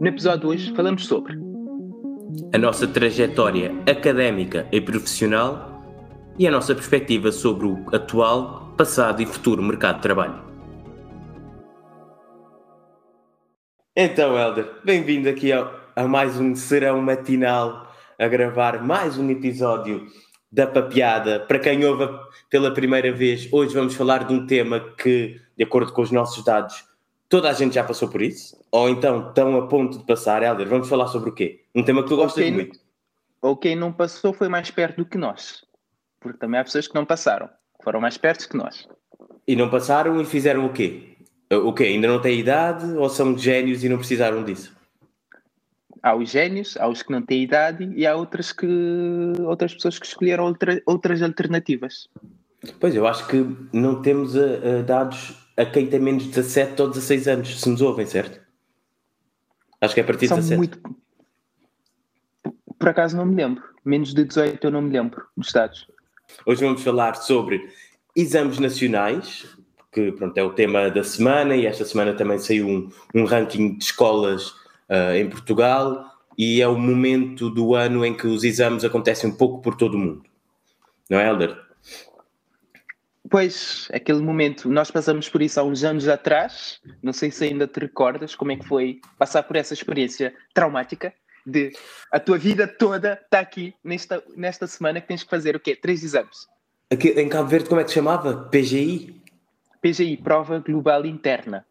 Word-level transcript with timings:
No 0.00 0.06
episódio 0.06 0.40
de 0.40 0.46
hoje 0.46 0.74
falamos 0.76 1.06
sobre 1.06 1.36
a 2.54 2.58
nossa 2.58 2.86
trajetória 2.86 3.74
académica 3.84 4.68
e 4.70 4.80
profissional 4.80 5.82
e 6.38 6.46
a 6.46 6.52
nossa 6.52 6.72
perspectiva 6.72 7.32
sobre 7.32 7.66
o 7.66 7.84
atual, 7.92 8.74
passado 8.76 9.20
e 9.20 9.26
futuro 9.26 9.60
mercado 9.60 9.96
de 9.96 10.02
trabalho. 10.02 10.40
Então, 13.96 14.38
Helder, 14.38 14.70
bem-vindo 14.84 15.28
aqui 15.28 15.52
a, 15.52 15.68
a 15.96 16.06
mais 16.06 16.38
um 16.38 16.54
serão 16.54 17.02
matinal 17.02 17.92
a 18.16 18.28
gravar 18.28 18.80
mais 18.80 19.18
um 19.18 19.28
episódio 19.30 20.06
da 20.50 20.68
Papeada. 20.68 21.40
Para 21.40 21.58
quem 21.58 21.84
ouve 21.84 22.08
pela 22.48 22.72
primeira 22.72 23.10
vez, 23.10 23.48
hoje 23.50 23.74
vamos 23.74 23.96
falar 23.96 24.28
de 24.28 24.32
um 24.32 24.46
tema 24.46 24.78
que, 24.78 25.40
de 25.56 25.64
acordo 25.64 25.92
com 25.92 26.02
os 26.02 26.12
nossos 26.12 26.44
dados, 26.44 26.87
toda 27.28 27.50
a 27.50 27.52
gente 27.52 27.74
já 27.74 27.84
passou 27.84 28.08
por 28.08 28.22
isso? 28.22 28.58
Ou 28.70 28.88
então 28.88 29.28
estão 29.28 29.56
a 29.56 29.66
ponto 29.66 29.98
de 29.98 30.04
passar? 30.04 30.42
Helder, 30.42 30.68
vamos 30.68 30.88
falar 30.88 31.08
sobre 31.08 31.30
o 31.30 31.34
quê? 31.34 31.64
Um 31.74 31.82
tema 31.82 32.02
que 32.02 32.08
tu 32.08 32.16
gostas 32.16 32.42
quem, 32.42 32.52
muito. 32.52 32.78
Ou 33.42 33.56
quem 33.56 33.76
não 33.76 33.92
passou 33.92 34.32
foi 34.32 34.48
mais 34.48 34.70
perto 34.70 34.98
do 34.98 35.06
que 35.06 35.18
nós. 35.18 35.64
Porque 36.20 36.38
também 36.38 36.58
há 36.58 36.64
pessoas 36.64 36.88
que 36.88 36.94
não 36.94 37.04
passaram, 37.04 37.46
que 37.46 37.84
foram 37.84 38.00
mais 38.00 38.16
perto 38.16 38.48
que 38.48 38.56
nós. 38.56 38.88
E 39.46 39.54
não 39.54 39.70
passaram 39.70 40.20
e 40.20 40.24
fizeram 40.24 40.66
o 40.66 40.72
quê? 40.72 41.16
O 41.50 41.72
quê? 41.72 41.84
Ainda 41.84 42.08
não 42.08 42.20
têm 42.20 42.38
idade 42.38 42.84
ou 42.96 43.08
são 43.08 43.36
gênios 43.36 43.84
e 43.84 43.88
não 43.88 43.98
precisaram 43.98 44.44
disso? 44.44 44.76
Há 46.02 46.14
os 46.14 46.30
gênios, 46.30 46.76
há 46.76 46.86
os 46.86 47.02
que 47.02 47.10
não 47.10 47.22
têm 47.22 47.42
idade 47.42 47.90
e 47.96 48.06
há 48.06 48.14
outras, 48.14 48.52
que, 48.52 48.66
outras 49.40 49.74
pessoas 49.74 49.98
que 49.98 50.06
escolheram 50.06 50.44
outra, 50.44 50.80
outras 50.86 51.22
alternativas. 51.22 52.08
Pois, 52.78 52.94
eu 52.94 53.06
acho 53.06 53.26
que 53.26 53.44
não 53.72 54.02
temos 54.02 54.34
uh, 54.34 54.82
dados 54.84 55.37
a 55.58 55.66
quem 55.66 55.88
tem 55.88 55.98
menos 55.98 56.22
de 56.22 56.28
17 56.28 56.80
ou 56.80 56.88
16 56.88 57.28
anos, 57.28 57.60
se 57.60 57.68
nos 57.68 57.82
ouvem, 57.82 58.06
certo? 58.06 58.40
Acho 59.80 59.92
que 59.92 60.00
é 60.00 60.04
a 60.04 60.06
partir 60.06 60.28
de 60.28 60.34
17. 60.34 60.56
Muito... 60.56 60.80
Por 62.78 62.88
acaso 62.88 63.16
não 63.16 63.26
me 63.26 63.34
lembro. 63.34 63.64
Menos 63.84 64.14
de 64.14 64.24
18 64.24 64.64
eu 64.64 64.70
não 64.70 64.80
me 64.80 64.90
lembro 64.90 65.26
dos 65.36 65.52
dados. 65.52 65.88
Hoje 66.46 66.64
vamos 66.64 66.82
falar 66.82 67.14
sobre 67.16 67.68
exames 68.14 68.60
nacionais, 68.60 69.48
que 69.90 70.12
pronto, 70.12 70.38
é 70.38 70.44
o 70.44 70.52
tema 70.52 70.90
da 70.90 71.02
semana, 71.02 71.56
e 71.56 71.66
esta 71.66 71.84
semana 71.84 72.14
também 72.14 72.38
saiu 72.38 72.68
um, 72.68 72.90
um 73.12 73.24
ranking 73.24 73.76
de 73.76 73.84
escolas 73.84 74.50
uh, 74.88 75.14
em 75.16 75.28
Portugal, 75.28 76.04
e 76.36 76.62
é 76.62 76.68
o 76.68 76.78
momento 76.78 77.50
do 77.50 77.74
ano 77.74 78.06
em 78.06 78.16
que 78.16 78.28
os 78.28 78.44
exames 78.44 78.84
acontecem 78.84 79.28
um 79.28 79.36
pouco 79.36 79.60
por 79.60 79.74
todo 79.74 79.94
o 79.94 79.98
mundo. 79.98 80.22
Não 81.10 81.18
é, 81.18 81.28
Helder? 81.28 81.67
Pois, 83.30 83.88
aquele 83.92 84.20
momento, 84.20 84.68
nós 84.68 84.90
passamos 84.90 85.28
por 85.28 85.42
isso 85.42 85.60
há 85.60 85.62
uns 85.62 85.84
anos 85.84 86.08
atrás, 86.08 86.80
não 87.02 87.12
sei 87.12 87.30
se 87.30 87.44
ainda 87.44 87.66
te 87.66 87.80
recordas 87.80 88.34
como 88.34 88.52
é 88.52 88.56
que 88.56 88.66
foi 88.66 89.00
passar 89.18 89.42
por 89.42 89.56
essa 89.56 89.74
experiência 89.74 90.34
traumática 90.54 91.12
de 91.44 91.72
a 92.12 92.20
tua 92.20 92.38
vida 92.38 92.66
toda 92.66 93.14
está 93.14 93.40
aqui 93.40 93.74
nesta, 93.82 94.22
nesta 94.36 94.66
semana 94.66 95.00
que 95.00 95.08
tens 95.08 95.24
que 95.24 95.30
fazer 95.30 95.56
o 95.56 95.60
quê? 95.60 95.74
Três 95.74 96.04
exames. 96.04 96.46
Aqui, 96.90 97.08
em 97.08 97.28
Cabo 97.28 97.48
Verde 97.48 97.68
como 97.68 97.80
é 97.80 97.84
que 97.84 97.90
se 97.90 97.96
chamava? 97.96 98.48
PGI? 98.50 99.20
PGI, 99.82 100.16
Prova 100.18 100.58
Global 100.58 101.04
Interna. 101.06 101.64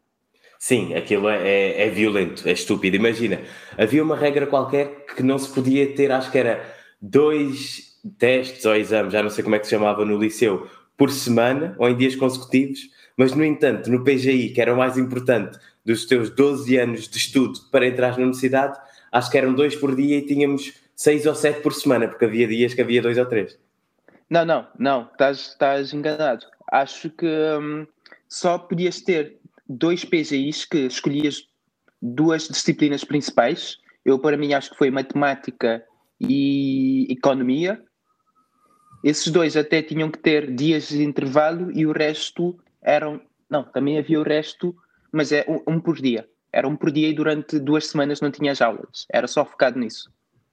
Sim, 0.60 0.96
aquilo 0.96 1.30
é, 1.30 1.48
é, 1.48 1.88
é 1.88 1.90
violento, 1.90 2.48
é 2.48 2.52
estúpido. 2.52 2.96
Imagina, 2.96 3.42
havia 3.78 4.04
uma 4.04 4.16
regra 4.16 4.48
qualquer 4.48 5.06
que 5.06 5.22
não 5.22 5.38
se 5.38 5.54
podia 5.54 5.94
ter, 5.96 6.12
acho 6.12 6.32
que 6.32 6.38
era 6.38 6.76
dois 7.00 8.00
testes 8.18 8.66
ou 8.66 8.76
exames, 8.76 9.14
já 9.14 9.22
não 9.22 9.30
sei 9.30 9.44
como 9.44 9.56
é 9.56 9.60
que 9.60 9.66
se 9.66 9.72
chamava 9.72 10.04
no 10.04 10.18
liceu, 10.18 10.68
por 10.98 11.12
semana 11.12 11.76
ou 11.78 11.88
em 11.88 11.96
dias 11.96 12.16
consecutivos, 12.16 12.90
mas 13.16 13.34
no 13.34 13.44
entanto, 13.44 13.90
no 13.90 14.04
PGI, 14.04 14.50
que 14.50 14.62
era 14.62 14.74
o 14.74 14.78
mais 14.78 14.98
importante 14.98 15.58
dos 15.86 16.06
teus 16.06 16.30
12 16.30 16.78
anos 16.78 17.08
de 17.08 17.18
estudo 17.18 17.60
para 17.72 17.88
entrar 17.88 18.12
na 18.12 18.24
universidade, 18.24 18.78
acho 19.12 19.32
que 19.32 19.38
eram 19.38 19.54
dois 19.54 19.76
por 19.76 19.96
dia 19.96 20.18
e 20.18 20.26
tínhamos 20.26 20.74
seis 20.96 21.26
ou 21.26 21.36
sete 21.36 21.62
por 21.62 21.74
semana, 21.74 22.08
porque 22.08 22.26
havia 22.26 22.48
dias 22.48 22.74
que 22.74 22.82
havia 22.82 23.02
dois 23.02 23.18
ou 23.18 23.26
três. 23.26 23.58
Não, 24.30 24.44
não, 24.44 24.68
não, 24.78 25.10
estás, 25.20 25.94
enganado. 25.94 26.46
Acho 26.70 27.10
que 27.10 27.26
hum, 27.26 27.88
só 28.28 28.58
podias 28.58 29.00
ter 29.00 29.38
dois 29.70 30.04
PGIs 30.04 30.66
que 30.66 30.80
escolhias 30.80 31.48
duas 32.02 32.48
disciplinas 32.48 33.04
principais. 33.04 33.78
Eu, 34.04 34.20
para 34.20 34.36
mim, 34.36 34.54
acho 34.54 34.72
que 34.72 34.78
foi 34.78 34.92
matemática 34.92 35.84
e 36.20 37.08
economia, 37.10 37.82
esses 39.08 39.32
dois 39.32 39.56
até 39.56 39.82
tinham 39.82 40.12
que 40.12 40.20
ter 40.20 40.54
dias 40.54 40.90
de 40.90 41.04
intervalo 41.04 41.72
e 41.72 41.86
o 41.86 41.92
resto 41.92 42.58
eram. 42.82 43.22
Não, 43.50 43.64
também 43.64 43.98
havia 43.98 44.20
o 44.20 44.24
resto, 44.24 44.76
mas 45.12 45.32
é 45.32 45.46
um, 45.48 45.76
um 45.76 45.80
por 45.80 45.96
dia. 45.96 46.28
Era 46.52 46.68
um 46.68 46.76
por 46.76 46.92
dia 46.92 47.08
e 47.08 47.14
durante 47.14 47.58
duas 47.60 47.88
semanas 47.88 48.20
não 48.20 48.32
tinhas 48.32 48.62
aulas. 48.62 49.06
Era 49.10 49.28
só 49.28 49.46
focado 49.46 49.80
nisso. 49.80 50.12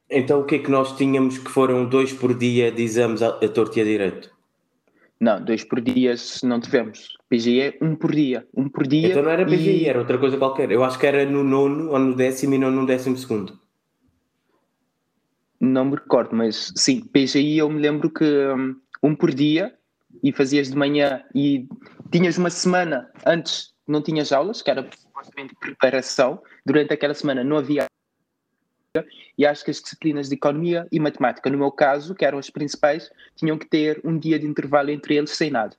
Então 0.09 0.41
o 0.41 0.45
que 0.45 0.57
é 0.57 0.59
que 0.59 0.71
nós 0.71 0.97
tínhamos 0.97 1.39
que 1.39 1.51
foram 1.51 1.85
dois 1.89 2.13
por 2.13 2.37
dia 2.37 2.71
de 2.71 2.83
exames 2.83 3.23
a, 3.23 3.29
a 3.29 3.49
torto 3.49 3.79
e 3.79 3.83
a 3.83 3.85
direito? 3.85 4.31
Não, 5.19 5.43
dois 5.43 5.65
por 5.65 5.81
dia 5.81 6.15
não 6.45 6.61
tivemos. 6.61 7.17
PGI 7.29 7.61
é 7.61 7.79
um 7.81 7.97
por 7.97 8.13
dia. 8.13 8.47
Um 8.55 8.69
por 8.69 8.87
dia. 8.87 9.09
Então 9.09 9.23
não 9.23 9.31
era 9.31 9.45
PGI, 9.45 9.83
e... 9.83 9.89
era 9.89 9.99
outra 9.99 10.19
coisa 10.19 10.37
qualquer. 10.37 10.71
Eu 10.71 10.85
acho 10.85 10.99
que 10.99 11.07
era 11.07 11.25
no 11.25 11.43
nono 11.43 11.91
ou 11.91 11.99
no 11.99 12.15
décimo 12.15 12.55
e 12.55 12.59
não 12.59 12.71
no 12.71 12.87
décimo 12.87 13.17
segundo. 13.17 13.59
Não 15.65 15.87
me 15.87 15.95
recordo, 15.95 16.37
mas 16.37 16.73
sim, 16.77 17.01
PGI 17.01 17.59
eu 17.59 17.71
me 17.71 17.81
lembro 17.81 18.11
que 18.11 18.25
um, 18.25 18.77
um 19.03 19.15
por 19.15 19.33
dia 19.33 19.75
e 20.23 20.31
fazias 20.31 20.69
de 20.69 20.77
manhã 20.77 21.23
e 21.35 21.67
tinhas 22.11 22.37
uma 22.37 22.51
semana 22.51 23.11
antes 23.25 23.73
não 23.89 24.03
tinhas 24.03 24.31
aulas, 24.31 24.61
que 24.61 24.71
era 24.71 24.87
supostamente 24.95 25.55
preparação. 25.59 26.43
Durante 26.67 26.93
aquela 26.93 27.15
semana 27.15 27.43
não 27.43 27.57
havia 27.57 27.87
e 29.37 29.45
acho 29.45 29.65
que 29.65 29.71
as 29.71 29.81
disciplinas 29.81 30.29
de 30.29 30.37
economia 30.37 30.87
e 30.93 31.01
matemática, 31.01 31.51
no 31.51 31.59
meu 31.59 31.73
caso, 31.73 32.15
que 32.15 32.25
eram 32.25 32.39
as 32.39 32.49
principais, 32.49 33.11
tinham 33.35 33.59
que 33.59 33.67
ter 33.67 34.01
um 34.05 34.17
dia 34.17 34.39
de 34.39 34.47
intervalo 34.47 34.91
entre 34.91 35.17
eles 35.17 35.31
sem 35.31 35.51
nada. 35.51 35.77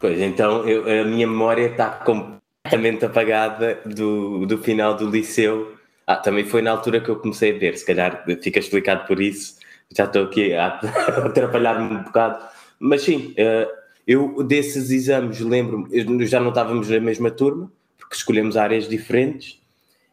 Pois, 0.00 0.18
então 0.18 0.66
eu, 0.66 1.02
a 1.02 1.04
minha 1.04 1.26
memória 1.26 1.66
está 1.66 1.90
completamente 1.90 3.04
apagada 3.04 3.82
do, 3.84 4.46
do 4.46 4.56
final 4.56 4.94
do 4.94 5.10
liceu 5.10 5.78
ah, 6.10 6.16
também 6.16 6.44
foi 6.44 6.60
na 6.60 6.72
altura 6.72 7.00
que 7.00 7.08
eu 7.08 7.16
comecei 7.16 7.54
a 7.54 7.58
ver, 7.58 7.78
se 7.78 7.86
calhar 7.86 8.24
fica 8.42 8.58
explicado 8.58 9.06
por 9.06 9.20
isso, 9.20 9.56
já 9.96 10.04
estou 10.04 10.24
aqui 10.24 10.52
a 10.52 10.66
atrapalhar-me 11.24 11.94
um 11.94 12.02
bocado, 12.02 12.44
mas 12.80 13.02
sim, 13.02 13.32
eh, 13.36 13.68
eu 14.04 14.42
desses 14.42 14.90
exames 14.90 15.38
lembro-me, 15.38 16.26
já 16.26 16.40
não 16.40 16.48
estávamos 16.48 16.88
na 16.88 16.98
mesma 16.98 17.30
turma, 17.30 17.70
porque 17.96 18.16
escolhemos 18.16 18.56
áreas 18.56 18.88
diferentes, 18.88 19.60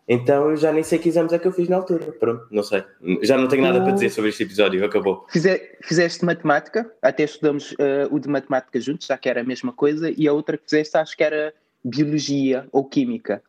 então 0.08 0.52
eu 0.52 0.58
já 0.58 0.72
nem 0.72 0.84
sei 0.84 1.00
que 1.00 1.10
exames 1.10 1.34
é 1.34 1.40
que 1.40 1.48
eu 1.48 1.52
fiz 1.52 1.68
na 1.68 1.78
altura, 1.78 2.12
pronto, 2.12 2.46
não 2.52 2.62
sei, 2.62 2.84
já 3.24 3.36
não 3.36 3.48
tenho 3.48 3.64
nada 3.64 3.82
para 3.82 3.92
dizer 3.92 4.12
sobre 4.12 4.30
este 4.30 4.44
episódio, 4.44 4.86
acabou. 4.86 5.26
Fize, 5.32 5.60
fizeste 5.82 6.24
matemática, 6.24 6.92
até 7.02 7.24
estudamos 7.24 7.72
uh, 7.72 8.08
o 8.12 8.20
de 8.20 8.30
matemática 8.30 8.80
juntos, 8.80 9.08
já 9.08 9.18
que 9.18 9.28
era 9.28 9.42
a 9.42 9.44
mesma 9.44 9.74
coisa, 9.74 10.14
e 10.16 10.28
a 10.28 10.34
outra 10.34 10.58
que 10.58 10.66
fizeste 10.66 10.96
acho 10.96 11.18
que 11.18 11.24
era 11.24 11.52
biologia 11.84 12.68
ou 12.72 12.86
química 12.86 13.42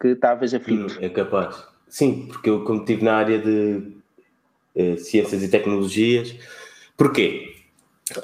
que 0.00 0.08
estavas 0.08 0.54
aflito. 0.54 0.98
É 1.00 1.08
capaz. 1.08 1.66
Sim, 1.88 2.26
porque 2.28 2.50
eu, 2.50 2.64
como 2.64 2.80
estive 2.80 3.04
na 3.04 3.16
área 3.16 3.38
de 3.38 3.82
uh, 4.74 4.98
ciências 4.98 5.42
e 5.42 5.48
tecnologias, 5.48 6.34
porquê? 6.96 7.54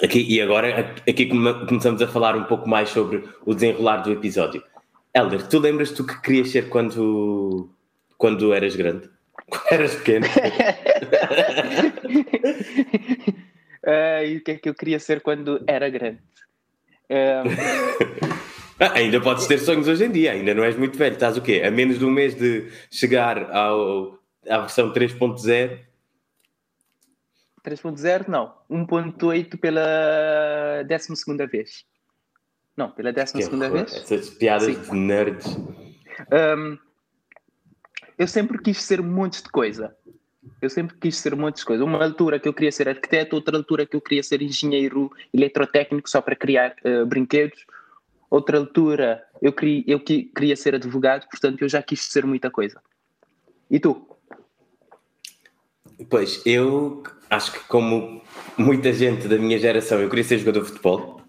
Aqui, 0.02 0.24
e 0.28 0.40
agora, 0.40 0.94
aqui 1.08 1.26
começamos 1.26 2.00
a 2.00 2.08
falar 2.08 2.36
um 2.36 2.44
pouco 2.44 2.68
mais 2.68 2.88
sobre 2.88 3.24
o 3.44 3.54
desenrolar 3.54 3.98
do 3.98 4.12
episódio. 4.12 4.62
Helder, 5.14 5.46
tu 5.46 5.58
lembras 5.58 5.92
tu 5.92 6.06
que 6.06 6.20
querias 6.22 6.50
ser 6.50 6.68
quando, 6.68 7.68
quando 8.16 8.52
eras 8.52 8.76
grande? 8.76 9.12
Quando 9.46 9.72
eras 9.72 9.94
pequeno? 9.96 10.26
uh, 13.84 14.24
e 14.24 14.36
o 14.38 14.40
que 14.42 14.52
é 14.52 14.56
que 14.56 14.68
eu 14.70 14.74
queria 14.74 14.98
ser 14.98 15.20
quando 15.20 15.62
era 15.66 15.90
grande? 15.90 16.20
Um... 17.10 18.23
Ah, 18.84 18.92
ainda 18.98 19.20
podes 19.20 19.46
ter 19.46 19.58
sonhos 19.58 19.88
hoje 19.88 20.04
em 20.04 20.10
dia, 20.10 20.32
ainda 20.32 20.54
não 20.54 20.62
és 20.62 20.76
muito 20.76 20.98
velho. 20.98 21.14
Estás 21.14 21.36
o 21.36 21.42
quê? 21.42 21.62
A 21.64 21.70
menos 21.70 21.98
de 21.98 22.04
um 22.04 22.10
mês 22.10 22.34
de 22.34 22.70
chegar 22.90 23.50
ao, 23.50 24.18
à 24.48 24.58
versão 24.60 24.92
3.0? 24.92 25.78
3.0 27.64 28.28
não. 28.28 28.54
1.8 28.70 29.58
pela 29.58 30.82
12 30.86 31.46
vez. 31.50 31.84
Não, 32.76 32.90
pela 32.90 33.12
12 33.12 33.32
vez. 33.70 33.94
Essas 33.94 34.30
piadas 34.30 34.74
Sim. 34.74 34.82
de 34.82 34.96
nerds. 34.96 35.46
Um, 36.30 36.78
eu 38.18 38.28
sempre 38.28 38.58
quis 38.58 38.82
ser 38.82 39.00
um 39.00 39.10
monte 39.10 39.42
de 39.42 39.48
coisa. 39.48 39.96
Eu 40.60 40.68
sempre 40.68 40.94
quis 40.98 41.16
ser 41.16 41.32
um 41.32 41.38
monte 41.38 41.56
de 41.56 41.64
coisa. 41.64 41.82
Uma 41.82 42.04
altura 42.04 42.38
que 42.38 42.46
eu 42.46 42.52
queria 42.52 42.70
ser 42.70 42.86
arquiteto, 42.86 43.34
outra 43.34 43.56
altura 43.56 43.86
que 43.86 43.96
eu 43.96 44.00
queria 44.00 44.22
ser 44.22 44.42
engenheiro 44.42 45.10
eletrotécnico 45.32 46.08
só 46.08 46.20
para 46.20 46.36
criar 46.36 46.76
uh, 46.84 47.06
brinquedos 47.06 47.64
outra 48.34 48.58
altura 48.58 49.22
eu 49.40 49.52
queria, 49.52 49.84
eu 49.86 50.00
queria 50.00 50.56
ser 50.56 50.74
advogado, 50.74 51.26
portanto 51.30 51.62
eu 51.62 51.68
já 51.68 51.82
quis 51.82 52.02
ser 52.02 52.24
muita 52.26 52.50
coisa. 52.50 52.80
E 53.70 53.78
tu? 53.78 54.08
Pois, 56.08 56.42
eu 56.44 57.02
acho 57.30 57.52
que 57.52 57.60
como 57.60 58.22
muita 58.58 58.92
gente 58.92 59.28
da 59.28 59.38
minha 59.38 59.58
geração, 59.58 60.00
eu 60.00 60.08
queria 60.08 60.24
ser 60.24 60.38
jogador 60.38 60.60
de 60.60 60.68
futebol. 60.68 61.20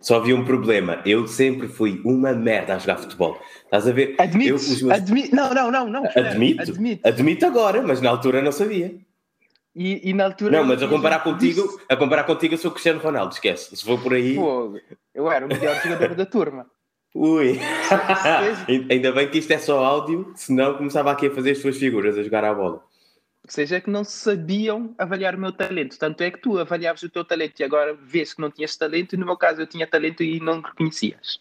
só 0.00 0.16
havia 0.16 0.34
um 0.34 0.44
problema. 0.44 1.00
Eu 1.06 1.26
sempre 1.26 1.68
fui 1.68 2.00
uma 2.04 2.32
merda 2.32 2.74
a 2.74 2.78
jogar 2.78 2.96
futebol. 2.96 3.38
Estás 3.64 3.86
a 3.86 3.92
ver? 3.92 4.16
Admito. 4.18 4.50
Eu, 4.50 4.56
meus... 4.56 4.90
Admi... 4.90 5.28
Não, 5.32 5.54
não, 5.54 5.70
não, 5.70 5.88
não. 5.88 6.04
Admito, 6.04 6.62
admito. 6.62 7.08
Admito 7.08 7.46
agora, 7.46 7.82
mas 7.82 8.00
na 8.00 8.10
altura 8.10 8.42
não 8.42 8.52
sabia. 8.52 8.94
E, 9.78 10.10
e 10.10 10.12
na 10.12 10.24
altura. 10.24 10.58
Não, 10.58 10.64
mas 10.64 10.82
a 10.82 10.88
comparar 10.88 11.20
contigo, 11.20 11.80
a 11.88 11.96
comparar 11.96 12.24
contigo, 12.24 12.54
eu 12.54 12.58
sou 12.58 12.72
Cristiano 12.72 12.98
Ronaldo, 12.98 13.32
esquece. 13.32 13.76
Se 13.76 13.84
for 13.84 14.02
por 14.02 14.12
aí. 14.12 14.34
Pô, 14.34 14.76
eu 15.14 15.30
era 15.30 15.46
o 15.46 15.48
melhor 15.48 15.80
jogador 15.80 16.16
da 16.16 16.26
turma. 16.26 16.66
Ui! 17.14 17.58
Ainda 18.90 19.12
bem 19.12 19.30
que 19.30 19.38
isto 19.38 19.52
é 19.52 19.58
só 19.58 19.84
áudio, 19.84 20.32
senão 20.34 20.74
começava 20.76 21.12
aqui 21.12 21.28
a 21.28 21.30
fazer 21.30 21.52
as 21.52 21.60
tuas 21.60 21.78
figuras, 21.78 22.18
a 22.18 22.24
jogar 22.24 22.44
à 22.44 22.52
bola. 22.52 22.82
Ou 23.44 23.50
seja, 23.50 23.76
é 23.76 23.80
que 23.80 23.88
não 23.88 24.02
sabiam 24.02 24.94
avaliar 24.98 25.36
o 25.36 25.38
meu 25.38 25.52
talento. 25.52 25.96
Tanto 25.96 26.22
é 26.22 26.30
que 26.32 26.40
tu 26.40 26.58
avaliavas 26.58 27.02
o 27.04 27.08
teu 27.08 27.24
talento 27.24 27.60
e 27.60 27.64
agora 27.64 27.94
vês 27.94 28.34
que 28.34 28.40
não 28.40 28.50
tinhas 28.50 28.76
talento, 28.76 29.14
e 29.14 29.16
no 29.16 29.24
meu 29.24 29.36
caso 29.36 29.62
eu 29.62 29.66
tinha 29.66 29.86
talento 29.86 30.24
e 30.24 30.40
não 30.40 30.60
reconhecias. 30.60 31.40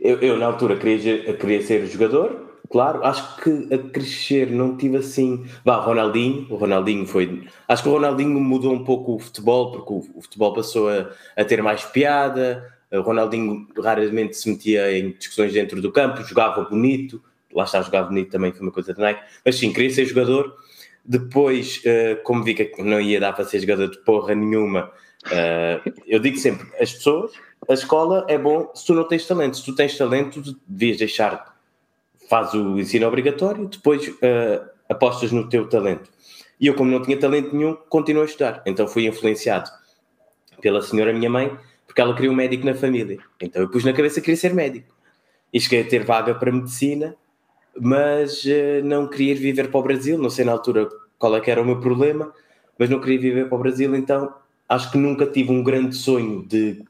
Eu, 0.00 0.20
eu 0.20 0.36
na 0.36 0.46
altura 0.46 0.76
queria, 0.76 1.32
queria 1.36 1.62
ser 1.62 1.86
jogador, 1.86 2.47
claro. 2.70 3.04
Acho 3.04 3.42
que 3.42 3.74
a 3.74 3.78
crescer 3.78 4.50
não 4.50 4.76
tive 4.76 4.98
assim. 4.98 5.44
Vá, 5.64 5.76
Ronaldinho. 5.76 6.46
O 6.50 6.56
Ronaldinho 6.56 7.06
foi. 7.06 7.46
Acho 7.66 7.82
que 7.82 7.88
o 7.88 7.92
Ronaldinho 7.92 8.40
mudou 8.40 8.72
um 8.72 8.84
pouco 8.84 9.16
o 9.16 9.18
futebol, 9.18 9.72
porque 9.72 9.92
o, 9.92 10.18
o 10.18 10.22
futebol 10.22 10.52
passou 10.54 10.88
a, 10.88 11.10
a 11.36 11.44
ter 11.44 11.62
mais 11.62 11.84
piada. 11.84 12.72
O 12.90 13.00
Ronaldinho 13.00 13.66
raramente 13.78 14.36
se 14.36 14.48
metia 14.48 14.96
em 14.96 15.12
discussões 15.12 15.52
dentro 15.52 15.82
do 15.82 15.92
campo, 15.92 16.22
jogava 16.22 16.62
bonito 16.62 17.22
lá 17.52 17.64
está 17.64 17.78
a 17.78 17.82
jogar 17.82 18.04
bonito 18.04 18.30
também, 18.30 18.52
foi 18.52 18.62
uma 18.62 18.72
coisa 18.72 18.92
de 18.94 19.00
Nike, 19.00 19.20
mas 19.44 19.56
sim, 19.56 19.72
queria 19.72 19.90
ser 19.90 20.04
jogador. 20.06 20.54
Depois, 21.04 21.78
uh, 21.78 22.22
como 22.22 22.44
vi 22.44 22.54
que 22.54 22.82
não 22.82 23.00
ia 23.00 23.18
dar 23.18 23.32
para 23.32 23.44
ser 23.44 23.60
jogador 23.60 23.90
de 23.90 23.98
porra 23.98 24.34
nenhuma, 24.34 24.90
uh, 25.26 25.92
eu 26.06 26.18
digo 26.20 26.36
sempre: 26.36 26.66
as 26.78 26.92
pessoas, 26.92 27.32
a 27.68 27.72
escola 27.72 28.26
é 28.28 28.36
bom 28.36 28.70
se 28.74 28.86
tu 28.86 28.94
não 28.94 29.04
tens 29.04 29.26
talento. 29.26 29.56
Se 29.56 29.64
tu 29.64 29.74
tens 29.74 29.96
talento, 29.96 30.42
devias 30.66 30.98
deixar, 30.98 31.57
faz 32.28 32.54
o 32.54 32.78
ensino 32.78 33.06
obrigatório, 33.06 33.66
depois 33.66 34.06
uh, 34.08 34.68
apostas 34.88 35.32
no 35.32 35.48
teu 35.48 35.68
talento. 35.68 36.10
E 36.60 36.66
eu, 36.66 36.74
como 36.74 36.90
não 36.90 37.02
tinha 37.02 37.16
talento 37.16 37.54
nenhum, 37.54 37.76
continuo 37.88 38.22
a 38.22 38.26
estudar. 38.26 38.62
Então 38.66 38.86
fui 38.88 39.06
influenciado 39.06 39.70
pela 40.60 40.82
senhora 40.82 41.12
minha 41.12 41.30
mãe, 41.30 41.56
porque 41.86 42.00
ela 42.00 42.14
queria 42.14 42.30
um 42.30 42.34
médico 42.34 42.66
na 42.66 42.74
família. 42.74 43.18
Então 43.40 43.62
eu 43.62 43.68
pus 43.68 43.84
na 43.84 43.92
cabeça 43.92 44.16
que 44.16 44.26
queria 44.26 44.36
ser 44.36 44.54
médico. 44.54 44.94
E 45.52 45.60
cheguei 45.60 45.82
a 45.82 45.84
ter 45.84 46.04
vaga 46.04 46.34
para 46.34 46.52
medicina 46.52 47.16
mas 47.80 48.44
uh, 48.44 48.84
não 48.84 49.06
queria 49.06 49.32
ir 49.32 49.36
viver 49.36 49.70
para 49.70 49.80
o 49.80 49.82
Brasil, 49.82 50.18
não 50.18 50.30
sei 50.30 50.44
na 50.44 50.52
altura 50.52 50.88
qual 51.18 51.36
é 51.36 51.40
que 51.40 51.50
era 51.50 51.62
o 51.62 51.64
meu 51.64 51.80
problema, 51.80 52.32
mas 52.78 52.90
não 52.90 53.00
queria 53.00 53.18
viver 53.18 53.48
para 53.48 53.56
o 53.56 53.60
Brasil, 53.60 53.94
então 53.94 54.32
acho 54.68 54.90
que 54.90 54.98
nunca 54.98 55.26
tive 55.26 55.50
um 55.50 55.62
grande 55.62 55.94
sonho 55.96 56.44
de 56.46 56.84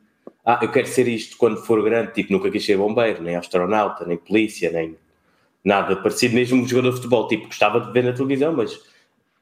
ah, 0.45 0.59
eu 0.63 0.71
quero 0.71 0.87
ser 0.87 1.07
isto 1.09 1.37
quando 1.37 1.59
for 1.59 1.83
grande, 1.83 2.13
tipo, 2.13 2.33
nunca 2.33 2.51
quis 2.51 2.65
ser 2.65 2.79
bombeiro, 2.79 3.23
nem 3.23 3.37
astronauta, 3.37 4.07
nem 4.07 4.17
polícia, 4.17 4.71
nem 4.71 4.97
nada 5.65 5.97
parecido, 5.97 6.35
mesmo 6.35 6.63
um 6.63 6.67
jogador 6.67 6.91
de 6.91 6.97
futebol, 6.97 7.29
tipo, 7.29 7.47
gostava 7.47 7.81
de 7.81 7.93
ver 7.93 8.05
na 8.05 8.13
televisão, 8.13 8.53
mas 8.53 8.79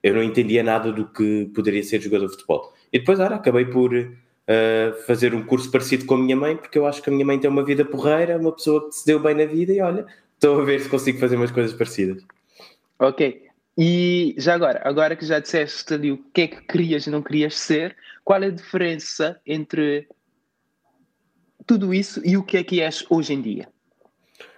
eu 0.02 0.14
não 0.14 0.22
entendia 0.22 0.62
nada 0.62 0.92
do 0.92 1.06
que 1.06 1.50
poderia 1.54 1.82
ser 1.82 2.00
jogador 2.00 2.26
de 2.26 2.32
futebol. 2.32 2.72
E 2.92 2.98
depois, 2.98 3.20
ora, 3.20 3.36
acabei 3.36 3.64
por 3.64 3.94
uh, 3.94 5.06
fazer 5.06 5.34
um 5.34 5.44
curso 5.44 5.70
parecido 5.70 6.04
com 6.06 6.14
a 6.14 6.18
minha 6.18 6.36
mãe, 6.36 6.56
porque 6.56 6.78
eu 6.78 6.86
acho 6.86 7.02
que 7.02 7.10
a 7.10 7.12
minha 7.12 7.26
mãe 7.26 7.38
tem 7.38 7.50
uma 7.50 7.64
vida 7.64 7.84
porreira, 7.84 8.38
uma 8.38 8.52
pessoa 8.52 8.88
que 8.88 8.94
se 8.94 9.06
deu 9.06 9.20
bem 9.20 9.34
na 9.34 9.44
vida 9.44 9.72
e 9.72 9.80
olha, 9.80 10.06
Estou 10.36 10.60
a 10.60 10.64
ver 10.64 10.80
se 10.80 10.88
consigo 10.88 11.18
fazer 11.18 11.36
umas 11.36 11.50
coisas 11.50 11.72
parecidas. 11.72 12.22
Ok. 12.98 13.46
E 13.76 14.34
já 14.38 14.54
agora, 14.54 14.80
agora 14.84 15.16
que 15.16 15.24
já 15.24 15.38
disseste 15.38 15.92
ali 15.94 16.12
o 16.12 16.18
que 16.32 16.42
é 16.42 16.46
que 16.46 16.60
querias 16.62 17.06
e 17.06 17.10
não 17.10 17.22
querias 17.22 17.56
ser, 17.56 17.96
qual 18.22 18.42
é 18.42 18.46
a 18.46 18.50
diferença 18.50 19.40
entre 19.46 20.06
tudo 21.66 21.92
isso 21.92 22.20
e 22.24 22.36
o 22.36 22.42
que 22.42 22.58
é 22.58 22.64
que 22.64 22.80
és 22.80 23.04
hoje 23.10 23.32
em 23.32 23.40
dia? 23.40 23.68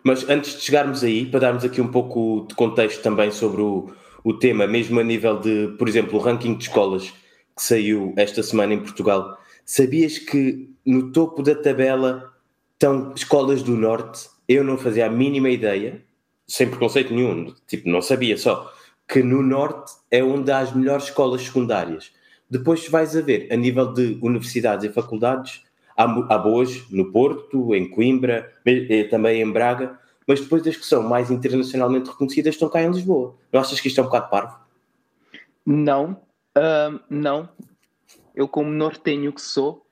Mas 0.08 0.26
antes 0.26 0.54
de 0.54 0.62
chegarmos 0.62 1.04
aí, 1.04 1.26
para 1.26 1.40
darmos 1.40 1.66
aqui 1.66 1.82
um 1.82 1.88
pouco 1.88 2.46
de 2.48 2.54
contexto 2.54 3.02
também 3.02 3.30
sobre 3.30 3.60
o, 3.60 3.92
o 4.24 4.32
tema, 4.32 4.66
mesmo 4.66 4.98
a 4.98 5.04
nível 5.04 5.38
de, 5.38 5.74
por 5.78 5.86
exemplo, 5.86 6.18
o 6.18 6.22
ranking 6.22 6.54
de 6.54 6.64
escolas 6.64 7.12
que 7.54 7.62
saiu 7.62 8.14
esta 8.16 8.42
semana 8.42 8.72
em 8.72 8.80
Portugal, 8.80 9.36
sabias 9.66 10.16
que 10.16 10.70
no 10.82 11.12
topo 11.12 11.42
da 11.42 11.54
tabela 11.54 12.32
estão 12.72 13.12
escolas 13.14 13.62
do 13.62 13.76
Norte 13.76 14.30
eu 14.48 14.64
não 14.64 14.78
fazia 14.78 15.04
a 15.04 15.10
mínima 15.10 15.50
ideia, 15.50 16.02
sem 16.46 16.70
preconceito 16.70 17.12
nenhum, 17.12 17.52
tipo, 17.66 17.86
não 17.86 18.00
sabia 18.00 18.38
só, 18.38 18.72
que 19.06 19.22
no 19.22 19.42
Norte 19.42 19.92
é 20.10 20.24
onde 20.24 20.50
há 20.50 20.60
as 20.60 20.74
melhores 20.74 21.04
escolas 21.04 21.42
secundárias. 21.42 22.12
Depois 22.48 22.88
vais 22.88 23.14
a 23.14 23.20
ver, 23.20 23.46
a 23.52 23.56
nível 23.56 23.92
de 23.92 24.18
universidades 24.22 24.86
e 24.86 24.88
faculdades, 24.88 25.64
há, 25.98 26.38
boas 26.38 26.88
no 26.90 27.10
Porto, 27.10 27.74
em 27.74 27.90
Coimbra, 27.90 28.52
eh, 28.64 29.04
também 29.04 29.42
em 29.42 29.50
Braga, 29.50 29.98
mas 30.26 30.40
depois 30.40 30.64
as 30.66 30.76
que 30.76 30.86
são 30.86 31.02
mais 31.02 31.30
internacionalmente 31.30 32.08
reconhecidas 32.08 32.54
estão 32.54 32.68
cá 32.68 32.80
em 32.80 32.90
Lisboa. 32.90 33.34
Não 33.52 33.60
achas 33.60 33.80
que 33.80 33.88
isto 33.88 33.98
é 33.98 34.02
um 34.02 34.06
bocado 34.06 34.30
parvo? 34.30 34.56
Não, 35.66 36.12
uh, 36.56 37.00
não. 37.10 37.48
Eu 38.34 38.46
como 38.46 38.70
nortenho 38.70 39.32
que 39.32 39.40
sou, 39.40 39.84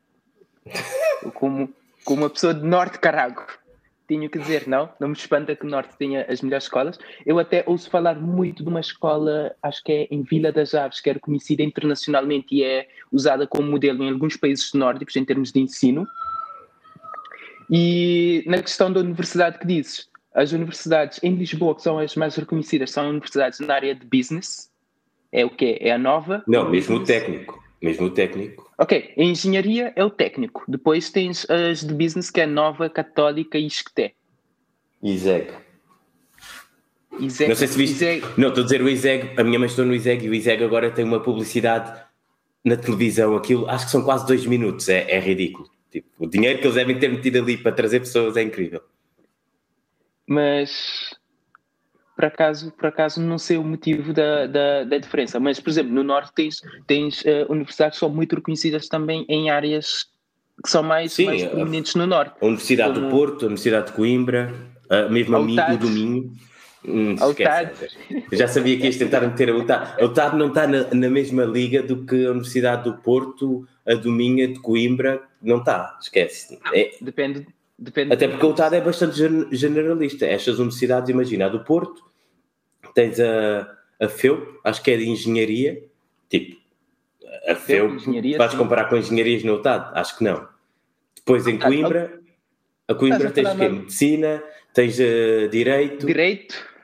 como, 1.34 1.68
como 2.04 2.22
uma 2.22 2.30
pessoa 2.30 2.54
de 2.54 2.64
Norte 2.64 3.00
Carago, 3.00 3.42
tenho 4.06 4.28
que 4.30 4.38
dizer, 4.38 4.66
não, 4.66 4.88
não 5.00 5.08
me 5.08 5.14
espanta 5.14 5.56
que 5.56 5.66
o 5.66 5.68
Norte 5.68 5.96
tenha 5.98 6.24
as 6.28 6.40
melhores 6.40 6.64
escolas. 6.64 6.98
Eu 7.24 7.38
até 7.38 7.64
ouço 7.66 7.90
falar 7.90 8.14
muito 8.14 8.62
de 8.62 8.68
uma 8.68 8.80
escola, 8.80 9.54
acho 9.62 9.82
que 9.82 9.92
é 9.92 10.08
em 10.10 10.22
Vila 10.22 10.52
das 10.52 10.74
Aves, 10.74 11.00
que 11.00 11.10
é 11.10 11.12
reconhecida 11.12 11.62
internacionalmente 11.62 12.54
e 12.54 12.62
é 12.62 12.88
usada 13.10 13.46
como 13.46 13.70
modelo 13.70 14.04
em 14.04 14.10
alguns 14.10 14.36
países 14.36 14.72
nórdicos 14.72 15.16
em 15.16 15.24
termos 15.24 15.52
de 15.52 15.60
ensino. 15.60 16.06
E 17.70 18.44
na 18.46 18.62
questão 18.62 18.92
da 18.92 19.00
universidade 19.00 19.58
que 19.58 19.66
dizes, 19.66 20.08
as 20.34 20.52
universidades 20.52 21.18
em 21.22 21.34
Lisboa, 21.34 21.74
que 21.74 21.82
são 21.82 21.98
as 21.98 22.14
mais 22.14 22.36
reconhecidas, 22.36 22.90
são 22.90 23.08
universidades 23.08 23.58
na 23.60 23.74
área 23.74 23.94
de 23.94 24.06
business. 24.06 24.70
É 25.32 25.44
o 25.44 25.50
quê? 25.50 25.78
É 25.80 25.92
a 25.92 25.98
nova? 25.98 26.44
Não, 26.46 26.70
mesmo 26.70 26.96
o 26.96 27.04
técnico. 27.04 27.62
Mesmo 27.82 28.06
o 28.06 28.10
técnico. 28.10 28.65
Ok, 28.78 29.14
a 29.16 29.22
engenharia 29.22 29.92
é 29.96 30.04
o 30.04 30.10
técnico. 30.10 30.62
Depois 30.68 31.10
tens 31.10 31.48
as 31.48 31.80
de 31.80 31.94
business, 31.94 32.30
que 32.30 32.40
é 32.40 32.46
Nova, 32.46 32.90
Católica 32.90 33.56
e 33.56 33.66
Isqueté. 33.66 34.12
ISEG. 35.02 35.50
ISEG. 37.18 37.48
Não 37.48 37.56
sei 37.56 37.68
se 37.68 37.78
viste. 37.78 37.94
ISEG. 37.94 38.24
Não, 38.36 38.48
estou 38.48 38.62
a 38.62 38.64
dizer 38.64 38.82
o 38.82 38.88
ISEG. 38.88 39.40
A 39.40 39.44
minha 39.44 39.58
mãe 39.58 39.66
estou 39.66 39.84
no 39.84 39.94
ISEG 39.94 40.26
e 40.26 40.28
o 40.28 40.34
ISEG 40.34 40.62
agora 40.62 40.90
tem 40.90 41.04
uma 41.04 41.22
publicidade 41.22 41.98
na 42.62 42.76
televisão. 42.76 43.34
Aquilo, 43.34 43.68
acho 43.70 43.86
que 43.86 43.92
são 43.92 44.02
quase 44.02 44.26
dois 44.26 44.44
minutos. 44.44 44.88
É, 44.90 45.10
é 45.10 45.18
ridículo. 45.18 45.70
Tipo, 45.90 46.08
o 46.18 46.26
dinheiro 46.28 46.58
que 46.58 46.66
eles 46.66 46.74
devem 46.74 46.98
ter 46.98 47.08
metido 47.08 47.38
ali 47.38 47.56
para 47.56 47.72
trazer 47.72 48.00
pessoas 48.00 48.36
é 48.36 48.42
incrível. 48.42 48.82
Mas 50.26 51.15
por 52.16 52.24
acaso, 52.24 52.72
por 52.72 52.86
acaso 52.86 53.20
não 53.20 53.38
sei 53.38 53.58
o 53.58 53.62
motivo 53.62 54.12
da, 54.14 54.46
da, 54.46 54.84
da 54.84 54.98
diferença, 54.98 55.38
mas 55.38 55.60
por 55.60 55.68
exemplo, 55.68 55.92
no 55.92 56.02
Norte 56.02 56.32
tens, 56.34 56.62
tens 56.86 57.20
uh, 57.20 57.46
universidades 57.50 57.98
que 57.98 58.00
são 58.00 58.08
muito 58.08 58.34
reconhecidas 58.34 58.88
também 58.88 59.26
em 59.28 59.50
áreas 59.50 60.06
que 60.64 60.70
são 60.70 60.82
mais, 60.82 61.12
Sim, 61.12 61.26
mais 61.26 61.44
prominentes 61.44 61.94
no 61.94 62.06
Norte. 62.06 62.34
A 62.40 62.46
Universidade 62.46 62.94
como... 62.94 63.06
do 63.06 63.10
Porto, 63.10 63.42
a 63.42 63.46
Universidade 63.46 63.88
de 63.88 63.92
Coimbra, 63.92 64.54
a 64.88 65.02
mesmo 65.10 65.36
amigo 65.36 65.76
do 65.78 65.88
Minho. 65.88 66.32
Hum, 66.88 67.16
já 68.32 68.46
sabia 68.46 68.78
que 68.78 68.84
ias 68.84 68.96
tentar 68.96 69.20
meter 69.20 69.50
a 69.50 69.56
UTAD. 69.56 70.00
A 70.00 70.04
UTAD 70.04 70.36
não 70.36 70.48
está 70.48 70.66
na, 70.66 70.84
na, 70.94 71.10
mesma 71.10 71.44
liga 71.44 71.82
do 71.82 72.06
que 72.06 72.24
a 72.24 72.30
Universidade 72.30 72.84
do 72.84 72.96
Porto, 72.98 73.66
a 73.84 73.94
do 73.94 74.10
Minho, 74.12 74.46
de 74.46 74.60
Coimbra, 74.60 75.20
não 75.42 75.58
está, 75.58 75.98
esquece. 76.00 76.58
É, 76.72 76.92
depende, 77.00 77.44
depende. 77.78 78.14
Até 78.14 78.28
porque 78.28 78.44
a 78.44 78.48
UTAD 78.48 78.76
é 78.76 78.80
bastante 78.80 79.16
generalista. 79.52 80.26
Estas 80.26 80.58
universidades, 80.58 81.10
imagina, 81.10 81.46
a 81.46 81.48
do 81.48 81.64
Porto, 81.64 82.04
tens 82.94 83.20
a, 83.20 83.76
a 84.00 84.08
FEU, 84.08 84.60
acho 84.64 84.82
que 84.82 84.90
é 84.90 84.96
de 84.96 85.08
engenharia, 85.08 85.84
tipo, 86.28 86.56
a 87.46 87.54
FEU, 87.54 87.98
vais 88.36 88.52
sim. 88.52 88.58
comparar 88.58 88.88
com 88.88 88.96
engenharias 88.96 89.44
no 89.44 89.54
UTAD? 89.54 89.98
Acho 89.98 90.18
que 90.18 90.24
não. 90.24 90.48
Depois 91.14 91.46
em 91.46 91.58
Coimbra, 91.58 92.20
a 92.88 92.94
Coimbra 92.94 93.30
tens 93.30 93.48
que 93.50 93.68
medicina, 93.68 94.42
tens 94.72 94.98
uh, 94.98 95.48
direito. 95.48 96.06
Direito. 96.06 96.76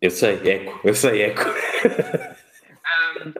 Eu 0.00 0.10
sei, 0.10 0.40
eco, 0.44 0.80
eu 0.82 0.94
sei, 0.94 1.22
eco. 1.22 1.42
um, 3.24 3.32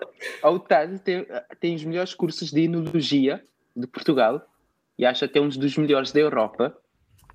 a 0.43 0.51
UTAD 0.51 0.99
tem, 1.01 1.27
tem 1.59 1.75
os 1.75 1.85
melhores 1.85 2.15
cursos 2.15 2.53
de 2.53 2.63
enologia 2.63 3.43
de 3.75 3.87
Portugal 3.87 4.47
e 5.03 5.07
acho 5.07 5.25
até 5.25 5.41
um 5.41 5.49
dos 5.49 5.77
melhores 5.77 6.13
da 6.13 6.21
Europa, 6.21 6.77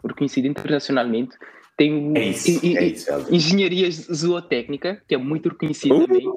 reconhecido 0.06 0.46
internacionalmente. 0.46 1.38
Tem 1.76 2.18
é 2.18 2.30
isso, 2.30 2.66
é 2.66 2.86
isso, 2.86 3.12
engenharia 3.30 3.92
zootécnica, 3.92 5.04
que 5.06 5.14
é 5.14 5.18
muito 5.18 5.50
reconhecida 5.50 5.94
uh, 5.94 6.08
também. 6.08 6.34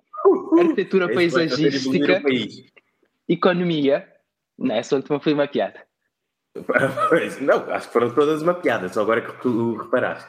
Arquitetura 0.58 1.04
é 1.04 1.14
paisagística. 1.14 2.22
Economia. 3.28 4.06
Não, 4.58 4.74
essa 4.74 4.96
última 4.96 5.20
foi 5.20 5.32
uma 5.32 5.46
piada. 5.46 5.80
Não, 7.40 7.70
acho 7.70 7.86
que 7.86 7.92
foram 7.92 8.12
todas 8.12 8.42
uma 8.42 8.54
piada, 8.54 8.88
só 8.88 9.02
agora 9.02 9.22
que 9.22 9.40
tu 9.40 9.76
reparaste. 9.76 10.28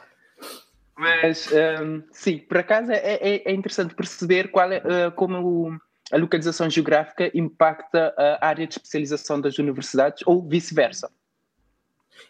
Mas, 0.96 1.50
um, 1.50 2.02
sim, 2.12 2.38
por 2.38 2.58
acaso 2.58 2.92
é, 2.92 2.96
é, 2.96 3.42
é, 3.44 3.52
interessante 3.52 3.94
perceber 3.94 4.52
qual 4.52 4.70
é, 4.70 4.78
uh, 4.78 5.12
como 5.12 5.38
o, 5.40 5.76
a 6.12 6.18
localização 6.18 6.68
geográfica 6.68 7.30
impacta 7.34 8.14
a 8.18 8.46
área 8.46 8.66
de 8.66 8.74
especialização 8.74 9.40
das 9.40 9.58
universidades 9.58 10.22
ou 10.26 10.46
vice-versa. 10.46 11.10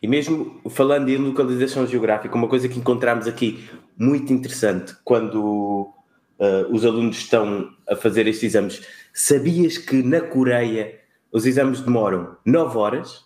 E 0.01 0.07
mesmo 0.07 0.61
falando 0.71 1.09
em 1.09 1.17
localização 1.17 1.85
geográfica, 1.87 2.35
uma 2.35 2.49
coisa 2.49 2.69
que 2.69 2.79
encontramos 2.79 3.27
aqui 3.27 3.69
muito 3.99 4.33
interessante 4.33 4.95
quando 5.05 5.93
uh, 6.39 6.73
os 6.73 6.85
alunos 6.85 7.17
estão 7.17 7.71
a 7.89 7.97
fazer 7.97 8.29
estes 8.29 8.55
exames, 8.55 8.87
sabias 9.12 9.79
que 9.79 10.01
na 10.03 10.21
Coreia 10.21 11.01
os 11.33 11.45
exames 11.45 11.81
demoram 11.81 12.37
9 12.45 12.79
horas? 12.79 13.25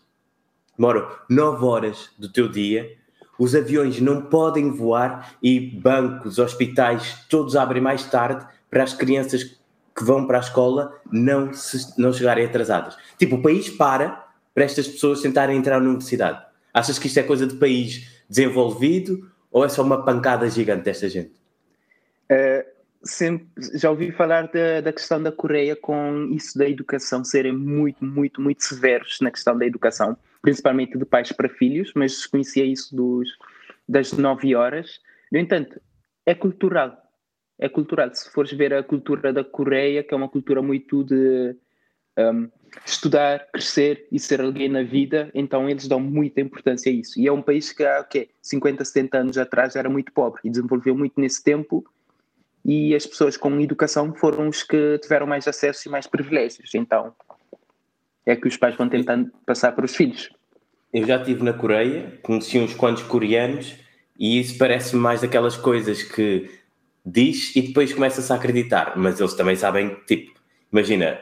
Demoram 0.76 1.06
9 1.28 1.64
horas 1.64 2.10
do 2.18 2.32
teu 2.32 2.48
dia. 2.48 2.96
Os 3.38 3.54
aviões 3.54 4.00
não 4.00 4.22
podem 4.22 4.70
voar 4.70 5.36
e 5.42 5.60
bancos, 5.60 6.38
hospitais, 6.38 7.26
todos 7.28 7.56
abrem 7.56 7.82
mais 7.82 8.04
tarde 8.06 8.46
para 8.70 8.82
as 8.82 8.94
crianças 8.94 9.58
que 9.96 10.04
vão 10.04 10.26
para 10.26 10.38
a 10.38 10.40
escola 10.40 10.92
não, 11.10 11.52
se, 11.52 11.98
não 11.98 12.12
chegarem 12.12 12.44
atrasadas. 12.44 12.96
Tipo, 13.18 13.36
o 13.36 13.42
país 13.42 13.70
para 13.70 14.26
para 14.56 14.64
estas 14.64 14.88
pessoas 14.88 15.20
tentarem 15.20 15.58
entrar 15.58 15.78
na 15.78 15.86
universidade. 15.86 16.42
Achas 16.72 16.98
que 16.98 17.08
isto 17.08 17.20
é 17.20 17.22
coisa 17.22 17.46
de 17.46 17.56
país 17.56 18.24
desenvolvido 18.26 19.30
ou 19.50 19.62
é 19.62 19.68
só 19.68 19.82
uma 19.82 20.02
pancada 20.02 20.48
gigante 20.48 20.84
desta 20.84 21.10
gente? 21.10 21.32
Uh, 22.30 22.64
sempre, 23.02 23.46
já 23.74 23.90
ouvi 23.90 24.10
falar 24.12 24.48
da, 24.48 24.80
da 24.80 24.92
questão 24.94 25.22
da 25.22 25.30
Coreia 25.30 25.76
com 25.76 26.30
isso 26.32 26.58
da 26.58 26.66
educação 26.66 27.22
serem 27.22 27.52
muito, 27.52 28.02
muito, 28.02 28.40
muito 28.40 28.64
severos 28.64 29.18
na 29.20 29.30
questão 29.30 29.58
da 29.58 29.66
educação, 29.66 30.16
principalmente 30.40 30.96
de 30.96 31.04
pais 31.04 31.32
para 31.32 31.50
filhos, 31.50 31.92
mas 31.94 32.12
desconhecia 32.12 32.64
isso 32.64 32.96
dos, 32.96 33.28
das 33.86 34.12
nove 34.12 34.54
horas. 34.54 35.00
No 35.30 35.38
entanto, 35.38 35.78
é 36.24 36.34
cultural. 36.34 36.96
É 37.58 37.68
cultural. 37.68 38.14
Se 38.14 38.30
fores 38.30 38.52
ver 38.52 38.74
a 38.74 38.82
cultura 38.82 39.32
da 39.32 39.42
Coreia, 39.42 40.02
que 40.02 40.12
é 40.12 40.16
uma 40.16 40.28
cultura 40.28 40.60
muito 40.60 41.02
de 41.04 41.56
um, 42.18 42.48
estudar, 42.84 43.46
crescer 43.52 44.06
e 44.10 44.18
ser 44.18 44.40
alguém 44.40 44.68
na 44.68 44.82
vida, 44.82 45.30
então 45.34 45.68
eles 45.68 45.88
dão 45.88 46.00
muita 46.00 46.40
importância 46.40 46.90
a 46.90 46.94
isso. 46.94 47.18
E 47.18 47.26
é 47.26 47.32
um 47.32 47.42
país 47.42 47.72
que 47.72 47.84
há 47.84 48.00
okay, 48.00 48.28
50, 48.42 48.84
70 48.84 49.18
anos 49.18 49.38
atrás 49.38 49.76
era 49.76 49.88
muito 49.88 50.12
pobre 50.12 50.40
e 50.44 50.50
desenvolveu 50.50 50.96
muito 50.96 51.20
nesse 51.20 51.42
tempo. 51.42 51.84
E 52.64 52.94
as 52.94 53.06
pessoas 53.06 53.36
com 53.36 53.60
educação 53.60 54.12
foram 54.14 54.48
os 54.48 54.62
que 54.62 54.98
tiveram 54.98 55.26
mais 55.26 55.46
acesso 55.46 55.88
e 55.88 55.90
mais 55.90 56.06
privilégios. 56.06 56.74
Então 56.74 57.14
é 58.24 58.34
que 58.34 58.48
os 58.48 58.56
pais 58.56 58.74
vão 58.76 58.88
tentando 58.88 59.30
passar 59.46 59.72
para 59.72 59.84
os 59.84 59.94
filhos. 59.94 60.30
Eu 60.92 61.06
já 61.06 61.16
estive 61.18 61.44
na 61.44 61.52
Coreia, 61.52 62.18
conheci 62.22 62.58
uns 62.58 62.74
quantos 62.74 63.04
coreanos 63.04 63.76
e 64.18 64.40
isso 64.40 64.58
parece 64.58 64.96
mais 64.96 65.20
daquelas 65.20 65.56
coisas 65.56 66.02
que 66.02 66.50
diz 67.06 67.54
e 67.54 67.62
depois 67.62 67.92
começa-se 67.92 68.32
a 68.32 68.36
acreditar, 68.36 68.94
mas 68.96 69.20
eles 69.20 69.34
também 69.34 69.54
sabem, 69.54 69.96
tipo, 70.06 70.38
imagina, 70.72 71.18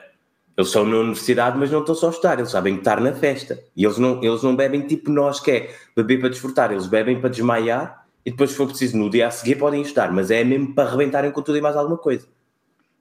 eles 0.56 0.68
estão 0.68 0.86
na 0.86 0.96
universidade, 0.96 1.58
mas 1.58 1.70
não 1.70 1.80
estão 1.80 1.94
só 1.94 2.06
a 2.06 2.10
estudar, 2.10 2.38
eles 2.38 2.50
sabem 2.50 2.76
estar 2.76 3.00
na 3.00 3.12
festa. 3.12 3.62
E 3.76 3.84
eles 3.84 3.98
não, 3.98 4.22
eles 4.22 4.42
não 4.42 4.56
bebem 4.56 4.86
tipo 4.86 5.10
nós, 5.10 5.40
que 5.40 5.50
é 5.50 5.74
beber 5.94 6.20
para 6.20 6.30
desfrutar, 6.30 6.72
eles 6.72 6.86
bebem 6.86 7.20
para 7.20 7.28
desmaiar 7.28 8.04
e 8.24 8.30
depois, 8.30 8.50
se 8.50 8.56
for 8.56 8.66
preciso, 8.66 8.96
no 8.96 9.10
dia 9.10 9.26
a 9.26 9.30
seguir 9.30 9.56
podem 9.56 9.82
estudar, 9.82 10.10
mas 10.10 10.30
é 10.30 10.42
mesmo 10.42 10.74
para 10.74 10.88
arrebentarem 10.88 11.30
com 11.30 11.42
tudo 11.42 11.58
e 11.58 11.60
mais 11.60 11.76
alguma 11.76 11.98
coisa. 11.98 12.26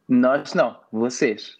Nós 0.07 0.53
não, 0.53 0.75
vocês. 0.91 1.57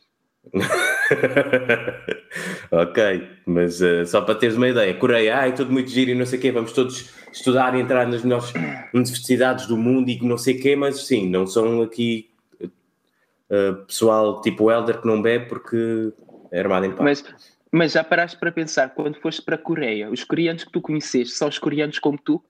ok, 2.71 3.27
mas 3.45 3.81
uh, 3.81 4.05
só 4.05 4.21
para 4.21 4.35
teres 4.35 4.55
uma 4.55 4.69
ideia, 4.69 4.93
Coreia, 4.93 5.37
ai, 5.37 5.53
tudo 5.53 5.71
muito 5.71 5.89
giro 5.89 6.11
e 6.11 6.15
não 6.15 6.25
sei 6.25 6.39
o 6.39 6.41
quê, 6.41 6.51
vamos 6.51 6.71
todos 6.71 7.13
estudar 7.31 7.75
e 7.75 7.81
entrar 7.81 8.07
nas 8.07 8.23
melhores 8.23 8.53
universidades 8.93 9.67
do 9.67 9.77
mundo 9.77 10.09
e 10.09 10.19
não 10.21 10.37
sei 10.37 10.57
o 10.57 10.61
quê, 10.61 10.75
mas 10.75 11.05
sim, 11.05 11.29
não 11.29 11.45
são 11.47 11.81
aqui 11.81 12.29
uh, 12.63 13.85
pessoal 13.85 14.41
tipo 14.41 14.71
Elder 14.71 15.01
que 15.01 15.07
não 15.07 15.21
bebe 15.21 15.47
porque 15.47 16.13
é 16.51 16.59
armado 16.59 16.85
em 16.85 16.91
paz. 16.91 17.01
Mas, 17.01 17.35
mas 17.71 17.91
já 17.91 18.03
paraste 18.03 18.37
para 18.37 18.51
pensar, 18.51 18.89
quando 18.89 19.19
foste 19.19 19.41
para 19.41 19.55
a 19.55 19.57
Coreia, 19.59 20.09
os 20.09 20.23
coreanos 20.23 20.63
que 20.63 20.71
tu 20.71 20.81
conheceste 20.81 21.33
são 21.33 21.47
os 21.47 21.57
coreanos 21.57 21.99
como 21.99 22.17
tu? 22.17 22.43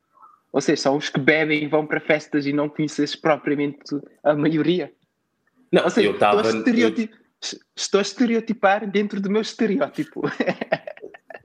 Ou 0.51 0.61
seja, 0.61 0.83
são 0.83 0.97
os 0.97 1.09
que 1.09 1.19
bebem 1.19 1.63
e 1.63 1.67
vão 1.67 1.87
para 1.87 1.99
festas 1.99 2.45
e 2.45 2.53
não 2.53 2.69
conheces 2.69 3.15
propriamente 3.15 3.99
a 4.23 4.35
maioria? 4.35 4.91
Não, 5.71 5.83
Ou 5.83 5.89
seja, 5.89 6.09
eu 6.09 6.13
estava... 6.13 6.43
Estou 7.75 7.99
a 7.99 8.01
estereotipar 8.01 8.89
dentro 8.89 9.19
do 9.19 9.29
meu 9.29 9.41
estereótipo. 9.41 10.21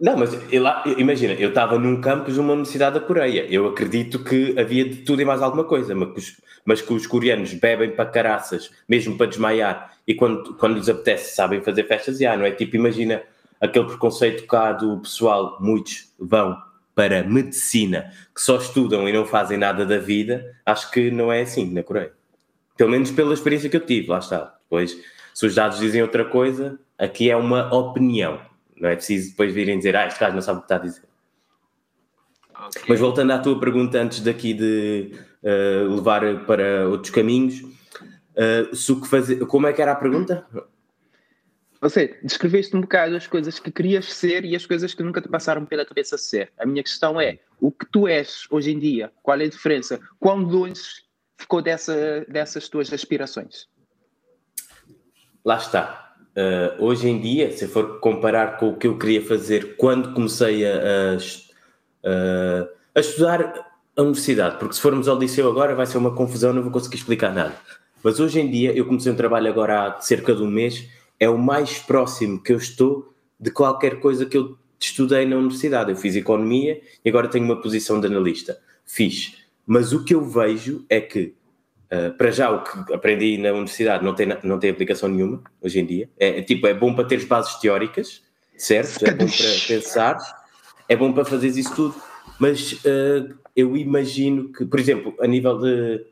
Não, 0.00 0.16
mas 0.16 0.32
eu 0.52 0.62
lá, 0.62 0.84
imagina, 0.96 1.32
eu 1.32 1.48
estava 1.48 1.76
num 1.76 2.00
campus 2.00 2.34
de 2.34 2.40
uma 2.40 2.52
universidade 2.52 3.00
da 3.00 3.04
Coreia. 3.04 3.44
Eu 3.50 3.66
acredito 3.66 4.22
que 4.22 4.56
havia 4.56 4.88
de 4.88 4.98
tudo 4.98 5.20
e 5.20 5.24
mais 5.24 5.42
alguma 5.42 5.64
coisa, 5.64 5.92
mas 5.92 6.12
que 6.12 6.18
os, 6.18 6.40
mas 6.64 6.80
que 6.80 6.92
os 6.92 7.06
coreanos 7.06 7.52
bebem 7.54 7.90
para 7.90 8.08
caraças, 8.08 8.70
mesmo 8.88 9.16
para 9.16 9.26
desmaiar, 9.26 9.96
e 10.06 10.14
quando, 10.14 10.54
quando 10.54 10.76
lhes 10.76 10.88
apetece 10.88 11.34
sabem 11.34 11.60
fazer 11.62 11.82
festas, 11.88 12.16
já, 12.16 12.36
não 12.36 12.44
é? 12.44 12.52
Tipo, 12.52 12.76
imagina 12.76 13.22
aquele 13.60 13.86
preconceito 13.86 14.46
cá 14.46 14.72
do 14.72 14.98
pessoal, 14.98 15.58
muitos 15.60 16.12
vão 16.16 16.56
para 16.94 17.24
medicina, 17.24 18.12
que 18.32 18.40
só 18.40 18.56
estudam 18.56 19.08
e 19.08 19.12
não 19.12 19.26
fazem 19.26 19.58
nada 19.58 19.84
da 19.84 19.98
vida, 19.98 20.56
acho 20.64 20.90
que 20.92 21.10
não 21.10 21.32
é 21.32 21.42
assim 21.42 21.72
na 21.72 21.82
Coreia. 21.82 22.12
Pelo 22.76 22.90
menos 22.90 23.10
pela 23.10 23.34
experiência 23.34 23.68
que 23.68 23.76
eu 23.76 23.84
tive, 23.84 24.08
lá 24.08 24.18
está. 24.18 24.56
Depois, 24.62 24.96
se 25.38 25.46
os 25.46 25.54
dados 25.54 25.78
dizem 25.78 26.02
outra 26.02 26.24
coisa, 26.24 26.80
aqui 26.98 27.30
é 27.30 27.36
uma 27.36 27.72
opinião 27.72 28.40
não 28.80 28.88
é 28.88 28.96
preciso 28.96 29.30
depois 29.30 29.52
virem 29.52 29.78
dizer, 29.78 29.96
ah, 29.96 30.06
este 30.06 30.20
gajo 30.20 30.34
não 30.34 30.42
sabe 30.42 30.58
o 30.58 30.60
que 30.62 30.66
está 30.66 30.76
a 30.76 30.78
dizer. 30.78 31.02
Okay. 32.68 32.82
Mas 32.88 33.00
voltando 33.00 33.32
à 33.32 33.38
tua 33.38 33.58
pergunta 33.58 34.00
antes 34.00 34.20
daqui 34.20 34.52
de 34.52 35.12
uh, 35.42 35.94
levar 35.94 36.44
para 36.44 36.88
outros 36.88 37.12
caminhos, 37.12 37.60
uh, 37.60 38.74
se 38.74 38.92
o 38.92 39.00
que 39.00 39.08
fazer, 39.08 39.44
como 39.46 39.66
é 39.66 39.72
que 39.72 39.80
era 39.80 39.92
a 39.92 39.96
pergunta? 39.96 40.46
Você 41.80 42.18
descreveste 42.24 42.76
um 42.76 42.80
bocado 42.80 43.14
as 43.14 43.28
coisas 43.28 43.60
que 43.60 43.70
querias 43.70 44.12
ser 44.12 44.44
e 44.44 44.56
as 44.56 44.66
coisas 44.66 44.92
que 44.92 45.02
nunca 45.02 45.20
te 45.20 45.28
passaram 45.28 45.64
pela 45.64 45.86
cabeça 45.86 46.18
ser. 46.18 46.52
A 46.58 46.66
minha 46.66 46.82
questão 46.82 47.20
é, 47.20 47.38
o 47.60 47.70
que 47.70 47.86
tu 47.86 48.08
és 48.08 48.46
hoje 48.50 48.72
em 48.72 48.78
dia, 48.78 49.12
qual 49.22 49.40
é 49.40 49.44
a 49.44 49.48
diferença? 49.48 50.00
Quão 50.18 50.38
longe 50.38 51.04
ficou 51.36 51.62
dessa, 51.62 52.26
dessas 52.28 52.68
tuas 52.68 52.92
aspirações? 52.92 53.68
Lá 55.48 55.56
está 55.56 56.04
Uh, 56.38 56.84
hoje 56.84 57.08
em 57.08 57.20
dia, 57.20 57.50
se 57.50 57.66
for 57.66 57.98
comparar 57.98 58.58
com 58.58 58.68
o 58.68 58.76
que 58.76 58.86
eu 58.86 58.96
queria 58.96 59.20
fazer 59.20 59.74
quando 59.76 60.14
comecei 60.14 60.64
a, 60.64 61.16
a, 62.04 62.68
a, 62.94 63.00
estudar 63.00 63.68
a 63.96 64.02
universidade, 64.02 64.56
porque 64.56 64.76
se 64.76 64.80
formos 64.80 65.08
ao 65.08 65.18
liceu 65.18 65.50
agora 65.50 65.74
vai 65.74 65.84
ser 65.84 65.98
uma 65.98 66.14
confusão, 66.14 66.52
não 66.52 66.62
vou 66.62 66.70
conseguir 66.70 66.98
explicar 66.98 67.34
nada. 67.34 67.56
Mas 68.04 68.20
hoje 68.20 68.38
em 68.38 68.48
dia, 68.48 68.72
eu 68.72 68.86
comecei 68.86 69.10
um 69.10 69.16
trabalho 69.16 69.48
agora 69.50 69.88
há 69.88 70.00
cerca 70.00 70.32
de 70.32 70.40
um 70.40 70.46
mês, 70.46 70.88
é 71.18 71.28
o 71.28 71.36
mais 71.36 71.80
próximo 71.80 72.40
que 72.40 72.52
eu 72.52 72.58
estou 72.58 73.12
de 73.40 73.50
qualquer 73.50 73.98
coisa 73.98 74.24
que 74.24 74.36
eu 74.36 74.56
estudei 74.78 75.26
na 75.26 75.34
universidade. 75.34 75.90
Eu 75.90 75.96
fiz 75.96 76.14
economia 76.14 76.80
e 77.04 77.08
agora 77.08 77.26
tenho 77.26 77.44
uma 77.44 77.60
posição 77.60 78.00
de 78.00 78.06
analista. 78.06 78.60
Fiz. 78.84 79.34
Mas 79.66 79.92
o 79.92 80.04
que 80.04 80.14
eu 80.14 80.22
vejo 80.22 80.84
é 80.88 81.00
que 81.00 81.34
Uh, 81.90 82.12
para 82.12 82.30
já, 82.30 82.50
o 82.50 82.62
que 82.62 82.92
aprendi 82.92 83.38
na 83.38 83.50
universidade 83.50 84.04
não 84.04 84.14
tem, 84.14 84.28
não 84.42 84.58
tem 84.58 84.70
aplicação 84.70 85.08
nenhuma 85.08 85.42
hoje 85.60 85.80
em 85.80 85.86
dia. 85.86 86.10
É, 86.18 86.38
é 86.38 86.42
tipo, 86.42 86.66
é 86.66 86.74
bom 86.74 86.94
para 86.94 87.04
ter 87.04 87.24
bases 87.24 87.54
teóricas, 87.54 88.22
certo? 88.56 89.06
É 89.06 89.10
bom 89.10 89.26
para 89.26 89.66
pensar, 89.66 90.18
é 90.86 90.94
bom 90.94 91.12
para 91.12 91.24
fazer 91.24 91.48
isso 91.48 91.74
tudo, 91.74 91.94
mas 92.38 92.72
uh, 92.72 93.34
eu 93.56 93.76
imagino 93.76 94.52
que, 94.52 94.64
por 94.64 94.78
exemplo, 94.78 95.14
a 95.20 95.26
nível 95.26 95.58
de. 95.58 96.04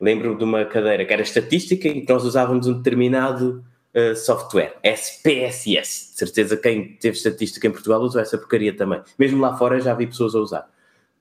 Lembro 0.00 0.36
de 0.36 0.44
uma 0.44 0.64
cadeira 0.64 1.04
que 1.04 1.12
era 1.12 1.20
estatística 1.20 1.86
e 1.86 2.00
que 2.00 2.10
nós 2.10 2.24
usávamos 2.24 2.66
um 2.66 2.72
determinado 2.72 3.62
uh, 3.94 4.16
software, 4.16 4.78
SPSS. 4.82 6.12
De 6.12 6.18
certeza 6.18 6.56
quem 6.56 6.94
teve 6.94 7.16
estatística 7.16 7.66
em 7.66 7.70
Portugal 7.70 8.00
usou 8.00 8.20
essa 8.20 8.38
porcaria 8.38 8.74
também. 8.74 9.02
Mesmo 9.18 9.40
lá 9.40 9.56
fora 9.56 9.78
já 9.78 9.92
vi 9.94 10.06
pessoas 10.06 10.34
a 10.34 10.38
usar. 10.38 10.70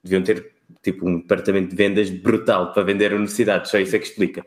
Deviam 0.01 0.23
ter 0.23 0.53
tipo 0.81 1.07
um 1.07 1.19
departamento 1.19 1.69
de 1.69 1.75
vendas 1.75 2.09
brutal 2.09 2.73
para 2.73 2.83
vender 2.83 3.11
a 3.11 3.15
universidade, 3.15 3.69
só 3.69 3.77
isso 3.79 3.95
é 3.95 3.99
que 3.99 4.05
explica. 4.05 4.45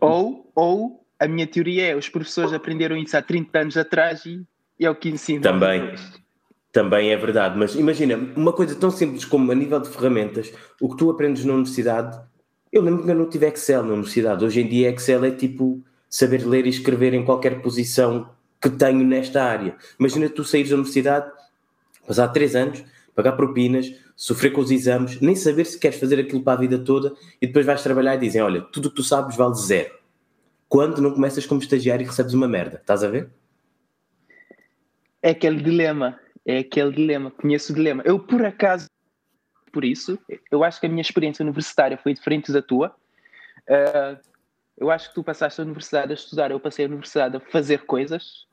Ou, 0.00 0.50
ou 0.54 1.04
a 1.18 1.28
minha 1.28 1.46
teoria 1.46 1.88
é 1.88 1.96
os 1.96 2.08
professores 2.08 2.52
aprenderam 2.52 2.96
isso 2.96 3.16
há 3.16 3.22
30 3.22 3.58
anos 3.58 3.76
atrás 3.76 4.26
e, 4.26 4.42
e 4.78 4.84
é 4.84 4.90
o 4.90 4.94
que 4.94 5.08
ensinam. 5.08 5.42
Também, 5.42 5.94
também 6.72 7.10
é 7.10 7.16
verdade, 7.16 7.56
mas 7.58 7.74
imagina, 7.74 8.16
uma 8.36 8.52
coisa 8.52 8.74
tão 8.74 8.90
simples 8.90 9.24
como 9.24 9.50
a 9.52 9.54
nível 9.54 9.78
de 9.78 9.88
ferramentas, 9.88 10.52
o 10.80 10.88
que 10.88 10.96
tu 10.96 11.10
aprendes 11.10 11.44
na 11.44 11.52
universidade, 11.52 12.18
eu 12.72 12.82
lembro 12.82 13.04
que 13.04 13.10
eu 13.10 13.14
não 13.14 13.28
tive 13.28 13.46
Excel 13.46 13.82
na 13.82 13.92
universidade, 13.92 14.44
hoje 14.44 14.60
em 14.60 14.66
dia 14.66 14.90
Excel 14.90 15.24
é 15.24 15.30
tipo 15.30 15.82
saber 16.08 16.46
ler 16.46 16.66
e 16.66 16.70
escrever 16.70 17.14
em 17.14 17.24
qualquer 17.24 17.60
posição 17.62 18.28
que 18.60 18.70
tenho 18.70 19.04
nesta 19.04 19.42
área. 19.42 19.74
Imagina 19.98 20.28
tu 20.28 20.44
saíres 20.44 20.70
da 20.70 20.76
universidade, 20.76 21.30
passar 22.06 22.28
3 22.28 22.56
anos, 22.56 22.84
pagar 23.14 23.32
propinas, 23.32 23.92
sofrer 24.22 24.52
com 24.52 24.60
os 24.60 24.70
exames, 24.70 25.20
nem 25.20 25.34
saber 25.34 25.64
se 25.64 25.76
queres 25.76 25.98
fazer 25.98 26.20
aquilo 26.20 26.44
para 26.44 26.52
a 26.52 26.60
vida 26.60 26.78
toda 26.78 27.12
e 27.40 27.46
depois 27.48 27.66
vais 27.66 27.82
trabalhar 27.82 28.14
e 28.14 28.20
dizem: 28.20 28.40
Olha, 28.40 28.62
tudo 28.62 28.86
o 28.86 28.90
que 28.90 28.94
tu 28.94 29.02
sabes 29.02 29.36
vale 29.36 29.56
zero. 29.56 29.92
Quando 30.68 31.02
não 31.02 31.12
começas 31.12 31.44
como 31.44 31.60
estagiário 31.60 32.04
e 32.04 32.06
recebes 32.06 32.32
uma 32.32 32.46
merda, 32.46 32.76
estás 32.76 33.02
a 33.02 33.08
ver? 33.08 33.28
É 35.20 35.30
aquele 35.30 35.60
dilema, 35.60 36.20
é 36.46 36.58
aquele 36.58 36.92
dilema, 36.92 37.32
conheço 37.32 37.72
o 37.72 37.74
dilema. 37.74 38.00
Eu, 38.06 38.20
por 38.20 38.44
acaso, 38.44 38.86
por 39.72 39.84
isso, 39.84 40.16
eu 40.52 40.62
acho 40.62 40.78
que 40.78 40.86
a 40.86 40.88
minha 40.88 41.02
experiência 41.02 41.42
universitária 41.42 41.98
foi 41.98 42.14
diferente 42.14 42.52
da 42.52 42.62
tua. 42.62 42.94
Uh, 43.68 44.16
eu 44.78 44.88
acho 44.88 45.08
que 45.08 45.16
tu 45.16 45.24
passaste 45.24 45.60
a 45.60 45.64
universidade 45.64 46.12
a 46.12 46.14
estudar, 46.14 46.52
eu 46.52 46.60
passei 46.60 46.84
a 46.84 46.88
universidade 46.88 47.36
a 47.36 47.40
fazer 47.40 47.86
coisas, 47.86 48.46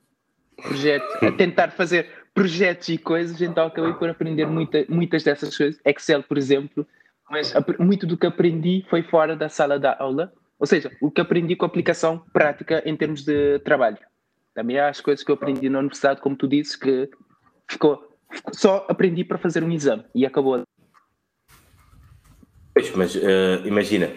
projetos, 0.58 1.16
a 1.22 1.32
tentar 1.32 1.70
fazer 1.72 2.19
projetos 2.34 2.90
e 2.90 2.98
coisas, 2.98 3.42
então 3.42 3.68
acabei 3.68 3.94
por 3.94 4.10
aprender 4.10 4.46
muita, 4.46 4.86
muitas 4.88 5.24
dessas 5.24 5.56
coisas, 5.56 5.80
Excel, 5.86 6.24
por 6.24 6.38
exemplo, 6.38 6.86
mas 7.30 7.54
muito 7.78 8.08
do 8.08 8.18
que 8.18 8.26
aprendi 8.26 8.86
foi 8.90 9.04
fora 9.04 9.36
da 9.36 9.50
sala 9.50 9.78
da 9.78 9.96
aula, 10.00 10.34
ou 10.58 10.66
seja, 10.66 10.92
o 11.02 11.12
que 11.12 11.22
aprendi 11.22 11.56
com 11.56 11.66
aplicação 11.66 12.24
prática 12.34 12.82
em 12.86 12.96
termos 12.96 13.24
de 13.24 13.60
trabalho. 13.60 13.98
Também 14.54 14.80
há 14.80 14.90
as 14.90 15.00
coisas 15.00 15.24
que 15.24 15.32
eu 15.32 15.36
aprendi 15.36 15.70
na 15.70 15.80
universidade, 15.80 16.22
como 16.22 16.36
tu 16.36 16.48
dizes, 16.48 16.76
que 16.76 17.10
ficou, 17.70 18.18
ficou 18.32 18.54
só 18.54 18.86
aprendi 18.90 19.24
para 19.24 19.38
fazer 19.38 19.64
um 19.64 19.72
exame 19.72 20.04
e 20.14 20.26
acabou. 20.26 20.64
Pois, 22.74 22.94
mas 22.96 23.16
uh, 23.16 23.66
imagina, 23.66 24.12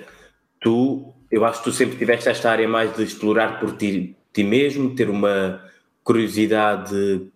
tu, 0.60 1.14
eu 1.30 1.44
acho 1.44 1.58
que 1.58 1.64
tu 1.64 1.72
sempre 1.72 1.96
tiveste 1.96 2.28
esta 2.28 2.50
área 2.50 2.66
mais 2.66 2.96
de 2.96 3.02
explorar 3.02 3.60
por 3.60 3.76
ti, 3.76 4.16
ti 4.32 4.42
mesmo, 4.42 4.94
ter 4.94 5.10
uma 5.10 5.62
curiosidade 6.02 7.30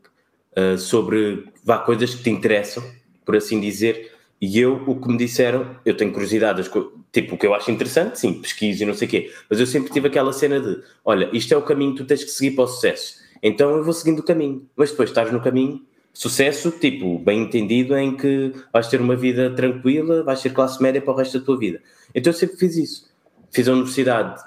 uh, 0.56 0.78
sobre 0.78 1.44
vá, 1.64 1.78
coisas 1.78 2.14
que 2.14 2.22
te 2.22 2.30
interessam, 2.30 2.82
por 3.25 3.36
assim 3.36 3.60
dizer, 3.60 4.12
e 4.40 4.58
eu, 4.58 4.82
o 4.86 5.00
que 5.00 5.08
me 5.08 5.16
disseram, 5.16 5.76
eu 5.84 5.96
tenho 5.96 6.12
curiosidade, 6.12 6.68
tipo, 7.12 7.34
o 7.34 7.38
que 7.38 7.46
eu 7.46 7.54
acho 7.54 7.70
interessante, 7.70 8.18
sim, 8.18 8.34
pesquiso 8.34 8.82
e 8.82 8.86
não 8.86 8.94
sei 8.94 9.08
o 9.08 9.10
quê, 9.10 9.32
mas 9.48 9.58
eu 9.58 9.66
sempre 9.66 9.92
tive 9.92 10.08
aquela 10.08 10.32
cena 10.32 10.60
de, 10.60 10.82
olha, 11.04 11.28
isto 11.32 11.52
é 11.52 11.56
o 11.56 11.62
caminho 11.62 11.92
que 11.92 11.98
tu 11.98 12.04
tens 12.06 12.22
que 12.22 12.30
seguir 12.30 12.54
para 12.54 12.64
o 12.64 12.68
sucesso, 12.68 13.16
então 13.42 13.70
eu 13.70 13.84
vou 13.84 13.92
seguindo 13.92 14.20
o 14.20 14.22
caminho, 14.22 14.66
mas 14.76 14.90
depois 14.90 15.10
estás 15.10 15.32
no 15.32 15.40
caminho, 15.40 15.82
sucesso, 16.16 16.70
tipo, 16.70 17.18
bem 17.18 17.42
entendido, 17.42 17.94
em 17.96 18.16
que 18.16 18.52
vais 18.72 18.88
ter 18.88 19.00
uma 19.02 19.14
vida 19.14 19.50
tranquila, 19.54 20.22
vais 20.22 20.38
ser 20.40 20.50
classe 20.50 20.82
média 20.82 21.00
para 21.00 21.12
o 21.12 21.16
resto 21.16 21.38
da 21.38 21.44
tua 21.44 21.58
vida. 21.58 21.82
Então 22.14 22.32
eu 22.32 22.36
sempre 22.36 22.56
fiz 22.56 22.75
isso. 22.76 23.10
Fiz 23.50 23.68
a 23.68 23.72
universidade, 23.72 24.42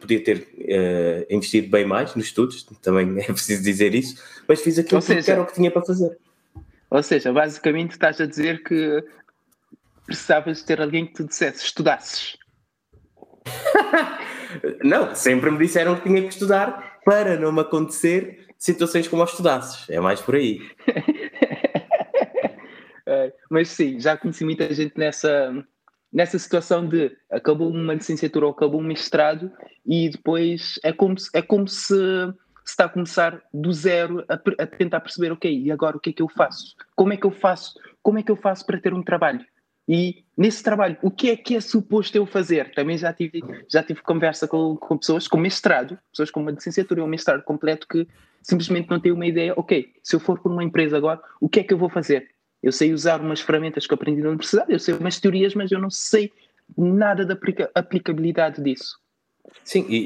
podia 0.00 0.22
ter 0.22 0.38
uh, 0.38 1.34
investido 1.34 1.68
bem 1.68 1.84
mais 1.84 2.14
nos 2.14 2.26
estudos, 2.26 2.64
também 2.82 3.18
é 3.20 3.24
preciso 3.24 3.62
dizer 3.62 3.94
isso, 3.94 4.22
mas 4.48 4.60
fiz 4.60 4.78
aquilo 4.78 5.00
seja, 5.00 5.22
que 5.22 5.30
era 5.30 5.42
o 5.42 5.46
que 5.46 5.54
tinha 5.54 5.70
para 5.70 5.84
fazer. 5.84 6.18
Ou 6.90 7.02
seja, 7.02 7.32
basicamente 7.32 7.92
estás 7.92 8.20
a 8.20 8.26
dizer 8.26 8.62
que 8.62 9.02
precisavas 10.06 10.62
ter 10.62 10.80
alguém 10.80 11.06
que 11.06 11.14
tu 11.14 11.24
dissesse, 11.24 11.64
estudasses. 11.64 12.36
não, 14.84 15.14
sempre 15.14 15.50
me 15.50 15.58
disseram 15.58 15.96
que 15.96 16.02
tinha 16.02 16.22
que 16.22 16.28
estudar 16.28 17.00
para 17.04 17.38
não 17.38 17.50
me 17.50 17.60
acontecer 17.60 18.46
situações 18.58 19.08
como 19.08 19.22
aos 19.22 19.30
estudasses. 19.30 19.88
É 19.88 20.00
mais 20.00 20.20
por 20.20 20.36
aí. 20.36 20.60
é, 23.06 23.32
mas 23.50 23.70
sim, 23.70 23.98
já 23.98 24.16
conheci 24.16 24.44
muita 24.44 24.72
gente 24.72 24.96
nessa, 24.96 25.64
nessa 26.12 26.38
situação 26.38 26.86
de 26.86 27.16
acabou 27.30 27.70
uma 27.70 27.94
licenciatura 27.94 28.46
ou 28.46 28.52
acabou 28.52 28.80
um 28.80 28.84
mestrado 28.84 29.50
e 29.86 30.10
depois 30.10 30.78
é 30.84 30.92
como 30.92 31.18
se, 31.18 31.30
é 31.32 31.40
como 31.40 31.66
se, 31.66 31.94
se 31.94 32.34
está 32.66 32.84
a 32.84 32.88
começar 32.88 33.42
do 33.52 33.72
zero 33.72 34.24
a, 34.28 34.34
a 34.34 34.66
tentar 34.66 35.00
perceber, 35.00 35.32
ok, 35.32 35.50
e 35.50 35.70
agora 35.70 35.96
o 35.96 36.00
que 36.00 36.10
é 36.10 36.12
que 36.12 36.22
eu 36.22 36.28
faço? 36.28 36.76
Como 36.94 37.12
é 37.12 37.16
que 37.16 37.26
eu 37.26 37.30
faço? 37.30 37.74
Como 38.02 38.18
é 38.18 38.22
que 38.22 38.30
eu 38.30 38.36
faço 38.36 38.66
para 38.66 38.80
ter 38.80 38.92
um 38.92 39.02
trabalho? 39.02 39.44
E 39.88 40.24
nesse 40.36 40.62
trabalho, 40.62 40.96
o 41.02 41.10
que 41.10 41.30
é 41.30 41.36
que 41.36 41.56
é 41.56 41.60
suposto 41.60 42.16
eu 42.16 42.24
fazer? 42.24 42.72
Também 42.72 42.96
já 42.96 43.12
tive, 43.12 43.42
já 43.68 43.82
tive 43.82 44.00
conversa 44.02 44.46
com, 44.46 44.76
com 44.76 44.96
pessoas 44.96 45.26
com 45.26 45.38
mestrado, 45.38 45.98
pessoas 46.12 46.30
com 46.30 46.40
uma 46.40 46.52
licenciatura 46.52 47.00
e 47.00 47.02
um 47.02 47.08
mestrado 47.08 47.42
completo 47.42 47.88
que 47.88 48.06
simplesmente 48.42 48.90
não 48.90 49.00
têm 49.00 49.12
uma 49.12 49.26
ideia, 49.26 49.54
ok, 49.56 49.92
se 50.02 50.16
eu 50.16 50.20
for 50.20 50.38
por 50.38 50.50
uma 50.50 50.64
empresa 50.64 50.96
agora, 50.96 51.20
o 51.40 51.48
que 51.48 51.60
é 51.60 51.64
que 51.64 51.72
eu 51.72 51.78
vou 51.78 51.88
fazer? 51.88 52.28
Eu 52.62 52.72
sei 52.72 52.92
usar 52.92 53.20
umas 53.20 53.40
ferramentas 53.40 53.86
que 53.86 53.94
aprendi 53.94 54.22
na 54.22 54.28
universidade, 54.28 54.72
eu 54.72 54.78
sei 54.78 54.94
umas 54.94 55.18
teorias, 55.18 55.54
mas 55.54 55.72
eu 55.72 55.80
não 55.80 55.90
sei 55.90 56.32
nada 56.76 57.24
da 57.24 57.36
aplicabilidade 57.74 58.62
disso. 58.62 58.98
Sim, 59.64 59.84
e 59.88 60.04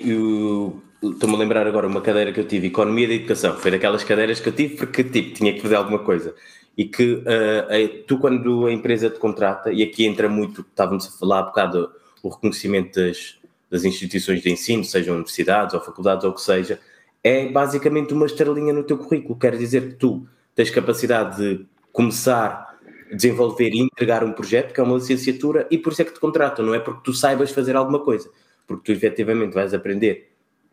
estou-me 1.03 1.35
a 1.35 1.39
lembrar 1.39 1.67
agora 1.67 1.87
uma 1.87 2.01
cadeira 2.01 2.33
que 2.33 2.41
eu 2.41 2.49
tive, 2.49 2.69
Economia 2.69 3.07
da 3.07 3.15
Educação, 3.15 3.57
foi 3.59 3.71
daquelas 3.71 4.03
cadeiras 4.03 4.41
que 4.41 4.49
eu 4.49 4.53
tive 4.53 4.77
porque 4.77 5.05
tipo, 5.05 5.35
tinha 5.35 5.53
que 5.53 5.61
fazer 5.61 5.77
alguma 5.77 5.99
coisa 5.99 6.35
e 6.77 6.85
que 6.85 7.15
uh, 7.15 8.05
tu, 8.07 8.19
quando 8.19 8.67
a 8.67 8.73
empresa 8.73 9.09
te 9.09 9.19
contrata, 9.19 9.73
e 9.73 9.83
aqui 9.83 10.05
entra 10.05 10.29
muito, 10.29 10.61
estávamos 10.61 11.07
a 11.07 11.19
falar 11.19 11.39
há 11.41 11.43
bocado, 11.45 11.91
o 12.23 12.29
reconhecimento 12.29 13.01
das, 13.01 13.39
das 13.71 13.85
instituições 13.85 14.43
de 14.43 14.51
ensino, 14.51 14.85
sejam 14.85 15.15
universidades 15.15 15.75
ou 15.75 15.81
faculdades 15.81 16.25
ou 16.25 16.33
o 16.33 16.35
que 16.35 16.43
seja, 16.43 16.79
é 17.25 17.49
basicamente 17.49 18.13
uma 18.13 18.27
estrelinha 18.27 18.75
no 18.75 18.85
teu 18.85 18.99
currículo. 18.99 19.39
Quer 19.39 19.57
dizer 19.57 19.89
que 19.89 19.95
tu 19.95 20.27
tens 20.55 20.69
capacidade 20.71 21.37
de 21.39 21.67
começar, 21.97 22.77
desenvolver 23.11 23.71
e 23.71 23.81
entregar 23.81 24.23
um 24.23 24.33
projeto, 24.33 24.75
que 24.75 24.81
é 24.81 24.83
uma 24.83 24.97
licenciatura, 24.97 25.67
e 25.71 25.79
por 25.79 25.93
isso 25.93 26.03
é 26.03 26.05
que 26.05 26.13
te 26.13 26.21
contratam, 26.21 26.63
não 26.63 26.75
é 26.75 26.79
porque 26.79 27.01
tu 27.03 27.15
saibas 27.15 27.51
fazer 27.51 27.75
alguma 27.75 28.01
coisa, 28.01 28.29
porque 28.67 28.85
tu 28.85 28.93
efetivamente 28.93 29.55
vais 29.55 29.73
aprender 29.73 30.31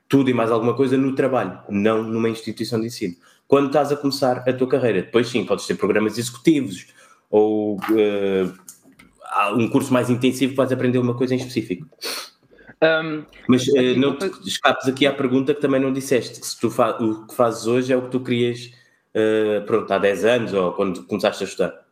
tudo 0.10 0.30
e 0.30 0.34
mais 0.34 0.52
alguma 0.52 0.74
coisa 0.74 0.98
no 0.98 1.16
trabalho, 1.16 1.60
não 1.70 2.04
numa 2.04 2.28
instituição 2.28 2.78
de 2.82 2.88
ensino 2.88 3.16
quando 3.48 3.68
estás 3.68 3.92
a 3.92 3.96
começar 3.96 4.38
a 4.50 4.54
tua 4.54 4.68
carreira. 4.68 5.02
Depois 5.02 5.30
sim, 5.30 5.46
podes 5.46 5.66
ter 5.66 5.76
programas 5.76 6.18
executivos 6.18 6.88
ou 7.30 7.76
uh, 7.76 9.56
um 9.56 9.70
curso 9.70 9.94
mais 9.94 10.10
intensivo 10.10 10.52
que 10.52 10.58
vais 10.58 10.72
aprender 10.72 10.98
uma 10.98 11.16
coisa 11.16 11.36
em 11.36 11.38
específico. 11.38 11.88
Um, 12.82 13.24
Mas 13.48 13.66
uh, 13.68 13.98
não 13.98 14.18
te 14.18 14.26
escapes 14.46 14.88
aqui 14.88 15.06
à 15.06 15.14
pergunta 15.14 15.54
que 15.54 15.62
também 15.62 15.80
não 15.80 15.94
disseste, 15.94 16.40
que 16.40 16.46
se 16.48 16.60
tu 16.60 16.68
o 16.68 17.28
que 17.28 17.36
fazes 17.36 17.66
hoje 17.66 17.94
é 17.94 17.98
o 17.98 18.02
que 18.02 18.10
tu 18.10 18.20
querias 18.20 18.72
uh, 19.16 19.66
pronto, 19.66 19.92
há 19.92 19.98
10 19.98 20.26
anos 20.26 20.54
ou 20.54 20.74
quando 20.74 21.04
começaste 21.06 21.44
a 21.44 21.48
estudar. 21.48 21.84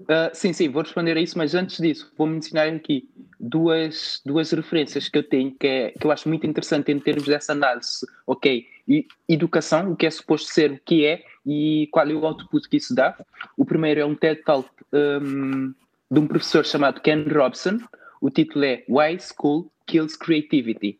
Uh, 0.00 0.30
sim, 0.32 0.52
sim, 0.52 0.68
vou 0.68 0.82
responder 0.82 1.16
a 1.16 1.20
isso, 1.20 1.38
mas 1.38 1.54
antes 1.54 1.78
disso, 1.78 2.12
vou 2.18 2.26
mencionar 2.26 2.68
aqui 2.68 3.08
duas, 3.38 4.20
duas 4.24 4.50
referências 4.50 5.08
que 5.08 5.16
eu 5.16 5.22
tenho 5.22 5.52
que, 5.52 5.66
é, 5.66 5.90
que 5.92 6.06
eu 6.06 6.10
acho 6.10 6.28
muito 6.28 6.46
interessante 6.46 6.90
em 6.90 6.98
termos 6.98 7.24
dessa 7.24 7.52
análise. 7.52 8.06
Ok, 8.26 8.66
e 8.86 9.06
educação, 9.28 9.92
o 9.92 9.96
que 9.96 10.06
é 10.06 10.10
suposto 10.10 10.52
ser, 10.52 10.72
o 10.72 10.80
que 10.84 11.06
é 11.06 11.22
e 11.46 11.88
qual 11.90 12.08
é 12.08 12.12
o 12.12 12.26
output 12.26 12.68
que 12.68 12.76
isso 12.76 12.94
dá. 12.94 13.16
O 13.56 13.64
primeiro 13.64 14.00
é 14.00 14.04
um 14.04 14.14
TED 14.14 14.42
Talk 14.42 14.68
um, 14.92 15.72
de 16.10 16.20
um 16.20 16.26
professor 16.26 16.64
chamado 16.64 17.00
Ken 17.00 17.24
Robson. 17.32 17.78
O 18.20 18.30
título 18.30 18.64
é 18.64 18.84
Why 18.88 19.18
School 19.20 19.70
Kills 19.86 20.18
Creativity. 20.18 20.98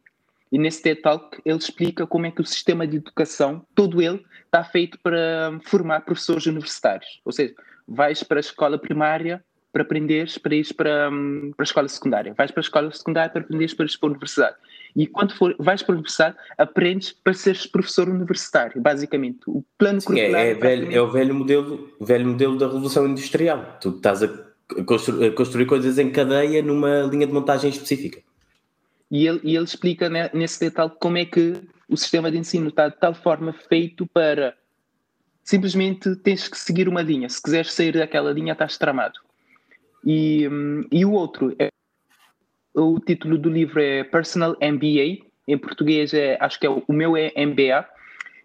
E 0.54 0.58
nesse 0.58 0.80
TED 0.80 1.02
Talk 1.02 1.36
ele 1.44 1.58
explica 1.58 2.06
como 2.06 2.26
é 2.26 2.30
que 2.30 2.40
o 2.40 2.46
sistema 2.46 2.86
de 2.86 2.98
educação, 2.98 3.66
todo 3.74 4.00
ele, 4.00 4.24
está 4.44 4.62
feito 4.62 4.96
para 5.00 5.58
formar 5.64 6.02
professores 6.02 6.46
universitários. 6.46 7.20
Ou 7.24 7.32
seja, 7.32 7.52
vais 7.88 8.22
para 8.22 8.38
a 8.38 8.40
escola 8.40 8.78
primária 8.78 9.42
para 9.72 9.82
aprenderes 9.82 10.38
para 10.38 10.54
ir 10.54 10.72
para, 10.72 11.10
hum, 11.10 11.50
para 11.56 11.64
a 11.64 11.66
escola 11.66 11.88
secundária. 11.88 12.32
Vais 12.34 12.52
para 12.52 12.60
a 12.60 12.62
escola 12.62 12.92
secundária 12.92 13.32
para 13.32 13.42
aprenderes 13.42 13.74
para 13.74 13.84
ir 13.84 13.98
para 13.98 14.08
a 14.08 14.12
universidade. 14.12 14.56
E 14.94 15.08
quando 15.08 15.34
for, 15.34 15.56
vais 15.58 15.82
para 15.82 15.92
a 15.92 15.96
universidade, 15.96 16.36
aprendes 16.56 17.10
para 17.10 17.34
seres 17.34 17.66
professor 17.66 18.08
universitário, 18.08 18.80
basicamente. 18.80 19.40
O 19.48 19.64
plano 19.76 20.00
Sim, 20.00 20.06
curricular... 20.06 20.40
É, 20.40 20.50
é, 20.50 20.54
velho, 20.54 20.92
é 20.92 21.00
o 21.02 21.10
velho 21.10 21.34
modelo, 21.34 21.96
velho 22.00 22.28
modelo 22.28 22.56
da 22.56 22.66
Revolução 22.66 23.08
Industrial. 23.08 23.76
Tu 23.80 23.88
estás 23.88 24.22
a, 24.22 24.28
constru, 24.86 25.24
a 25.24 25.32
construir 25.32 25.66
coisas 25.66 25.98
em 25.98 26.12
cadeia 26.12 26.62
numa 26.62 27.00
linha 27.00 27.26
de 27.26 27.32
montagem 27.32 27.70
específica. 27.70 28.22
E 29.14 29.28
ele, 29.28 29.40
e 29.44 29.54
ele 29.54 29.64
explica 29.64 30.10
nesse 30.32 30.58
detalhe 30.58 30.90
como 30.98 31.16
é 31.16 31.24
que 31.24 31.62
o 31.88 31.96
sistema 31.96 32.32
de 32.32 32.36
ensino 32.36 32.66
está 32.66 32.88
de 32.88 32.98
tal 32.98 33.14
forma 33.14 33.52
feito 33.52 34.08
para 34.08 34.56
simplesmente 35.44 36.16
tens 36.16 36.48
que 36.48 36.58
seguir 36.58 36.88
uma 36.88 37.00
linha. 37.00 37.28
Se 37.28 37.40
quiseres 37.40 37.72
sair 37.72 37.92
daquela 37.92 38.32
linha, 38.32 38.54
estás 38.54 38.76
tramado. 38.76 39.20
E, 40.04 40.48
hum, 40.48 40.82
e 40.90 41.04
o 41.04 41.12
outro, 41.12 41.54
é, 41.60 41.68
o 42.74 42.98
título 42.98 43.38
do 43.38 43.48
livro 43.48 43.80
é 43.80 44.02
Personal 44.02 44.56
MBA, 44.60 45.24
em 45.46 45.58
português 45.58 46.12
é, 46.12 46.36
acho 46.40 46.58
que 46.58 46.66
é 46.66 46.70
o 46.70 46.82
meu 46.88 47.16
é 47.16 47.30
MBA, 47.36 47.86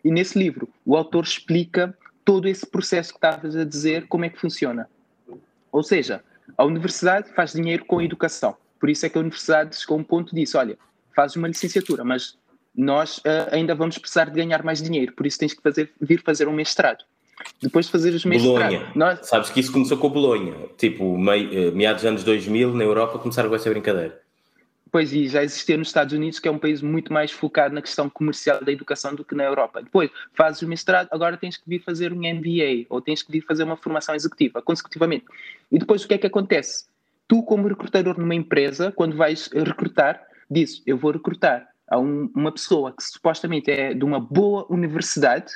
e 0.06 0.12
nesse 0.12 0.38
livro 0.38 0.70
o 0.86 0.96
autor 0.96 1.24
explica 1.24 1.98
todo 2.24 2.48
esse 2.48 2.68
processo 2.68 3.12
que 3.12 3.18
estavas 3.18 3.56
a 3.56 3.64
dizer, 3.64 4.06
como 4.06 4.24
é 4.24 4.30
que 4.30 4.40
funciona. 4.40 4.88
Ou 5.72 5.82
seja, 5.82 6.24
a 6.56 6.64
universidade 6.64 7.34
faz 7.34 7.54
dinheiro 7.54 7.86
com 7.86 7.98
a 7.98 8.04
educação. 8.04 8.56
Por 8.80 8.90
isso 8.90 9.06
é 9.06 9.10
que 9.10 9.18
a 9.18 9.22
universidade 9.22 9.76
chegou 9.76 9.98
a 9.98 10.02
um 10.02 10.04
ponto 10.04 10.34
disso, 10.34 10.58
olha, 10.58 10.78
fazes 11.16 11.36
uma 11.36 11.48
licenciatura, 11.48 12.04
mas 12.04 12.38
nós 12.76 13.18
uh, 13.20 13.52
ainda 13.52 13.76
vamos 13.76 13.98
precisar 13.98 14.26
de 14.26 14.32
ganhar 14.32 14.64
mais 14.64 14.82
dinheiro, 14.82 15.14
por 15.14 15.28
isso 15.28 15.38
tens 15.38 15.54
que 15.54 15.62
fazer, 15.62 15.92
vir 16.00 16.22
fazer 16.22 16.48
um 16.48 16.54
mestrado. 16.54 17.04
Depois 17.62 17.86
de 17.86 17.92
fazer 17.92 18.14
os 18.14 18.26
mestrados. 18.26 18.78
Bolonha. 18.78 18.92
Nós... 18.96 19.26
Sabes 19.28 19.50
que 19.50 19.60
isso 19.60 19.72
começou 19.72 19.98
com 19.98 20.10
Bolonha. 20.10 20.54
Tipo, 20.78 21.18
mei, 21.18 21.50
eh, 21.52 21.72
meados 21.72 22.02
dos 22.02 22.10
anos 22.10 22.24
2000, 22.24 22.74
na 22.74 22.84
Europa, 22.84 23.18
começaram 23.18 23.50
com 23.50 23.56
essa 23.56 23.70
brincadeira. 23.70 24.20
Pois, 24.92 25.14
e 25.14 25.28
já 25.28 25.44
existia 25.44 25.78
nos 25.78 25.90
Estados 25.90 26.14
Unidos, 26.14 26.40
que 26.40 26.48
é 26.48 26.52
um 26.52 26.58
país 26.58 26.82
muito 26.82 27.14
mais 27.14 27.32
focado 27.32 27.76
na 27.76 27.82
questão 27.82 28.10
comercial 28.10 28.64
da 28.64 28.72
educação 28.72 29.14
do 29.14 29.24
que 29.24 29.36
na 29.36 29.44
Europa. 29.44 29.82
Depois, 29.84 30.10
fazes 30.34 30.62
o 30.64 30.68
mestrado, 30.68 31.08
agora 31.12 31.38
tens 31.38 31.58
que 31.58 31.64
vir 31.68 31.80
fazer 31.80 32.12
um 32.12 32.18
MBA, 32.18 32.88
ou 32.90 33.00
tens 33.00 33.22
que 33.22 33.32
vir 33.32 33.42
fazer 33.42 33.64
uma 33.64 33.78
formação 33.78 34.16
executiva, 34.16 34.62
consecutivamente. 34.62 35.26
E 35.72 35.78
depois, 35.78 36.04
o 36.04 36.08
que 36.08 36.16
é 36.16 36.18
que 36.18 36.28
acontece? 36.28 36.86
Tu, 37.30 37.44
como 37.44 37.68
recrutador 37.68 38.20
numa 38.20 38.34
empresa, 38.34 38.92
quando 38.92 39.16
vais 39.16 39.50
recrutar, 39.54 40.22
dizes, 40.50 40.82
eu 40.86 40.98
vou 40.98 41.12
recrutar 41.12 41.70
a 41.88 42.00
um, 42.00 42.30
uma 42.36 42.52
pessoa 42.52 42.92
que 42.92 43.04
supostamente 43.04 43.70
é 43.70 43.94
de 43.94 44.04
uma 44.04 44.20
boa 44.20 44.66
universidade, 44.68 45.54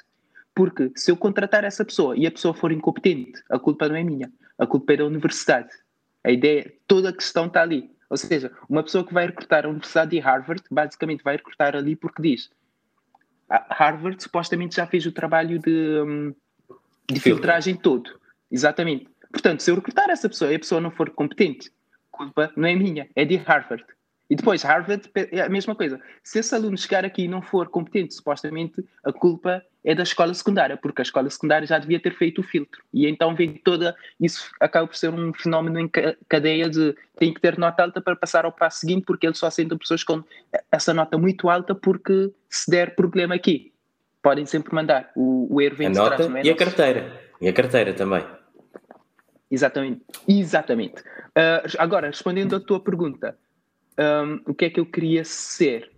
porque 0.53 0.91
se 0.95 1.09
eu 1.09 1.17
contratar 1.17 1.63
essa 1.63 1.83
pessoa 1.83 2.15
e 2.15 2.27
a 2.27 2.31
pessoa 2.31 2.53
for 2.53 2.71
incompetente, 2.71 3.41
a 3.49 3.57
culpa 3.57 3.89
não 3.89 3.95
é 3.95 4.03
minha, 4.03 4.31
a 4.57 4.67
culpa 4.67 4.93
é 4.93 4.97
da 4.97 5.05
universidade. 5.05 5.69
A 6.23 6.31
ideia, 6.31 6.71
toda 6.87 7.09
a 7.09 7.13
questão 7.13 7.47
está 7.47 7.63
ali. 7.63 7.89
Ou 8.07 8.17
seja, 8.17 8.51
uma 8.69 8.83
pessoa 8.83 9.03
que 9.03 9.13
vai 9.13 9.25
recrutar 9.25 9.65
a 9.65 9.69
Universidade 9.69 10.11
de 10.11 10.19
Harvard, 10.19 10.61
basicamente 10.69 11.23
vai 11.23 11.37
recrutar 11.37 11.75
ali 11.75 11.95
porque 11.95 12.21
diz 12.21 12.51
Harvard 13.49 14.21
supostamente 14.21 14.75
já 14.75 14.85
fez 14.85 15.07
o 15.07 15.11
trabalho 15.11 15.57
de, 15.57 16.01
hum, 16.01 16.35
de 17.11 17.19
filtragem 17.19 17.75
todo. 17.75 18.09
Exatamente. 18.51 19.07
Portanto, 19.33 19.63
se 19.63 19.71
eu 19.71 19.75
recrutar 19.75 20.11
essa 20.11 20.29
pessoa 20.29 20.51
e 20.51 20.55
a 20.55 20.59
pessoa 20.59 20.79
não 20.79 20.91
for 20.91 21.09
competente, 21.09 21.71
culpa 22.11 22.51
não 22.55 22.67
é 22.67 22.75
minha, 22.75 23.09
é 23.15 23.25
de 23.25 23.35
Harvard. 23.35 23.83
E 24.29 24.35
depois, 24.35 24.61
Harvard 24.63 25.09
é 25.15 25.41
a 25.41 25.49
mesma 25.49 25.75
coisa. 25.75 25.99
Se 26.23 26.39
esse 26.39 26.55
aluno 26.55 26.77
chegar 26.77 27.03
aqui 27.03 27.23
e 27.23 27.27
não 27.27 27.41
for 27.41 27.67
competente, 27.67 28.13
supostamente 28.13 28.83
a 29.03 29.11
culpa 29.11 29.61
é 29.83 29.93
da 29.93 30.03
escola 30.03 30.33
secundária, 30.33 30.77
porque 30.77 31.01
a 31.01 31.03
escola 31.03 31.29
secundária 31.29 31.67
já 31.67 31.77
devia 31.77 31.99
ter 31.99 32.15
feito 32.15 32.39
o 32.39 32.43
filtro. 32.43 32.81
E 32.93 33.07
então 33.07 33.35
vem 33.35 33.55
toda. 33.55 33.95
Isso 34.19 34.49
acaba 34.59 34.87
por 34.87 34.95
ser 34.95 35.09
um 35.09 35.33
fenómeno 35.33 35.79
em 35.79 35.89
cadeia 36.29 36.69
de 36.69 36.95
tem 37.17 37.33
que 37.33 37.41
ter 37.41 37.57
nota 37.57 37.83
alta 37.83 38.01
para 38.01 38.15
passar 38.15 38.45
ao 38.45 38.51
passo 38.51 38.79
seguinte, 38.79 39.03
porque 39.05 39.27
eles 39.27 39.37
só 39.37 39.47
aceitam 39.47 39.77
pessoas 39.77 40.03
com 40.03 40.23
essa 40.71 40.93
nota 40.93 41.17
muito 41.17 41.49
alta, 41.49 41.75
porque 41.75 42.31
se 42.49 42.71
der 42.71 42.95
problema 42.95 43.35
aqui, 43.35 43.73
podem 44.21 44.45
sempre 44.45 44.73
mandar. 44.73 45.11
O, 45.15 45.53
o 45.53 45.61
erro 45.61 45.75
vem 45.75 45.87
a 45.87 45.89
nota 45.89 46.15
trás, 46.15 46.35
é? 46.35 46.43
e 46.43 46.49
a 46.49 46.55
carteira. 46.55 47.21
E 47.41 47.47
a 47.49 47.53
carteira 47.53 47.93
também. 47.93 48.23
Exatamente. 49.53 50.01
Exatamente. 50.27 51.01
Uh, 51.37 51.61
agora, 51.77 52.07
respondendo 52.07 52.55
à 52.55 52.59
tua 52.59 52.79
pergunta, 52.79 53.37
um, 53.99 54.41
o 54.47 54.53
que 54.55 54.65
é 54.65 54.69
que 54.71 54.79
eu 54.79 54.85
queria 54.85 55.23
ser? 55.23 55.91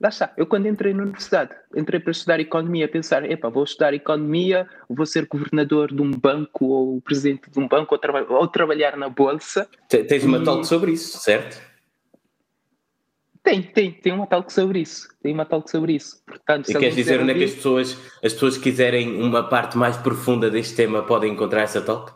Lá 0.00 0.08
está, 0.08 0.32
eu 0.38 0.46
quando 0.46 0.66
entrei 0.66 0.94
na 0.94 1.02
universidade, 1.02 1.54
entrei 1.76 2.00
para 2.00 2.10
estudar 2.10 2.40
economia, 2.40 2.86
a 2.86 2.88
pensar, 2.88 3.30
epá, 3.30 3.50
vou 3.50 3.64
estudar 3.64 3.92
economia, 3.92 4.66
vou 4.88 5.04
ser 5.04 5.26
governador 5.26 5.94
de 5.94 6.00
um 6.00 6.10
banco 6.10 6.64
ou 6.64 7.00
presidente 7.02 7.50
de 7.50 7.60
um 7.60 7.68
banco 7.68 7.94
ou, 7.94 7.98
traba 7.98 8.26
ou 8.32 8.48
trabalhar 8.48 8.96
na 8.96 9.10
bolsa. 9.10 9.68
Tens 9.86 10.24
uma 10.24 10.38
e... 10.38 10.42
talk 10.42 10.66
sobre 10.66 10.92
isso, 10.92 11.18
certo? 11.18 11.60
Tem, 13.44 13.62
tem, 13.62 13.92
tem 13.92 14.10
uma 14.10 14.26
talk 14.26 14.50
sobre 14.50 14.80
isso. 14.80 15.06
Tem 15.22 15.34
uma 15.34 15.44
talk 15.44 15.70
sobre 15.70 15.92
isso. 15.92 16.22
Portanto, 16.24 16.70
e 16.70 16.74
queres 16.74 16.96
dizer 16.96 17.20
onde 17.20 17.30
é 17.30 17.34
que 17.34 17.44
as 17.44 17.54
pessoas, 17.54 17.92
as 18.24 18.32
pessoas 18.32 18.56
quiserem 18.56 19.20
uma 19.20 19.46
parte 19.46 19.76
mais 19.76 19.98
profunda 19.98 20.50
deste 20.50 20.74
tema 20.74 21.02
podem 21.02 21.34
encontrar 21.34 21.60
essa 21.60 21.82
talk? 21.82 22.14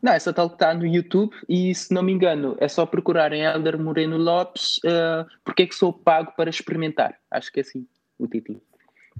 Não, 0.00 0.12
essa 0.12 0.32
tal 0.32 0.48
que 0.48 0.54
está 0.54 0.72
no 0.72 0.86
YouTube 0.86 1.34
e, 1.48 1.74
se 1.74 1.92
não 1.92 2.02
me 2.02 2.12
engano, 2.12 2.56
é 2.60 2.68
só 2.68 2.86
procurarem 2.86 3.42
Elder 3.42 3.76
Moreno 3.76 4.16
Lopes, 4.16 4.78
uh, 4.78 5.26
porque 5.44 5.64
é 5.64 5.66
que 5.66 5.74
sou 5.74 5.92
pago 5.92 6.32
para 6.36 6.48
experimentar. 6.48 7.18
Acho 7.28 7.50
que 7.52 7.58
é 7.58 7.62
assim 7.62 7.84
o 8.16 8.28
título. 8.28 8.62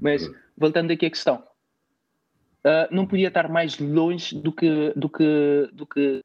Mas, 0.01 0.29
voltando 0.57 0.93
aqui 0.93 1.07
à 1.07 1.11
questão, 1.11 1.43
uh, 2.65 2.87
não 2.93 3.05
podia 3.05 3.29
estar 3.29 3.49
mais 3.49 3.81
longe 3.81 4.37
do 4.37 4.53
que, 4.53 4.93
do, 4.95 5.09
que, 5.09 5.69
do 5.73 5.87
que 5.87 6.21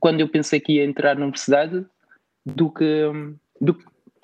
quando 0.00 0.20
eu 0.20 0.28
pensei 0.28 0.58
que 0.58 0.72
ia 0.72 0.84
entrar 0.84 1.16
na 1.16 1.24
universidade, 1.24 1.84
do 2.46 2.70
que 2.70 3.02
do, 3.60 3.76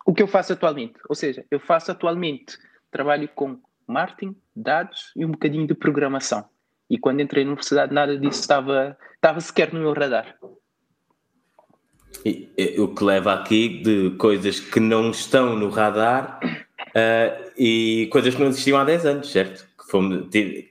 o 0.04 0.12
que 0.12 0.22
eu 0.22 0.26
faço 0.26 0.52
atualmente. 0.52 0.94
Ou 1.08 1.14
seja, 1.14 1.44
eu 1.50 1.58
faço 1.58 1.90
atualmente 1.90 2.58
trabalho 2.90 3.28
com 3.34 3.58
marketing, 3.86 4.36
dados 4.54 5.12
e 5.16 5.24
um 5.24 5.30
bocadinho 5.30 5.66
de 5.66 5.74
programação. 5.74 6.44
E 6.88 6.98
quando 6.98 7.20
entrei 7.20 7.44
na 7.44 7.50
universidade, 7.50 7.92
nada 7.92 8.16
disso 8.16 8.40
estava, 8.40 8.96
estava 9.14 9.40
sequer 9.40 9.72
no 9.72 9.80
meu 9.80 9.92
radar. 9.92 10.36
E, 12.24 12.48
o 12.78 12.88
que 12.88 13.04
leva 13.04 13.32
aqui 13.32 13.80
de 13.82 14.10
coisas 14.16 14.60
que 14.60 14.78
não 14.78 15.10
estão 15.10 15.56
no 15.56 15.68
radar 15.68 16.38
uh, 16.42 17.50
e 17.58 18.08
coisas 18.12 18.34
que 18.34 18.40
não 18.40 18.48
existiam 18.48 18.78
há 18.78 18.84
10 18.84 19.06
anos, 19.06 19.32
certo? 19.32 19.66
Que, 19.78 19.90
fomos, 19.90 20.28
que, 20.28 20.70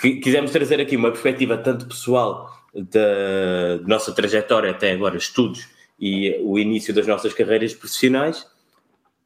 que 0.00 0.16
quisemos 0.16 0.50
trazer 0.50 0.80
aqui 0.80 0.96
uma 0.96 1.10
perspectiva 1.10 1.58
tanto 1.58 1.86
pessoal 1.86 2.50
da 2.74 3.78
nossa 3.86 4.12
trajetória 4.12 4.70
até 4.70 4.92
agora, 4.92 5.16
estudos 5.16 5.68
e 5.98 6.40
o 6.42 6.58
início 6.58 6.94
das 6.94 7.06
nossas 7.06 7.34
carreiras 7.34 7.74
profissionais 7.74 8.46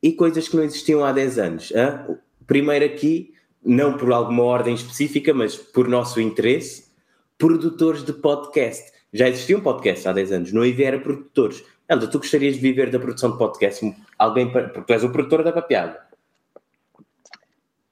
e 0.04 0.12
coisas 0.12 0.46
que 0.46 0.54
não 0.54 0.62
existiam 0.62 1.02
há 1.02 1.10
10 1.12 1.38
anos. 1.38 1.72
Hein? 1.74 2.18
Primeiro 2.46 2.84
aqui, 2.84 3.32
não 3.64 3.96
por 3.96 4.12
alguma 4.12 4.42
ordem 4.42 4.74
específica, 4.74 5.32
mas 5.32 5.56
por 5.56 5.88
nosso 5.88 6.20
interesse, 6.20 6.90
produtores 7.38 8.04
de 8.04 8.12
podcast. 8.12 8.92
Já 9.14 9.30
existiam 9.30 9.62
podcasts 9.62 10.06
há 10.06 10.12
10 10.12 10.32
anos, 10.32 10.52
não 10.52 10.60
havia 10.60 10.88
era 10.88 11.00
produtores. 11.00 11.64
Anda, 11.88 12.06
tu 12.06 12.18
gostarias 12.18 12.56
de 12.56 12.60
viver 12.60 12.90
da 12.90 12.98
produção 12.98 13.30
de 13.32 13.38
podcast? 13.38 13.96
Alguém, 14.18 14.52
porque 14.52 14.82
tu 14.82 14.92
és 14.92 15.02
o 15.04 15.08
produtor 15.08 15.42
da 15.42 15.52
papiada. 15.52 15.98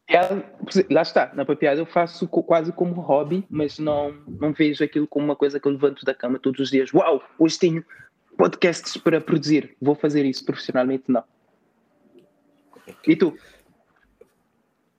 É, 0.06 0.20
lá 0.90 1.00
está, 1.00 1.32
na 1.34 1.46
papiada 1.46 1.80
eu 1.80 1.86
faço 1.86 2.28
quase 2.28 2.72
como 2.72 3.00
hobby, 3.00 3.46
mas 3.48 3.78
não, 3.78 4.14
não 4.28 4.52
vejo 4.52 4.84
aquilo 4.84 5.06
como 5.06 5.24
uma 5.24 5.36
coisa 5.36 5.58
que 5.58 5.66
eu 5.66 5.72
levanto 5.72 6.04
da 6.04 6.14
cama 6.14 6.38
todos 6.38 6.60
os 6.60 6.70
dias. 6.70 6.92
Uau, 6.92 7.22
hoje 7.38 7.58
tenho 7.58 7.82
podcasts 8.36 8.98
para 8.98 9.18
produzir, 9.18 9.74
vou 9.80 9.94
fazer 9.94 10.26
isso 10.26 10.44
profissionalmente, 10.44 11.04
não. 11.08 11.24
E 13.06 13.16
tu? 13.16 13.36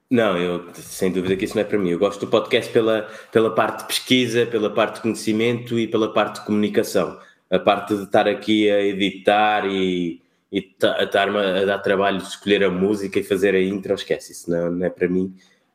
Não, 0.10 0.38
eu 0.38 0.72
sem 0.76 1.12
dúvida 1.12 1.36
que 1.36 1.46
isso 1.46 1.56
não 1.56 1.62
é 1.62 1.66
para 1.66 1.80
mim. 1.80 1.90
Eu 1.90 1.98
gosto 1.98 2.20
do 2.20 2.28
podcast 2.28 2.72
pela, 2.72 3.10
pela 3.32 3.54
parte 3.54 3.80
de 3.80 3.88
pesquisa, 3.88 4.46
pela 4.46 4.70
parte 4.70 4.96
de 4.96 5.02
conhecimento 5.02 5.80
e 5.80 5.88
pela 5.88 6.14
parte 6.14 6.40
de 6.40 6.46
comunicação. 6.46 7.20
A 7.50 7.58
parte 7.58 7.96
de 7.96 8.04
estar 8.04 8.28
aqui 8.28 8.70
a 8.70 8.80
editar 8.82 9.66
e, 9.66 10.22
e 10.52 10.72
estar-me 10.80 11.40
a 11.40 11.66
dar 11.66 11.80
trabalho 11.80 12.20
de 12.20 12.28
escolher 12.28 12.64
a 12.64 12.70
música 12.70 13.20
e 13.20 13.24
fazer 13.24 13.56
a 13.56 13.62
intro, 13.62 13.96
esquece 13.96 14.34
isso, 14.34 14.52
não, 14.52 14.72
não 14.72 14.86
é 14.86 14.90
para 14.90 15.08
mim. 15.08 15.34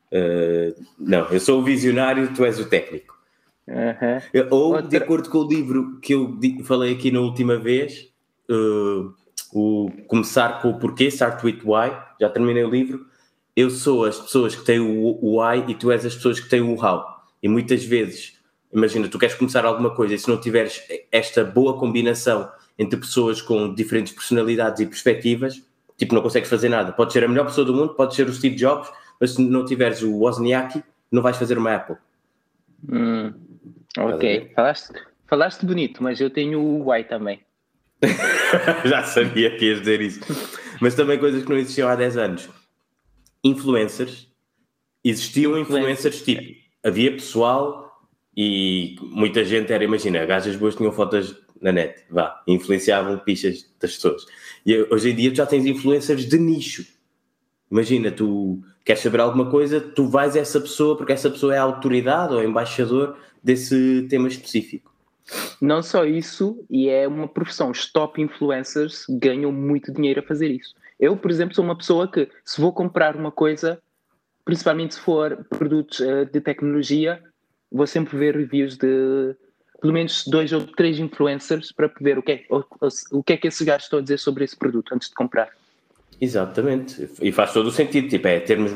Uh, 0.09 0.73
não, 0.97 1.27
eu 1.29 1.39
sou 1.39 1.59
o 1.59 1.63
visionário, 1.63 2.33
tu 2.33 2.45
és 2.45 2.59
o 2.59 2.65
técnico. 2.69 3.19
Uhum. 3.67 4.47
Ou, 4.49 4.73
Outra... 4.73 4.87
de 4.87 4.97
acordo 4.97 5.29
com 5.29 5.39
o 5.39 5.47
livro 5.47 5.99
que 5.99 6.13
eu 6.13 6.39
falei 6.63 6.93
aqui 6.93 7.11
na 7.11 7.19
última 7.19 7.57
vez, 7.57 8.09
uh, 8.49 9.13
o 9.53 9.89
Começar 10.07 10.61
com 10.61 10.69
o 10.69 10.79
Porquê, 10.79 11.05
Start 11.05 11.43
with 11.43 11.61
Why, 11.63 11.91
já 12.19 12.29
terminei 12.29 12.63
o 12.63 12.69
livro 12.69 13.09
eu 13.59 13.69
sou 13.69 14.05
as 14.05 14.17
pessoas 14.17 14.55
que 14.55 14.63
têm 14.63 14.79
o, 14.79 15.19
why 15.21 15.65
e 15.67 15.75
tu 15.75 15.91
és 15.91 16.05
as 16.05 16.15
pessoas 16.15 16.39
que 16.39 16.47
têm 16.47 16.61
o 16.61 16.73
how. 16.81 17.03
E 17.43 17.49
muitas 17.49 17.83
vezes, 17.83 18.39
imagina, 18.73 19.09
tu 19.09 19.19
queres 19.19 19.35
começar 19.35 19.65
alguma 19.65 19.93
coisa 19.93 20.15
e 20.15 20.17
se 20.17 20.29
não 20.29 20.39
tiveres 20.39 20.81
esta 21.11 21.43
boa 21.43 21.77
combinação 21.77 22.49
entre 22.77 22.97
pessoas 22.97 23.41
com 23.41 23.73
diferentes 23.73 24.13
personalidades 24.13 24.79
e 24.79 24.85
perspectivas, 24.85 25.61
tipo, 25.97 26.15
não 26.15 26.21
consegues 26.21 26.49
fazer 26.49 26.69
nada. 26.69 26.93
Podes 26.93 27.11
ser 27.11 27.25
a 27.25 27.27
melhor 27.27 27.47
pessoa 27.47 27.65
do 27.65 27.73
mundo, 27.73 27.95
podes 27.95 28.15
ser 28.15 28.29
o 28.29 28.33
Steve 28.33 28.55
Jobs, 28.55 28.89
mas 29.19 29.31
se 29.31 29.41
não 29.41 29.65
tiveres 29.65 30.01
o 30.01 30.15
Wozniacki, 30.15 30.81
não 31.11 31.21
vais 31.21 31.35
fazer 31.35 31.57
uma 31.57 31.75
Apple. 31.75 31.97
Hum, 32.89 33.33
ok, 33.97 34.53
falaste, 34.55 34.93
falaste 35.27 35.65
bonito, 35.65 36.01
mas 36.01 36.21
eu 36.21 36.29
tenho 36.29 36.61
o 36.61 36.89
why 36.89 37.03
também. 37.03 37.41
Já 38.85 39.03
sabia 39.03 39.55
que 39.57 39.65
ias 39.65 39.79
dizer 39.79 40.01
isso. 40.01 40.19
Mas 40.81 40.95
também 40.95 41.19
coisas 41.19 41.43
que 41.43 41.49
não 41.49 41.57
existiam 41.57 41.89
há 41.89 41.95
10 41.95 42.17
anos 42.17 42.49
influencers, 43.43 44.27
existiam 45.03 45.57
influencers 45.57 46.21
tipo, 46.21 46.41
havia 46.83 47.11
pessoal 47.11 48.01
e 48.35 48.95
muita 49.01 49.43
gente 49.43 49.71
era, 49.71 49.83
imagina, 49.83 50.25
gajas 50.25 50.55
boas 50.55 50.75
tinham 50.75 50.91
fotos 50.91 51.35
na 51.61 51.71
net, 51.71 52.03
vá, 52.09 52.41
influenciavam 52.47 53.17
pichas 53.19 53.69
das 53.79 53.95
pessoas. 53.95 54.25
E 54.65 54.77
hoje 54.89 55.11
em 55.11 55.15
dia 55.15 55.31
tu 55.31 55.37
já 55.37 55.45
tens 55.45 55.65
influencers 55.65 56.25
de 56.25 56.37
nicho. 56.37 56.85
Imagina, 57.71 58.11
tu 58.11 58.61
queres 58.83 59.01
saber 59.01 59.19
alguma 59.19 59.49
coisa, 59.49 59.79
tu 59.79 60.07
vais 60.07 60.35
a 60.35 60.39
essa 60.39 60.59
pessoa 60.59 60.97
porque 60.97 61.13
essa 61.13 61.29
pessoa 61.29 61.53
é 61.53 61.57
a 61.57 61.63
autoridade 61.63 62.33
ou 62.33 62.43
embaixador 62.43 63.17
desse 63.43 64.07
tema 64.09 64.27
específico. 64.27 64.88
Não 65.61 65.83
só 65.83 66.05
isso, 66.05 66.65
e 66.69 66.89
é 66.89 67.07
uma 67.07 67.27
profissão. 67.27 67.71
Os 67.71 67.91
top 67.91 68.21
influencers 68.21 69.05
ganham 69.09 69.51
muito 69.51 69.91
dinheiro 69.91 70.21
a 70.21 70.23
fazer 70.23 70.49
isso. 70.49 70.73
Eu, 70.99 71.15
por 71.15 71.31
exemplo, 71.31 71.55
sou 71.55 71.63
uma 71.63 71.77
pessoa 71.77 72.07
que, 72.07 72.29
se 72.43 72.59
vou 72.59 72.73
comprar 72.73 73.15
uma 73.15 73.31
coisa, 73.31 73.81
principalmente 74.43 74.95
se 74.95 74.99
for 74.99 75.45
produtos 75.49 75.99
uh, 75.99 76.25
de 76.25 76.41
tecnologia, 76.41 77.21
vou 77.71 77.87
sempre 77.87 78.17
ver 78.17 78.35
reviews 78.35 78.77
de 78.77 79.35
pelo 79.79 79.93
menos 79.93 80.25
dois 80.27 80.51
ou 80.51 80.61
três 80.61 80.99
influencers 80.99 81.71
para 81.71 81.89
ver 82.01 82.17
o 82.17 82.23
que 82.23 82.31
é, 82.33 82.45
o, 82.49 82.63
o 83.19 83.23
que, 83.23 83.33
é 83.33 83.37
que 83.37 83.47
esses 83.47 83.61
gajos 83.61 83.85
estão 83.85 83.99
a 83.99 84.01
dizer 84.01 84.19
sobre 84.19 84.43
esse 84.43 84.57
produto 84.57 84.93
antes 84.93 85.09
de 85.09 85.15
comprar. 85.15 85.49
Exatamente, 86.21 87.09
e 87.21 87.31
faz 87.31 87.53
todo 87.53 87.67
o 87.67 87.71
sentido. 87.71 88.09
Tipo, 88.09 88.27
é 88.27 88.41
termos. 88.41 88.73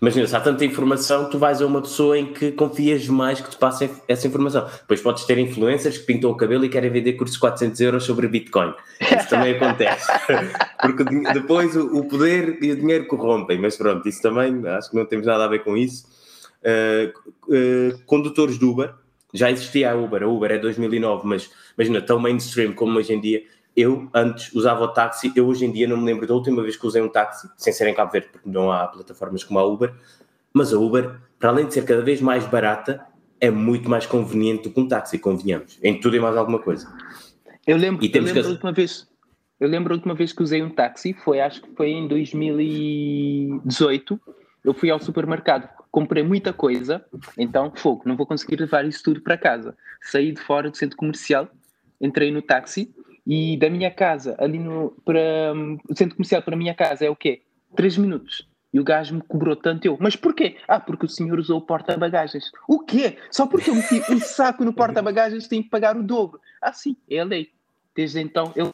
Imagina, 0.00 0.26
se 0.28 0.36
há 0.36 0.40
tanta 0.40 0.64
informação, 0.64 1.28
tu 1.28 1.36
vais 1.36 1.60
a 1.60 1.66
uma 1.66 1.82
pessoa 1.82 2.16
em 2.16 2.32
que 2.32 2.52
confias 2.52 3.08
mais 3.08 3.40
que 3.40 3.50
te 3.50 3.56
passe 3.56 3.90
essa 4.06 4.28
informação. 4.28 4.64
Depois 4.80 5.00
podes 5.00 5.24
ter 5.24 5.38
influencers 5.38 5.98
que 5.98 6.04
pintam 6.04 6.30
o 6.30 6.36
cabelo 6.36 6.64
e 6.64 6.68
querem 6.68 6.88
vender 6.88 7.14
cursos 7.14 7.34
de 7.34 7.40
400 7.40 7.80
euros 7.80 8.04
sobre 8.04 8.28
Bitcoin. 8.28 8.72
Isso 9.00 9.28
também 9.28 9.56
acontece. 9.56 10.06
Porque 10.80 11.02
depois 11.32 11.74
o 11.74 12.04
poder 12.04 12.62
e 12.62 12.70
o 12.70 12.76
dinheiro 12.76 13.06
corrompem. 13.06 13.58
Mas 13.58 13.76
pronto, 13.76 14.08
isso 14.08 14.22
também 14.22 14.64
acho 14.68 14.90
que 14.90 14.96
não 14.96 15.04
temos 15.04 15.26
nada 15.26 15.46
a 15.46 15.48
ver 15.48 15.64
com 15.64 15.76
isso. 15.76 16.06
Uh, 16.62 17.12
uh, 17.52 17.98
condutores 18.06 18.56
de 18.56 18.64
Uber, 18.64 18.94
já 19.34 19.50
existia 19.50 19.90
a 19.92 19.96
Uber, 19.96 20.22
a 20.22 20.28
Uber 20.28 20.52
é 20.52 20.58
2009, 20.58 21.26
mas 21.26 21.50
imagina, 21.76 22.00
tão 22.00 22.18
mainstream 22.18 22.72
como 22.72 22.98
hoje 22.98 23.12
em 23.12 23.20
dia 23.20 23.42
eu 23.78 24.10
antes 24.12 24.52
usava 24.52 24.82
o 24.82 24.88
táxi, 24.88 25.32
eu 25.36 25.46
hoje 25.46 25.64
em 25.64 25.70
dia 25.70 25.86
não 25.86 25.96
me 25.96 26.04
lembro 26.04 26.26
da 26.26 26.34
última 26.34 26.60
vez 26.62 26.76
que 26.76 26.84
usei 26.84 27.00
um 27.00 27.08
táxi, 27.08 27.48
sem 27.56 27.72
ser 27.72 27.86
em 27.86 27.94
Cabo 27.94 28.10
Verde, 28.10 28.26
porque 28.32 28.50
não 28.50 28.72
há 28.72 28.88
plataformas 28.88 29.44
como 29.44 29.60
a 29.60 29.64
Uber, 29.64 29.94
mas 30.52 30.74
a 30.74 30.80
Uber, 30.80 31.14
para 31.38 31.50
além 31.50 31.68
de 31.68 31.74
ser 31.74 31.84
cada 31.84 32.02
vez 32.02 32.20
mais 32.20 32.44
barata, 32.44 33.06
é 33.40 33.52
muito 33.52 33.88
mais 33.88 34.04
conveniente 34.04 34.64
do 34.64 34.70
que 34.74 34.80
um 34.80 34.88
táxi, 34.88 35.16
convenhamos, 35.16 35.78
em 35.80 36.00
tudo 36.00 36.16
e 36.16 36.20
mais 36.20 36.36
alguma 36.36 36.58
coisa. 36.58 36.92
Eu 37.64 37.76
lembro, 37.76 38.04
eu 38.04 38.10
lembro 38.12 38.32
que... 38.32 38.40
a 38.40 38.48
última 38.48 38.72
vez. 38.72 39.06
Eu 39.60 39.68
lembro 39.68 39.92
a 39.92 39.96
última 39.96 40.14
vez 40.14 40.32
que 40.32 40.42
usei 40.42 40.60
um 40.60 40.70
táxi, 40.70 41.12
foi 41.12 41.40
acho 41.40 41.62
que 41.62 41.72
foi 41.76 41.90
em 41.90 42.08
2018. 42.08 44.20
Eu 44.64 44.74
fui 44.74 44.90
ao 44.90 44.98
supermercado, 44.98 45.68
comprei 45.88 46.24
muita 46.24 46.52
coisa, 46.52 47.04
então 47.36 47.72
fogo, 47.76 48.02
não 48.04 48.16
vou 48.16 48.26
conseguir 48.26 48.58
levar 48.58 48.84
isso 48.84 49.04
tudo 49.04 49.20
para 49.20 49.38
casa. 49.38 49.76
Saí 50.02 50.32
de 50.32 50.40
fora 50.40 50.68
do 50.68 50.76
centro 50.76 50.96
comercial, 50.96 51.48
entrei 52.00 52.32
no 52.32 52.42
táxi 52.42 52.92
e 53.28 53.58
da 53.58 53.68
minha 53.68 53.90
casa 53.90 54.34
ali 54.38 54.58
no 54.58 54.96
para 55.04 55.52
o 55.86 55.94
centro 55.94 56.16
comercial 56.16 56.40
para 56.40 56.54
a 56.54 56.58
minha 56.58 56.74
casa 56.74 57.04
é 57.04 57.10
o 57.10 57.14
quê? 57.14 57.42
Três 57.76 57.98
minutos. 57.98 58.48
E 58.72 58.80
o 58.80 58.84
gajo 58.84 59.14
me 59.14 59.22
cobrou 59.22 59.54
tanto 59.54 59.86
eu. 59.86 59.98
Mas 60.00 60.16
porquê? 60.16 60.56
Ah, 60.66 60.80
porque 60.80 61.04
o 61.04 61.08
senhor 61.08 61.38
usou 61.38 61.58
o 61.58 61.62
porta-bagagens. 61.62 62.50
O 62.66 62.80
quê? 62.80 63.18
Só 63.30 63.46
porque 63.46 63.68
eu 63.68 63.74
meti 63.74 64.02
um 64.10 64.18
saco 64.20 64.64
no 64.64 64.72
porta-bagagens 64.72 65.46
tenho 65.46 65.62
que 65.62 65.68
pagar 65.68 65.96
o 65.96 66.02
dobro. 66.02 66.40
Ah, 66.60 66.72
sim, 66.72 66.96
é 67.10 67.18
a 67.18 67.24
lei. 67.24 67.50
Desde 67.94 68.20
então 68.20 68.50
eu 68.56 68.72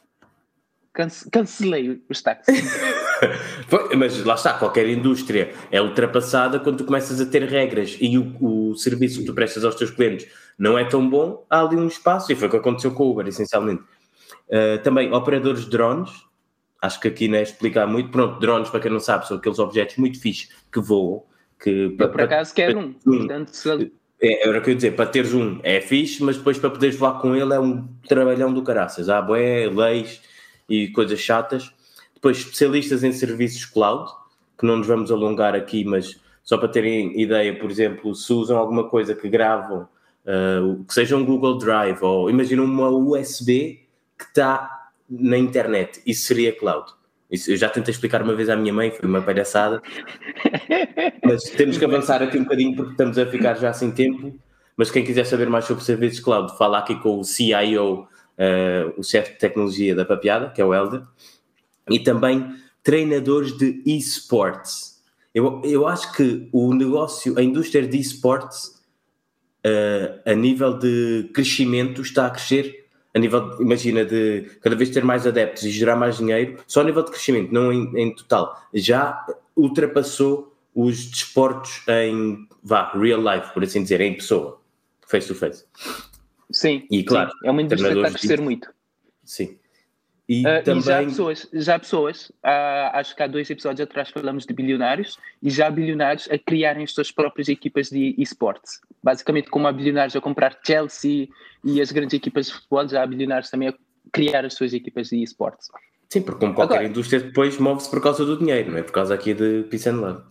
cance 0.93 1.29
cancelei 1.29 2.01
os 2.09 2.21
táxis. 2.21 2.63
Mas 3.97 4.23
lá 4.23 4.35
está, 4.35 4.53
qualquer 4.53 4.87
indústria 4.87 5.53
é 5.69 5.81
ultrapassada 5.81 6.59
quando 6.59 6.77
tu 6.77 6.85
começas 6.85 7.19
a 7.19 7.25
ter 7.25 7.43
regras 7.43 7.97
e 7.99 8.17
o, 8.17 8.35
o, 8.71 8.75
serviço 8.75 9.19
que 9.19 9.25
tu 9.25 9.33
prestas 9.33 9.65
aos 9.65 9.75
teus 9.75 9.91
clientes 9.91 10.27
não 10.57 10.77
é 10.77 10.85
tão 10.85 11.09
bom, 11.09 11.45
há 11.49 11.61
ali 11.61 11.75
um 11.75 11.87
espaço, 11.87 12.31
e 12.31 12.35
foi 12.35 12.47
o 12.47 12.51
que 12.51 12.57
aconteceu 12.57 12.93
com 12.93 13.03
o 13.03 13.11
Uber, 13.11 13.27
essencialmente. 13.27 13.83
Uh, 14.47 14.81
também 14.83 15.11
operadores 15.11 15.65
de 15.65 15.71
drones, 15.71 16.11
acho 16.81 16.99
que 16.99 17.07
aqui 17.07 17.27
não 17.27 17.37
é 17.37 17.41
explicar 17.41 17.87
muito. 17.87 18.09
Pronto, 18.09 18.39
drones, 18.39 18.69
para 18.69 18.79
quem 18.79 18.91
não 18.91 18.99
sabe, 18.99 19.27
são 19.27 19.37
aqueles 19.37 19.59
objetos 19.59 19.97
muito 19.97 20.19
fixos 20.19 20.49
que 20.71 20.79
voam. 20.79 21.23
Que, 21.59 21.95
eu, 21.97 22.09
por 22.09 22.21
acaso, 22.21 22.53
quero 22.53 22.79
um. 22.79 22.93
Portanto, 22.93 23.49
se... 23.49 23.91
É, 24.21 24.47
era 24.47 24.59
o 24.59 24.61
que 24.61 24.69
eu 24.69 24.71
ia 24.71 24.75
dizer, 24.75 24.95
para 24.95 25.05
teres 25.07 25.33
um 25.33 25.59
é 25.61 25.81
fixe, 25.81 26.23
mas 26.23 26.37
depois 26.37 26.57
para 26.57 26.69
poderes 26.69 26.95
voar 26.95 27.19
com 27.19 27.35
ele 27.35 27.53
é 27.53 27.59
um 27.59 27.87
trabalhão 28.07 28.53
do 28.53 28.63
caraças. 28.63 29.09
Há 29.09 29.21
boé, 29.21 29.67
leis 29.67 30.21
e 30.69 30.87
coisas 30.89 31.19
chatas. 31.19 31.71
Depois, 32.13 32.37
especialistas 32.37 33.03
em 33.03 33.11
serviços 33.11 33.65
cloud, 33.65 34.09
que 34.57 34.65
não 34.65 34.77
nos 34.77 34.87
vamos 34.87 35.11
alongar 35.11 35.53
aqui, 35.53 35.83
mas 35.83 36.19
só 36.43 36.57
para 36.57 36.69
terem 36.69 37.19
ideia, 37.19 37.57
por 37.57 37.69
exemplo, 37.69 38.15
se 38.15 38.31
usam 38.31 38.57
alguma 38.57 38.87
coisa 38.87 39.13
que 39.13 39.27
gravam, 39.27 39.87
uh, 40.25 40.83
que 40.85 40.93
seja 40.93 41.17
um 41.17 41.25
Google 41.25 41.57
Drive 41.57 42.01
ou 42.01 42.29
imagina 42.29 42.63
uma 42.63 42.89
USB 42.89 43.84
que 44.17 44.25
está 44.25 44.89
na 45.09 45.37
internet, 45.37 46.01
isso 46.05 46.27
seria 46.27 46.51
cloud. 46.51 46.91
Isso, 47.29 47.51
eu 47.51 47.57
já 47.57 47.69
tentei 47.69 47.91
explicar 47.91 48.21
uma 48.21 48.35
vez 48.35 48.49
à 48.49 48.55
minha 48.55 48.73
mãe, 48.73 48.91
foi 48.91 49.07
uma 49.07 49.21
palhaçada. 49.21 49.81
Mas 51.23 51.43
temos 51.43 51.77
que 51.77 51.85
avançar 51.85 52.21
aqui 52.21 52.37
um 52.37 52.43
bocadinho 52.43 52.75
porque 52.75 52.91
estamos 52.91 53.17
a 53.17 53.25
ficar 53.25 53.55
já 53.55 53.73
sem 53.73 53.91
tempo. 53.91 54.39
Mas 54.77 54.91
quem 54.91 55.03
quiser 55.03 55.25
saber 55.25 55.49
mais 55.49 55.65
sobre 55.65 55.83
serviços 55.83 56.19
cloud, 56.19 56.55
fala 56.57 56.79
aqui 56.79 56.95
com 56.99 57.19
o 57.19 57.23
CIO, 57.23 58.01
uh, 58.01 58.07
eh, 58.37 58.93
o 58.97 59.03
chefe 59.03 59.33
de 59.33 59.39
tecnologia 59.39 59.95
da 59.95 60.03
Papiada, 60.03 60.49
que 60.49 60.61
é 60.61 60.65
o 60.65 60.73
Helder, 60.73 61.01
e 61.89 61.99
também 61.99 62.53
treinadores 62.83 63.57
de 63.57 63.81
esportes. 63.85 65.01
Eu, 65.33 65.61
eu 65.63 65.87
acho 65.87 66.13
que 66.13 66.49
o 66.51 66.73
negócio, 66.73 67.37
a 67.37 67.41
indústria 67.41 67.87
de 67.87 67.97
esportes, 67.97 68.81
uh, 69.65 70.21
a 70.25 70.33
nível 70.33 70.77
de 70.77 71.29
crescimento, 71.33 72.01
está 72.01 72.27
a 72.27 72.29
crescer 72.29 72.84
a 73.15 73.19
nível, 73.19 73.55
imagina, 73.61 74.03
de 74.03 74.41
cada 74.61 74.75
vez 74.75 74.89
ter 74.89 75.03
mais 75.03 75.25
adeptos 75.25 75.63
e 75.63 75.71
gerar 75.71 75.95
mais 75.95 76.17
dinheiro, 76.17 76.59
só 76.67 76.81
a 76.81 76.83
nível 76.83 77.01
de 77.01 77.11
crescimento, 77.11 77.53
não 77.53 77.71
em, 77.71 77.89
em 77.97 78.13
total, 78.13 78.61
já 78.73 79.25
ultrapassou 79.55 80.53
os 80.75 81.05
desportos 81.05 81.81
em, 81.87 82.45
vá, 82.61 82.91
real 82.91 83.21
life, 83.21 83.53
por 83.53 83.63
assim 83.63 83.81
dizer, 83.81 84.01
em 84.01 84.13
pessoa, 84.13 84.59
face 85.07 85.29
to 85.29 85.33
face. 85.33 85.63
Sim, 86.51 86.85
e 86.91 87.03
claro, 87.05 87.31
sim. 87.31 87.47
é 87.47 87.51
uma 87.51 87.61
indústria 87.61 87.93
que 87.93 87.99
está 87.99 88.09
a 88.09 88.11
crescer 88.11 88.41
muito. 88.41 88.69
Sim. 89.23 89.57
E, 90.27 90.41
uh, 90.41 90.63
também... 90.63 90.79
e 90.79 90.81
já 90.81 91.03
pessoas, 91.03 91.49
já 91.53 91.79
pessoas 91.79 92.29
uh, 92.29 92.89
acho 92.93 93.15
que 93.15 93.21
há 93.21 93.27
dois 93.27 93.49
episódios 93.49 93.81
atrás 93.81 94.09
falamos 94.09 94.45
de 94.45 94.53
bilionários, 94.53 95.17
e 95.41 95.49
já 95.49 95.67
há 95.67 95.71
bilionários 95.71 96.27
a 96.31 96.37
criarem 96.37 96.83
as 96.83 96.91
suas 96.91 97.11
próprias 97.11 97.47
equipas 97.47 97.89
de 97.89 98.15
esportes. 98.17 98.81
Basicamente, 99.03 99.49
como 99.49 99.67
há 99.67 99.71
bilionários 99.71 100.15
a 100.15 100.21
comprar 100.21 100.57
Chelsea 100.65 101.27
e 101.63 101.79
as 101.79 101.91
grandes 101.91 102.15
equipas 102.15 102.47
de 102.47 102.53
futebol, 102.53 102.87
já 102.87 103.03
há 103.03 103.07
bilionários 103.07 103.49
também 103.49 103.69
a 103.69 103.73
criar 104.11 104.45
as 104.45 104.53
suas 104.55 104.73
equipas 104.73 105.09
de 105.09 105.21
esportes. 105.21 105.67
Sim, 106.09 106.21
porque 106.21 106.39
como 106.39 106.53
qualquer 106.53 106.75
Agora, 106.75 106.89
indústria 106.89 107.19
depois 107.19 107.57
move-se 107.57 107.89
por 107.89 108.01
causa 108.01 108.25
do 108.25 108.37
dinheiro, 108.37 108.71
não 108.71 108.77
é? 108.77 108.83
Por 108.83 108.93
causa 108.93 109.13
aqui 109.13 109.33
de 109.33 109.63
Peace 109.69 109.89
and 109.89 109.97
Love. 109.97 110.23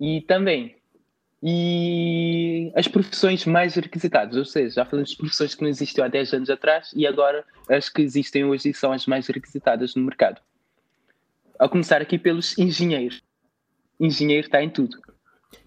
E 0.00 0.20
também, 0.22 0.76
e 1.46 2.72
as 2.74 2.88
profissões 2.88 3.44
mais 3.44 3.74
requisitadas, 3.74 4.34
ou 4.34 4.46
seja, 4.46 4.76
já 4.76 4.84
falamos 4.86 5.10
de 5.10 5.18
profissões 5.18 5.54
que 5.54 5.60
não 5.60 5.68
existiam 5.68 6.06
há 6.06 6.08
10 6.08 6.32
anos 6.32 6.48
atrás 6.48 6.90
e 6.96 7.06
agora 7.06 7.44
as 7.68 7.90
que 7.90 8.00
existem 8.00 8.46
hoje 8.46 8.72
são 8.72 8.92
as 8.92 9.04
mais 9.04 9.26
requisitadas 9.26 9.94
no 9.94 10.02
mercado. 10.02 10.40
A 11.58 11.68
começar 11.68 12.00
aqui 12.00 12.18
pelos 12.18 12.56
engenheiros. 12.56 13.22
Engenheiro 14.00 14.46
está 14.46 14.62
em 14.62 14.70
tudo. 14.70 14.96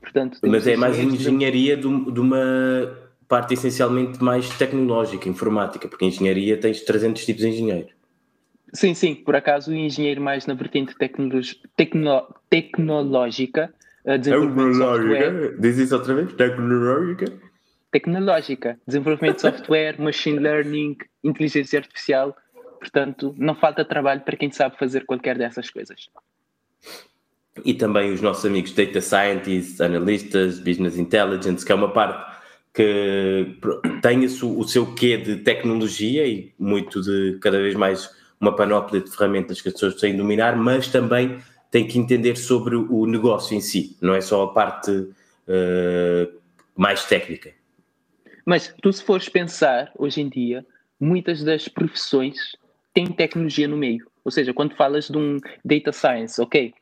Portanto, 0.01 0.39
Mas 0.41 0.65
é 0.65 0.75
mais 0.75 0.97
engenharia 0.97 1.77
de, 1.77 1.83
de 1.83 2.19
uma 2.19 2.97
parte 3.27 3.53
essencialmente 3.53 4.21
mais 4.21 4.49
tecnológica, 4.57 5.29
informática, 5.29 5.87
porque 5.87 6.05
engenharia 6.05 6.57
tens 6.57 6.81
300 6.81 7.23
tipos 7.23 7.43
de 7.43 7.49
engenheiro. 7.49 7.89
Sim, 8.73 8.95
sim, 8.95 9.13
por 9.13 9.35
acaso 9.35 9.69
o 9.69 9.75
engenheiro 9.75 10.21
mais 10.21 10.47
na 10.47 10.55
vertente 10.55 10.95
tecno 10.97 11.39
tecnológica 12.49 13.71
desenvolvimento 14.15 14.71
de 14.71 14.77
software. 14.77 15.59
Diz 15.59 15.77
isso 15.77 15.95
outra 15.95 16.13
vez? 16.13 16.33
Tecnológica? 16.33 17.25
Tecnológica. 17.91 18.79
Desenvolvimento 18.87 19.35
de 19.35 19.41
software, 19.41 19.95
machine 19.99 20.39
learning, 20.39 20.97
inteligência 21.23 21.79
artificial. 21.79 22.35
Portanto, 22.79 23.35
não 23.37 23.55
falta 23.55 23.83
trabalho 23.83 24.21
para 24.21 24.37
quem 24.37 24.51
sabe 24.51 24.77
fazer 24.77 25.05
qualquer 25.05 25.37
dessas 25.37 25.69
coisas. 25.69 26.09
E 27.65 27.73
também 27.73 28.13
os 28.13 28.21
nossos 28.21 28.45
amigos 28.45 28.71
data 28.71 29.01
scientists, 29.01 29.81
analistas, 29.81 30.59
business 30.59 30.97
intelligence, 30.97 31.65
que 31.65 31.71
é 31.71 31.75
uma 31.75 31.91
parte 31.91 32.37
que 32.73 33.57
tem 34.03 34.23
o 34.23 34.63
seu 34.63 34.93
quê 34.93 35.17
de 35.17 35.37
tecnologia 35.37 36.27
e 36.27 36.53
muito 36.59 37.01
de 37.01 37.39
cada 37.41 37.57
vez 37.57 37.73
mais 37.73 38.07
uma 38.39 38.55
panóplia 38.55 39.01
de 39.01 39.09
ferramentas 39.09 39.59
que 39.59 39.69
as 39.69 39.73
pessoas 39.73 39.95
têm 39.95 40.11
de 40.11 40.19
dominar, 40.19 40.55
mas 40.55 40.87
também 40.87 41.39
tem 41.71 41.87
que 41.87 41.99
entender 41.99 42.35
sobre 42.35 42.75
o 42.75 43.05
negócio 43.05 43.55
em 43.55 43.61
si, 43.61 43.97
não 44.01 44.13
é 44.13 44.21
só 44.21 44.43
a 44.43 44.53
parte 44.53 44.91
uh, 44.91 46.39
mais 46.75 47.05
técnica. 47.05 47.51
Mas 48.45 48.73
tu, 48.81 48.91
se 48.91 49.03
fores 49.03 49.27
pensar, 49.27 49.91
hoje 49.97 50.21
em 50.21 50.29
dia, 50.29 50.65
muitas 50.99 51.43
das 51.43 51.67
profissões 51.67 52.55
têm 52.93 53.07
tecnologia 53.07 53.67
no 53.67 53.75
meio. 53.75 54.09
Ou 54.23 54.31
seja, 54.31 54.53
quando 54.53 54.75
falas 54.75 55.09
de 55.09 55.17
um 55.17 55.37
data 55.63 55.91
science, 55.91 56.41
ok, 56.41 56.73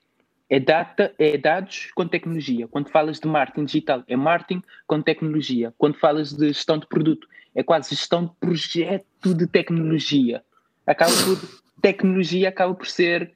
é, 0.50 0.60
data, 0.60 1.14
é 1.18 1.38
dados 1.38 1.90
com 1.96 2.08
tecnologia. 2.08 2.68
Quando 2.68 2.90
falas 2.90 3.20
de 3.20 3.28
marketing 3.28 3.66
digital, 3.66 4.04
é 4.08 4.16
marketing 4.16 4.62
com 4.86 5.02
tecnologia. 5.02 5.74
Quando 5.78 5.98
falas 5.98 6.32
de 6.32 6.48
gestão 6.48 6.78
de 6.78 6.88
produto, 6.88 7.28
é 7.56 7.64
quase 7.64 7.90
gestão 7.90 8.26
de 8.26 8.32
projeto 8.40 9.34
de 9.34 9.48
tecnologia. 9.48 10.44
Acaba 10.86 11.12
por 11.12 11.66
tecnologia 11.82 12.50
acaba 12.50 12.74
por 12.74 12.88
ser 12.88 13.32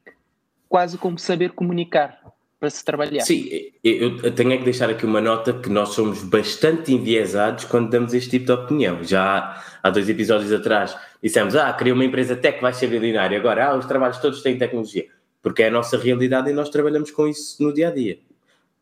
quase 0.69 0.97
como 0.97 1.17
saber 1.17 1.51
comunicar 1.51 2.19
para 2.59 2.69
se 2.69 2.83
trabalhar. 2.83 3.21
Sim, 3.21 3.49
eu 3.83 4.31
tenho 4.33 4.57
que 4.57 4.65
deixar 4.65 4.89
aqui 4.89 5.05
uma 5.05 5.21
nota 5.21 5.53
que 5.53 5.69
nós 5.69 5.89
somos 5.89 6.23
bastante 6.23 6.93
enviesados 6.93 7.65
quando 7.65 7.89
damos 7.89 8.13
este 8.13 8.31
tipo 8.31 8.45
de 8.45 8.51
opinião. 8.51 9.03
Já 9.03 9.63
há 9.81 9.89
dois 9.89 10.07
episódios 10.09 10.51
atrás 10.51 10.95
dissemos, 11.23 11.55
ah, 11.55 11.71
queria 11.73 11.93
uma 11.93 12.03
empresa 12.05 12.35
tech 12.35 12.61
vai 12.61 12.73
ser 12.73 12.87
bilionária. 12.87 13.37
Agora, 13.37 13.69
ah, 13.69 13.77
os 13.77 13.85
trabalhos 13.85 14.17
todos 14.19 14.41
têm 14.41 14.57
tecnologia. 14.57 15.07
Porque 15.41 15.63
é 15.63 15.67
a 15.67 15.71
nossa 15.71 15.97
realidade 15.97 16.49
e 16.49 16.53
nós 16.53 16.69
trabalhamos 16.69 17.11
com 17.11 17.27
isso 17.27 17.63
no 17.63 17.73
dia 17.73 17.87
a 17.87 17.91
dia. 17.91 18.19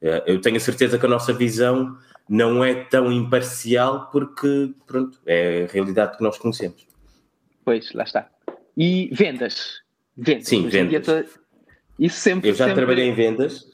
Eh, 0.02 0.24
eu 0.26 0.42
tenho 0.42 0.58
a 0.58 0.60
certeza 0.60 0.98
que 0.98 1.06
a 1.06 1.10
nossa 1.10 1.32
visão 1.32 1.96
não 2.28 2.64
é 2.64 2.74
tão 2.74 3.12
imparcial 3.12 4.10
porque, 4.12 4.74
pronto, 4.88 5.20
é 5.26 5.66
a 5.66 5.72
realidade 5.72 6.18
que 6.18 6.24
nós 6.24 6.38
conhecemos. 6.38 6.86
Pois, 7.64 7.94
lá 7.94 8.04
está. 8.04 8.28
E 8.76 9.10
vendas? 9.14 9.82
Vendas. 10.16 10.48
Sim, 10.48 10.66
Hoje 10.66 10.84
vendas. 10.84 11.40
Isso 12.00 12.20
sempre. 12.20 12.50
Eu 12.50 12.54
já 12.54 12.66
sempre... 12.66 12.82
trabalhei 12.82 13.08
em 13.10 13.14
vendas 13.14 13.66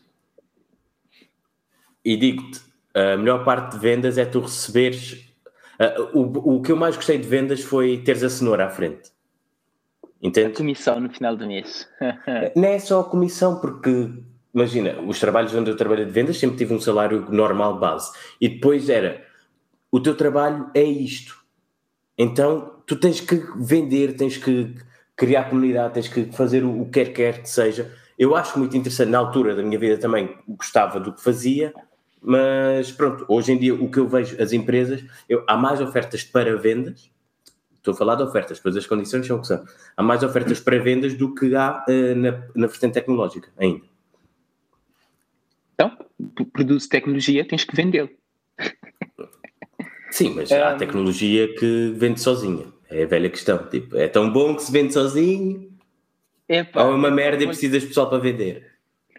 e 2.03 2.15
digo-te: 2.15 2.61
a 2.93 3.17
melhor 3.17 3.43
parte 3.43 3.73
de 3.73 3.79
vendas 3.79 4.17
é 4.17 4.25
tu 4.25 4.39
receberes. 4.39 5.29
Uh, 5.79 6.19
o, 6.19 6.55
o 6.57 6.61
que 6.61 6.71
eu 6.71 6.77
mais 6.77 6.95
gostei 6.95 7.17
de 7.17 7.27
vendas 7.27 7.61
foi 7.61 7.97
teres 7.97 8.23
a 8.23 8.29
cenoura 8.29 8.65
à 8.65 8.69
frente. 8.69 9.11
Entende? 10.21 10.53
A 10.53 10.55
comissão 10.55 10.99
no 10.99 11.09
final 11.09 11.35
do 11.35 11.45
mês. 11.45 11.89
Não 12.55 12.65
é 12.65 12.79
só 12.79 13.01
a 13.01 13.03
comissão, 13.03 13.59
porque 13.59 14.09
imagina, 14.53 15.01
os 15.01 15.19
trabalhos 15.19 15.53
onde 15.53 15.69
eu 15.69 15.75
trabalhei 15.75 16.05
de 16.05 16.11
vendas 16.11 16.37
sempre 16.37 16.57
tive 16.57 16.73
um 16.73 16.79
salário 16.79 17.27
normal 17.29 17.79
base. 17.79 18.11
E 18.39 18.47
depois 18.47 18.87
era 18.89 19.25
o 19.91 19.99
teu 19.99 20.15
trabalho 20.15 20.69
é 20.73 20.83
isto. 20.83 21.43
Então 22.17 22.77
tu 22.85 22.95
tens 22.95 23.19
que 23.19 23.35
vender, 23.57 24.15
tens 24.15 24.37
que 24.37 24.75
criar 25.15 25.49
comunidade, 25.49 25.95
tens 25.95 26.07
que 26.07 26.25
fazer 26.31 26.63
o, 26.63 26.81
o 26.81 26.85
que 26.85 27.03
quer 27.03 27.13
quer 27.13 27.41
que 27.41 27.49
seja 27.49 27.91
eu 28.23 28.35
acho 28.35 28.57
muito 28.57 28.75
interessante, 28.75 29.09
na 29.09 29.17
altura 29.17 29.55
da 29.55 29.63
minha 29.63 29.77
vida 29.77 29.97
também 29.97 30.35
gostava 30.47 30.99
do 30.99 31.13
que 31.13 31.21
fazia, 31.21 31.73
mas 32.21 32.91
pronto, 32.91 33.25
hoje 33.27 33.51
em 33.51 33.57
dia 33.57 33.73
o 33.75 33.89
que 33.89 33.99
eu 33.99 34.07
vejo 34.07 34.41
as 34.41 34.53
empresas, 34.53 35.03
eu, 35.27 35.43
há 35.47 35.57
mais 35.57 35.81
ofertas 35.81 36.23
para 36.23 36.55
vendas 36.57 37.13
Estou 37.83 37.93
a 37.93 37.97
falar 37.97 38.15
de 38.15 38.23
ofertas, 38.23 38.61
pois 38.61 38.77
as 38.77 38.87
condições 38.87 39.27
são 39.27 39.35
o 39.35 39.41
que 39.41 39.47
são. 39.47 39.61
Há 39.97 40.01
mais 40.01 40.23
ofertas 40.23 40.57
para 40.61 40.79
vendas 40.79 41.15
do 41.15 41.35
que 41.35 41.53
há 41.53 41.83
uh, 41.85 42.15
na, 42.15 42.31
na 42.55 42.67
vertente 42.67 42.93
tecnológica 42.93 43.49
ainda. 43.57 43.83
Então, 45.73 45.91
produz 46.53 46.87
tecnologia, 46.87 47.45
tens 47.45 47.65
que 47.65 47.75
vendê-lo. 47.75 48.09
Sim, 50.09 50.33
mas 50.33 50.49
há 50.49 50.75
tecnologia 50.75 51.53
que 51.55 51.93
vende 51.97 52.21
sozinha. 52.21 52.67
É 52.89 53.03
a 53.03 53.05
velha 53.05 53.29
questão. 53.29 53.67
Tipo, 53.67 53.97
é 53.97 54.07
tão 54.07 54.31
bom 54.31 54.55
que 54.55 54.63
se 54.63 54.71
vende 54.71 54.93
sozinho. 54.93 55.72
Epa, 56.47 56.83
ou 56.83 56.91
é 56.91 56.95
uma 56.95 57.11
merda 57.11 57.43
e 57.43 57.47
precisas 57.47 57.81
de 57.81 57.87
pessoal 57.87 58.09
para 58.09 58.19
vender. 58.19 58.73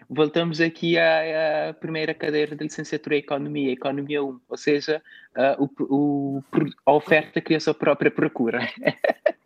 Voltamos 0.07 0.61
aqui 0.61 0.97
à, 0.97 1.69
à, 1.69 1.73
primeira 1.73 2.13
cadeira 2.13 2.55
de 2.55 2.63
licenciatura 2.63 3.15
em 3.15 3.19
Economia, 3.19 3.71
Economia 3.71 4.23
1, 4.23 4.39
ou 4.47 4.57
seja, 4.57 5.01
uh, 5.35 5.69
o, 5.79 5.95
o, 5.95 6.43
a 6.85 6.93
oferta 6.93 7.41
cria 7.41 7.57
a 7.57 7.59
sua 7.61 7.73
própria 7.73 8.11
procura. 8.11 8.59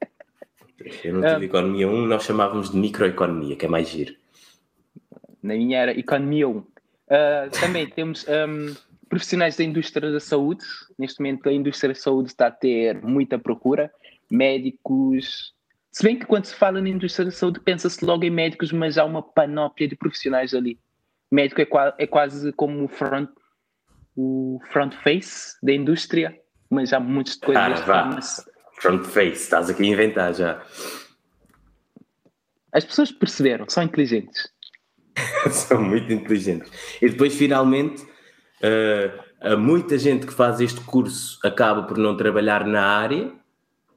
Eu 1.03 1.13
não 1.13 1.21
tive 1.21 1.35
um, 1.35 1.43
Economia 1.43 1.87
1, 1.87 2.05
nós 2.07 2.23
chamávamos 2.23 2.71
de 2.71 2.77
microeconomia, 2.77 3.55
que 3.55 3.65
é 3.65 3.69
mais 3.69 3.89
giro. 3.89 4.15
Na 5.41 5.53
minha 5.53 5.79
era 5.79 5.97
Economia 5.97 6.47
1. 6.47 6.57
Uh, 6.57 6.65
também 7.59 7.87
temos 7.91 8.25
um, 8.27 8.73
profissionais 9.07 9.55
da 9.55 9.63
indústria 9.63 10.11
da 10.11 10.19
saúde. 10.19 10.63
Neste 10.97 11.19
momento, 11.19 11.47
a 11.47 11.53
indústria 11.53 11.93
da 11.93 11.99
saúde 11.99 12.29
está 12.29 12.47
a 12.47 12.51
ter 12.51 13.01
muita 13.01 13.37
procura. 13.37 13.91
Médicos, 14.29 15.53
se 15.91 16.03
bem 16.03 16.17
que 16.17 16.25
quando 16.25 16.45
se 16.45 16.55
fala 16.55 16.79
na 16.79 16.89
indústria 16.89 17.25
da 17.25 17.31
saúde, 17.31 17.59
pensa-se 17.59 18.03
logo 18.05 18.23
em 18.23 18.29
médicos, 18.29 18.71
mas 18.71 18.97
há 18.97 19.05
uma 19.05 19.23
panóplia 19.23 19.87
de 19.87 19.95
profissionais 19.95 20.53
ali. 20.53 20.79
Médico 21.31 21.61
é, 21.61 21.65
qua 21.65 21.95
é 21.97 22.07
quase 22.07 22.51
como 22.53 22.83
o 22.83 22.87
front, 22.87 23.29
o 24.15 24.59
front 24.71 24.93
face 25.03 25.57
da 25.63 25.73
indústria, 25.73 26.39
mas 26.69 26.93
há 26.93 26.99
muitas 26.99 27.35
coisas. 27.35 27.63
Ah, 27.87 28.19
Front 28.79 29.03
face, 29.05 29.43
estás 29.43 29.69
aqui 29.69 29.83
a 29.83 29.87
inventar 29.87 30.33
já. 30.33 30.63
As 32.71 32.85
pessoas 32.85 33.11
perceberam, 33.11 33.67
são 33.67 33.83
inteligentes. 33.83 34.49
são 35.51 35.81
muito 35.81 36.13
inteligentes. 36.13 36.71
E 37.01 37.09
depois, 37.09 37.35
finalmente, 37.35 38.03
uh, 38.03 39.57
muita 39.57 39.97
gente 39.97 40.25
que 40.25 40.33
faz 40.33 40.61
este 40.61 40.79
curso 40.81 41.39
acaba 41.43 41.83
por 41.83 41.97
não 41.97 42.15
trabalhar 42.15 42.65
na 42.65 42.85
área 42.85 43.38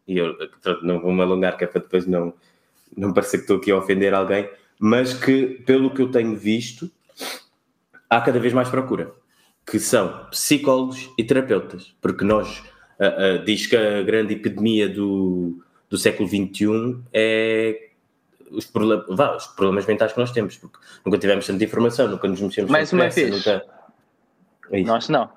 e 0.07 0.19
eu 0.19 0.37
não 0.83 1.01
vou 1.01 1.13
me 1.13 1.23
alongar, 1.23 1.57
que 1.57 1.65
é 1.65 1.67
para 1.67 1.81
depois 1.81 2.07
não, 2.07 2.33
não 2.97 3.13
parecer 3.13 3.39
que 3.39 3.45
estou 3.45 3.57
aqui 3.57 3.71
a 3.71 3.77
ofender 3.77 4.15
alguém, 4.15 4.49
mas 4.79 5.15
que, 5.15 5.63
pelo 5.67 5.93
que 5.93 6.03
eu 6.03 6.11
tenho 6.11 6.37
visto, 6.37 6.91
há 8.11 8.21
cada 8.21 8.39
vez 8.39 8.53
mais 8.53 8.69
procura, 8.69 9.13
que 9.67 9.79
são 9.79 10.27
psicólogos 10.31 11.11
e 11.17 11.25
terapeutas, 11.25 11.95
porque 12.01 12.25
nós, 12.25 12.59
uh, 12.99 13.41
uh, 13.41 13.45
diz 13.45 13.67
que 13.67 13.77
a 13.77 14.03
grande 14.03 14.35
epidemia 14.35 14.89
do, 14.89 15.63
do 15.89 15.97
século 15.97 16.29
XXI 16.29 16.99
é 17.13 17.91
os, 18.51 18.67
problem 18.67 19.03
vá, 19.09 19.37
os 19.37 19.47
problemas 19.47 19.87
mentais 19.87 20.13
que 20.13 20.19
nós 20.19 20.31
temos, 20.31 20.57
porque 20.57 20.79
nunca 21.05 21.19
tivemos 21.19 21.47
tanta 21.47 21.65
informação, 21.65 22.09
nunca 22.09 22.29
nos 22.29 22.41
mexemos 22.41 22.71
Mais 22.71 22.93
uma 22.93 23.09
vez. 23.09 23.31
Nunca... 23.31 23.65
É 24.71 24.83
nós 24.83 25.09
não. 25.09 25.31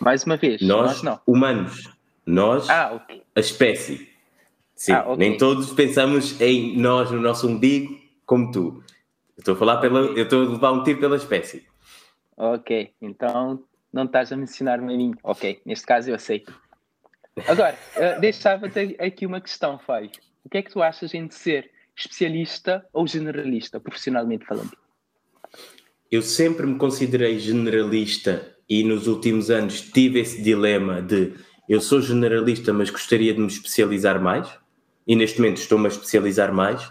Mais 0.00 0.24
uma 0.24 0.36
vez. 0.36 0.60
Nós, 0.62 0.86
nós 0.86 1.02
não. 1.02 1.20
humanos, 1.26 1.88
nós, 2.24 2.68
ah, 2.70 2.94
okay. 2.94 3.22
a 3.34 3.40
espécie. 3.40 4.08
Sim, 4.74 4.92
ah, 4.92 5.12
okay. 5.12 5.16
nem 5.16 5.36
todos 5.36 5.72
pensamos 5.72 6.40
em 6.40 6.76
nós, 6.76 7.10
no 7.10 7.20
nosso 7.20 7.48
umbigo, 7.48 7.98
como 8.26 8.50
tu. 8.50 8.82
Eu 9.36 9.40
estou 9.40 9.54
a 9.54 9.58
falar 9.58 9.76
pela. 9.78 10.00
Eu 10.00 10.24
estou 10.24 10.42
a 10.42 10.50
levar 10.50 10.72
um 10.72 10.82
tiro 10.82 11.00
pela 11.00 11.16
espécie. 11.16 11.66
Ok, 12.36 12.92
então 13.00 13.62
não 13.92 14.04
estás 14.04 14.32
a 14.32 14.36
mencionar-me 14.36 14.94
a 14.94 14.96
mim. 14.96 15.14
Ok, 15.22 15.60
neste 15.64 15.86
caso 15.86 16.10
eu 16.10 16.14
aceito. 16.14 16.52
Agora, 17.46 17.76
uh, 17.96 18.20
deixava-te 18.20 18.96
aqui 18.98 19.26
uma 19.26 19.40
questão, 19.40 19.78
Fábio. 19.78 20.10
O 20.44 20.48
que 20.48 20.58
é 20.58 20.62
que 20.62 20.70
tu 20.70 20.82
achas 20.82 21.14
em 21.14 21.30
ser 21.30 21.70
especialista 21.96 22.84
ou 22.92 23.06
generalista, 23.06 23.78
profissionalmente 23.78 24.44
falando? 24.44 24.76
Eu 26.10 26.22
sempre 26.22 26.66
me 26.66 26.76
considerei 26.76 27.38
generalista 27.38 28.56
e 28.68 28.82
nos 28.82 29.06
últimos 29.06 29.50
anos 29.50 29.80
tive 29.80 30.20
esse 30.20 30.42
dilema 30.42 31.00
de 31.00 31.34
eu 31.72 31.80
sou 31.80 32.02
generalista, 32.02 32.70
mas 32.70 32.90
gostaria 32.90 33.32
de 33.32 33.40
me 33.40 33.46
especializar 33.46 34.20
mais, 34.20 34.46
e 35.06 35.16
neste 35.16 35.40
momento 35.40 35.56
estou-me 35.56 35.86
a 35.86 35.88
especializar 35.88 36.52
mais. 36.52 36.86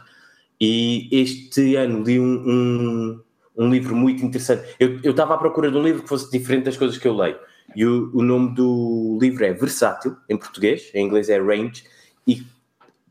E 0.59 1.07
este 1.11 1.75
ano 1.75 2.03
li 2.03 2.19
um, 2.19 2.33
um, 2.49 3.21
um 3.55 3.69
livro 3.69 3.95
muito 3.95 4.25
interessante. 4.25 4.75
Eu, 4.79 4.99
eu 5.03 5.11
estava 5.11 5.35
à 5.35 5.37
procura 5.37 5.69
de 5.69 5.77
um 5.77 5.83
livro 5.83 6.01
que 6.01 6.09
fosse 6.09 6.31
diferente 6.31 6.63
das 6.63 6.77
coisas 6.77 6.97
que 6.97 7.07
eu 7.07 7.15
leio. 7.15 7.37
E 7.75 7.85
o, 7.85 8.09
o 8.11 8.23
nome 8.23 8.55
do 8.55 9.19
livro 9.21 9.45
é 9.45 9.53
Versátil, 9.53 10.17
em 10.27 10.35
português, 10.35 10.89
em 10.95 11.05
inglês 11.05 11.29
é 11.29 11.39
Range, 11.39 11.83
e 12.27 12.43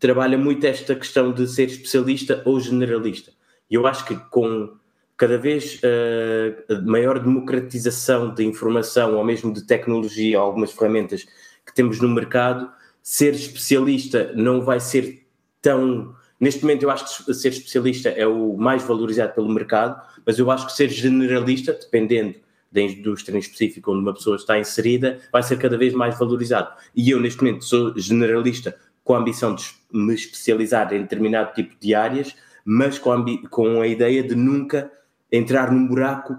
trabalha 0.01 0.37
muito 0.37 0.67
esta 0.67 0.97
questão 0.97 1.33
de 1.33 1.47
ser 1.47 1.67
especialista 1.67 2.43
ou 2.45 2.59
generalista. 2.59 3.31
E 3.71 3.77
eu 3.77 3.87
acho 3.87 4.05
que 4.07 4.17
com 4.29 4.75
cada 5.17 5.39
vez 5.39 5.81
uh, 5.85 6.83
maior 6.85 7.21
democratização 7.21 8.35
de 8.35 8.43
informação 8.43 9.15
ou 9.15 9.25
mesmo 9.25 9.53
de 9.53 9.65
tecnologia, 9.65 10.37
algumas 10.37 10.73
ferramentas 10.73 11.29
que 11.71 11.75
temos 11.75 12.01
no 12.01 12.09
mercado, 12.09 12.71
ser 13.03 13.35
especialista 13.35 14.33
não 14.35 14.63
vai 14.63 14.81
ser 14.81 15.27
tão. 15.63 16.15
Neste 16.39 16.63
momento, 16.63 16.83
eu 16.83 16.91
acho 16.91 17.25
que 17.25 17.35
ser 17.35 17.49
especialista 17.49 18.09
é 18.09 18.27
o 18.27 18.57
mais 18.57 18.83
valorizado 18.83 19.35
pelo 19.35 19.49
mercado, 19.49 20.01
mas 20.27 20.39
eu 20.39 20.51
acho 20.51 20.67
que 20.67 20.73
ser 20.73 20.89
generalista, 20.89 21.73
dependendo 21.73 22.35
da 22.73 22.81
indústria 22.81 23.37
em 23.37 23.41
específico 23.41 23.91
onde 23.91 24.01
uma 24.01 24.15
pessoa 24.15 24.37
está 24.37 24.59
inserida, 24.59 25.19
vai 25.33 25.43
ser 25.43 25.59
cada 25.59 25.77
vez 25.77 25.93
mais 25.93 26.19
valorizado. 26.19 26.73
E 26.95 27.11
eu, 27.11 27.21
neste 27.21 27.43
momento, 27.43 27.65
sou 27.65 27.99
generalista 27.99 28.77
com 29.03 29.15
a 29.15 29.19
ambição 29.19 29.55
de 29.55 29.65
me 29.93 30.15
especializar 30.15 30.93
em 30.95 31.03
determinado 31.03 31.53
tipo 31.53 31.75
de 31.81 31.95
áreas, 31.95 32.35
mas 32.65 32.99
com 32.99 33.13
a, 33.13 33.25
com 33.49 33.81
a 33.81 33.87
ideia 33.87 34.23
de 34.23 34.35
nunca 34.35 34.91
entrar 35.33 35.73
num 35.73 35.87
buraco 35.87 36.37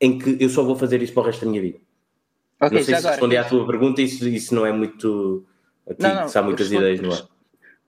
em 0.00 0.18
que 0.18 0.36
eu 0.40 0.48
só 0.48 0.62
vou 0.62 0.76
fazer 0.76 1.02
isso 1.02 1.12
para 1.12 1.22
o 1.22 1.26
resto 1.26 1.44
da 1.44 1.50
minha 1.50 1.62
vida. 1.62 1.78
Okay, 2.60 2.78
não 2.78 2.84
sei 2.84 2.94
se 2.94 2.94
agora, 2.94 3.10
respondi 3.12 3.36
à 3.36 3.44
tua 3.44 3.66
pergunta, 3.66 4.02
isso, 4.02 4.28
isso 4.28 4.54
não 4.54 4.66
é 4.66 4.72
muito. 4.72 5.46
Aqui, 5.88 6.02
não, 6.02 6.14
não, 6.14 6.26
há 6.34 6.42
muitas 6.42 6.72
ideias 6.72 7.00
no 7.00 7.12
ar. 7.12 7.28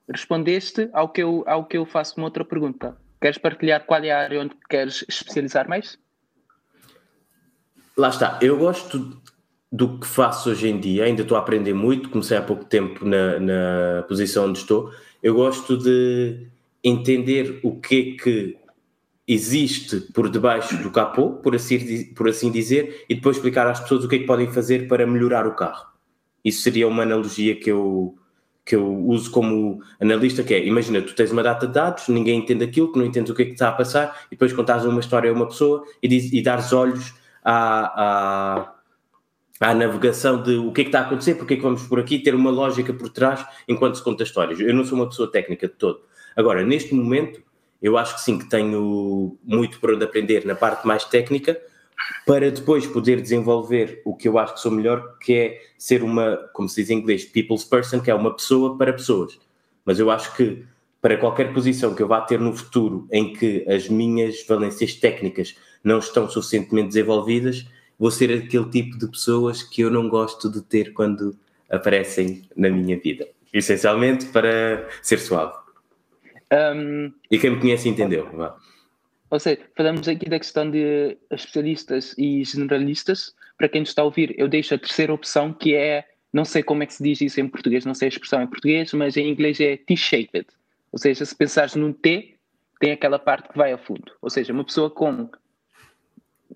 Respondeste 0.08 0.88
ao 0.92 1.08
que, 1.08 1.22
eu, 1.22 1.44
ao 1.46 1.64
que 1.64 1.76
eu 1.76 1.84
faço 1.84 2.14
uma 2.16 2.26
outra 2.26 2.44
pergunta. 2.44 2.96
Queres 3.20 3.38
partilhar 3.38 3.84
qual 3.84 4.02
é 4.02 4.10
a 4.10 4.18
área 4.18 4.40
onde 4.40 4.54
queres 4.68 5.04
especializar 5.08 5.68
mais? 5.68 5.98
Lá 7.96 8.08
está. 8.08 8.38
Eu 8.40 8.56
gosto 8.56 9.20
do 9.70 9.98
que 9.98 10.06
faço 10.06 10.50
hoje 10.50 10.68
em 10.68 10.80
dia, 10.80 11.04
ainda 11.04 11.22
estou 11.22 11.36
a 11.36 11.40
aprender 11.40 11.74
muito, 11.74 12.08
comecei 12.08 12.36
há 12.36 12.42
pouco 12.42 12.64
tempo 12.64 13.04
na, 13.04 13.38
na 13.38 14.04
posição 14.08 14.46
onde 14.46 14.58
estou. 14.58 14.92
Eu 15.22 15.34
gosto 15.34 15.76
de 15.76 16.46
entender 16.82 17.60
o 17.62 17.78
que 17.78 18.16
é 18.16 18.22
que 18.22 18.56
existe 19.32 20.00
por 20.12 20.28
debaixo 20.28 20.76
do 20.82 20.90
capô, 20.90 21.34
por 21.34 21.54
assim, 21.54 22.06
por 22.14 22.28
assim 22.28 22.50
dizer, 22.50 23.04
e 23.08 23.14
depois 23.14 23.36
explicar 23.36 23.64
às 23.64 23.78
pessoas 23.78 24.04
o 24.04 24.08
que 24.08 24.16
é 24.16 24.18
que 24.18 24.26
podem 24.26 24.50
fazer 24.50 24.88
para 24.88 25.06
melhorar 25.06 25.46
o 25.46 25.54
carro. 25.54 25.86
Isso 26.44 26.62
seria 26.62 26.88
uma 26.88 27.04
analogia 27.04 27.54
que 27.54 27.70
eu, 27.70 28.16
que 28.64 28.74
eu 28.74 28.84
uso 29.06 29.30
como 29.30 29.80
analista, 30.00 30.42
que 30.42 30.52
é, 30.52 30.66
imagina, 30.66 31.00
tu 31.00 31.14
tens 31.14 31.30
uma 31.30 31.44
data 31.44 31.68
de 31.68 31.72
dados, 31.72 32.08
ninguém 32.08 32.40
entende 32.40 32.64
aquilo, 32.64 32.90
tu 32.90 32.98
não 32.98 33.06
entendes 33.06 33.30
o 33.30 33.34
que 33.34 33.42
é 33.42 33.44
que 33.44 33.52
está 33.52 33.68
a 33.68 33.72
passar, 33.72 34.26
e 34.26 34.30
depois 34.30 34.52
contas 34.52 34.84
uma 34.84 34.98
história 34.98 35.30
a 35.30 35.32
uma 35.32 35.46
pessoa 35.46 35.84
e, 36.02 36.08
diz, 36.08 36.32
e 36.32 36.42
dares 36.42 36.72
olhos 36.72 37.14
à, 37.44 38.64
à, 38.64 38.74
à 39.60 39.74
navegação 39.74 40.42
de 40.42 40.56
o 40.56 40.72
que 40.72 40.80
é 40.80 40.84
que 40.84 40.88
está 40.88 41.00
a 41.00 41.02
acontecer, 41.02 41.36
porque 41.36 41.54
é 41.54 41.56
que 41.56 41.62
vamos 41.62 41.84
por 41.84 42.00
aqui, 42.00 42.18
ter 42.18 42.34
uma 42.34 42.50
lógica 42.50 42.92
por 42.92 43.10
trás 43.10 43.46
enquanto 43.68 43.94
se 43.94 44.02
conta 44.02 44.24
histórias. 44.24 44.58
Eu 44.58 44.74
não 44.74 44.84
sou 44.84 44.98
uma 44.98 45.08
pessoa 45.08 45.30
técnica 45.30 45.68
de 45.68 45.74
todo. 45.74 46.00
Agora, 46.34 46.64
neste 46.64 46.94
momento, 46.94 47.40
eu 47.82 47.96
acho 47.96 48.16
que 48.16 48.22
sim, 48.22 48.38
que 48.38 48.48
tenho 48.48 49.38
muito 49.42 49.80
para 49.80 49.94
onde 49.94 50.04
aprender 50.04 50.44
na 50.44 50.54
parte 50.54 50.86
mais 50.86 51.04
técnica, 51.04 51.60
para 52.26 52.50
depois 52.50 52.86
poder 52.86 53.20
desenvolver 53.20 54.02
o 54.04 54.14
que 54.14 54.28
eu 54.28 54.38
acho 54.38 54.54
que 54.54 54.60
sou 54.60 54.70
melhor, 54.70 55.16
que 55.18 55.34
é 55.34 55.60
ser 55.78 56.02
uma, 56.02 56.36
como 56.52 56.68
se 56.68 56.80
diz 56.80 56.90
em 56.90 56.98
inglês, 56.98 57.24
people's 57.24 57.64
person, 57.64 58.00
que 58.00 58.10
é 58.10 58.14
uma 58.14 58.34
pessoa 58.34 58.76
para 58.76 58.92
pessoas. 58.92 59.38
Mas 59.84 59.98
eu 59.98 60.10
acho 60.10 60.34
que 60.36 60.64
para 61.00 61.16
qualquer 61.16 61.52
posição 61.52 61.94
que 61.94 62.02
eu 62.02 62.08
vá 62.08 62.20
ter 62.20 62.38
no 62.38 62.54
futuro 62.54 63.06
em 63.10 63.32
que 63.32 63.64
as 63.68 63.88
minhas 63.88 64.44
valências 64.46 64.94
técnicas 64.94 65.56
não 65.82 65.98
estão 65.98 66.28
suficientemente 66.28 66.88
desenvolvidas, 66.88 67.66
vou 67.98 68.10
ser 68.10 68.30
aquele 68.32 68.66
tipo 68.66 68.98
de 68.98 69.06
pessoas 69.06 69.62
que 69.62 69.80
eu 69.80 69.90
não 69.90 70.08
gosto 70.08 70.50
de 70.50 70.60
ter 70.60 70.92
quando 70.92 71.36
aparecem 71.70 72.42
na 72.54 72.68
minha 72.68 72.98
vida. 72.98 73.26
Essencialmente 73.52 74.26
para 74.26 74.88
ser 75.02 75.18
suave. 75.18 75.54
Um, 76.52 77.12
e 77.30 77.38
quem 77.38 77.50
me 77.50 77.60
conhece 77.60 77.88
entendeu. 77.88 78.28
Vá. 78.32 78.56
Ou 79.30 79.38
seja, 79.38 79.60
falamos 79.76 80.08
aqui 80.08 80.28
da 80.28 80.38
questão 80.38 80.68
de 80.68 81.16
especialistas 81.30 82.14
e 82.18 82.42
generalistas. 82.44 83.34
Para 83.56 83.68
quem 83.68 83.82
nos 83.82 83.90
está 83.90 84.02
a 84.02 84.06
ouvir, 84.06 84.34
eu 84.36 84.48
deixo 84.48 84.74
a 84.74 84.78
terceira 84.78 85.12
opção, 85.12 85.52
que 85.52 85.74
é, 85.74 86.04
não 86.32 86.44
sei 86.44 86.62
como 86.62 86.82
é 86.82 86.86
que 86.86 86.94
se 86.94 87.02
diz 87.02 87.20
isso 87.20 87.40
em 87.40 87.46
português, 87.46 87.84
não 87.84 87.94
sei 87.94 88.06
a 88.06 88.08
expressão 88.08 88.42
em 88.42 88.46
português, 88.46 88.92
mas 88.92 89.16
em 89.16 89.28
inglês 89.28 89.60
é 89.60 89.76
T-shaped. 89.76 90.46
Ou 90.90 90.98
seja, 90.98 91.24
se 91.24 91.34
pensares 91.34 91.76
num 91.76 91.92
T, 91.92 92.36
tem 92.80 92.92
aquela 92.92 93.18
parte 93.18 93.48
que 93.50 93.56
vai 93.56 93.72
a 93.72 93.78
fundo. 93.78 94.10
Ou 94.20 94.30
seja, 94.30 94.52
uma 94.52 94.64
pessoa 94.64 94.90
com 94.90 95.28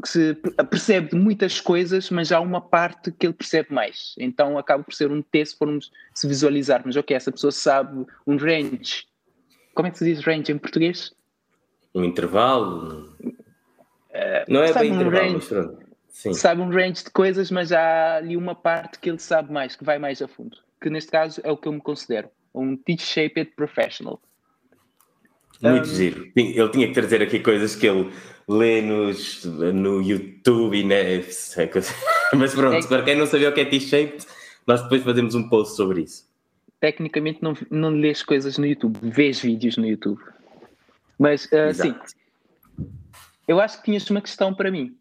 que 0.02 0.08
se 0.08 0.34
percebe 0.68 1.10
de 1.10 1.16
muitas 1.16 1.60
coisas, 1.60 2.10
mas 2.10 2.32
há 2.32 2.40
uma 2.40 2.60
parte 2.60 3.12
que 3.12 3.26
ele 3.26 3.34
percebe 3.34 3.72
mais. 3.72 4.14
Então 4.18 4.58
acaba 4.58 4.82
por 4.82 4.92
ser 4.92 5.12
um 5.12 5.22
T 5.22 5.44
se 5.44 5.56
formos 5.56 5.92
se 6.12 6.26
visualizarmos. 6.26 6.96
Ok, 6.96 7.14
essa 7.14 7.30
pessoa 7.30 7.52
sabe 7.52 8.04
um 8.26 8.36
range. 8.36 9.06
Como 9.74 9.88
é 9.88 9.90
que 9.90 9.98
se 9.98 10.04
diz 10.04 10.24
range 10.24 10.52
em 10.52 10.58
português? 10.58 11.12
Um 11.94 12.04
intervalo. 12.04 13.16
Uh, 13.20 14.44
não 14.48 14.62
é 14.62 14.72
bem 14.72 14.92
um 14.92 14.94
intervalo, 14.94 15.16
range, 15.16 15.34
mas 15.34 15.48
pronto. 15.48 15.84
Sim. 16.08 16.32
Sabe 16.32 16.60
um 16.60 16.70
range 16.70 17.04
de 17.04 17.10
coisas, 17.10 17.50
mas 17.50 17.72
há 17.72 18.16
ali 18.16 18.36
uma 18.36 18.54
parte 18.54 19.00
que 19.00 19.10
ele 19.10 19.18
sabe 19.18 19.52
mais, 19.52 19.74
que 19.74 19.84
vai 19.84 19.98
mais 19.98 20.22
a 20.22 20.28
fundo. 20.28 20.56
Que 20.80 20.88
neste 20.88 21.10
caso 21.10 21.40
é 21.42 21.50
o 21.50 21.56
que 21.56 21.66
eu 21.66 21.72
me 21.72 21.80
considero. 21.80 22.28
Um 22.54 22.76
Teach-Shaped 22.76 23.52
Professional. 23.56 24.20
Muito 25.60 25.88
um, 25.88 25.94
giro. 25.94 26.30
Ele 26.36 26.68
tinha 26.68 26.86
que 26.86 26.94
trazer 26.94 27.20
aqui 27.20 27.40
coisas 27.40 27.74
que 27.74 27.86
ele 27.88 28.12
lê 28.48 28.80
nos, 28.82 29.44
no 29.44 30.02
YouTube 30.02 30.78
e 30.78 30.84
né, 30.84 31.16
mas 32.36 32.54
pronto, 32.54 32.86
para 32.86 33.02
quem 33.02 33.16
não 33.16 33.26
sabia 33.26 33.48
o 33.48 33.52
que 33.52 33.62
é 33.62 33.64
T-shaped, 33.64 34.26
nós 34.66 34.82
depois 34.82 35.02
fazemos 35.02 35.34
um 35.34 35.48
post 35.48 35.76
sobre 35.76 36.02
isso. 36.02 36.24
Tecnicamente 36.84 37.42
não, 37.42 37.56
não 37.70 37.88
lês 37.88 38.22
coisas 38.22 38.58
no 38.58 38.66
YouTube, 38.66 38.98
vês 39.00 39.40
vídeos 39.40 39.78
no 39.78 39.86
YouTube. 39.86 40.20
Mas 41.18 41.46
uh, 41.46 41.72
sim, 41.72 41.94
eu 43.48 43.58
acho 43.58 43.78
que 43.78 43.84
tinhas 43.84 44.10
uma 44.10 44.20
questão 44.20 44.52
para 44.52 44.70
mim. 44.70 44.94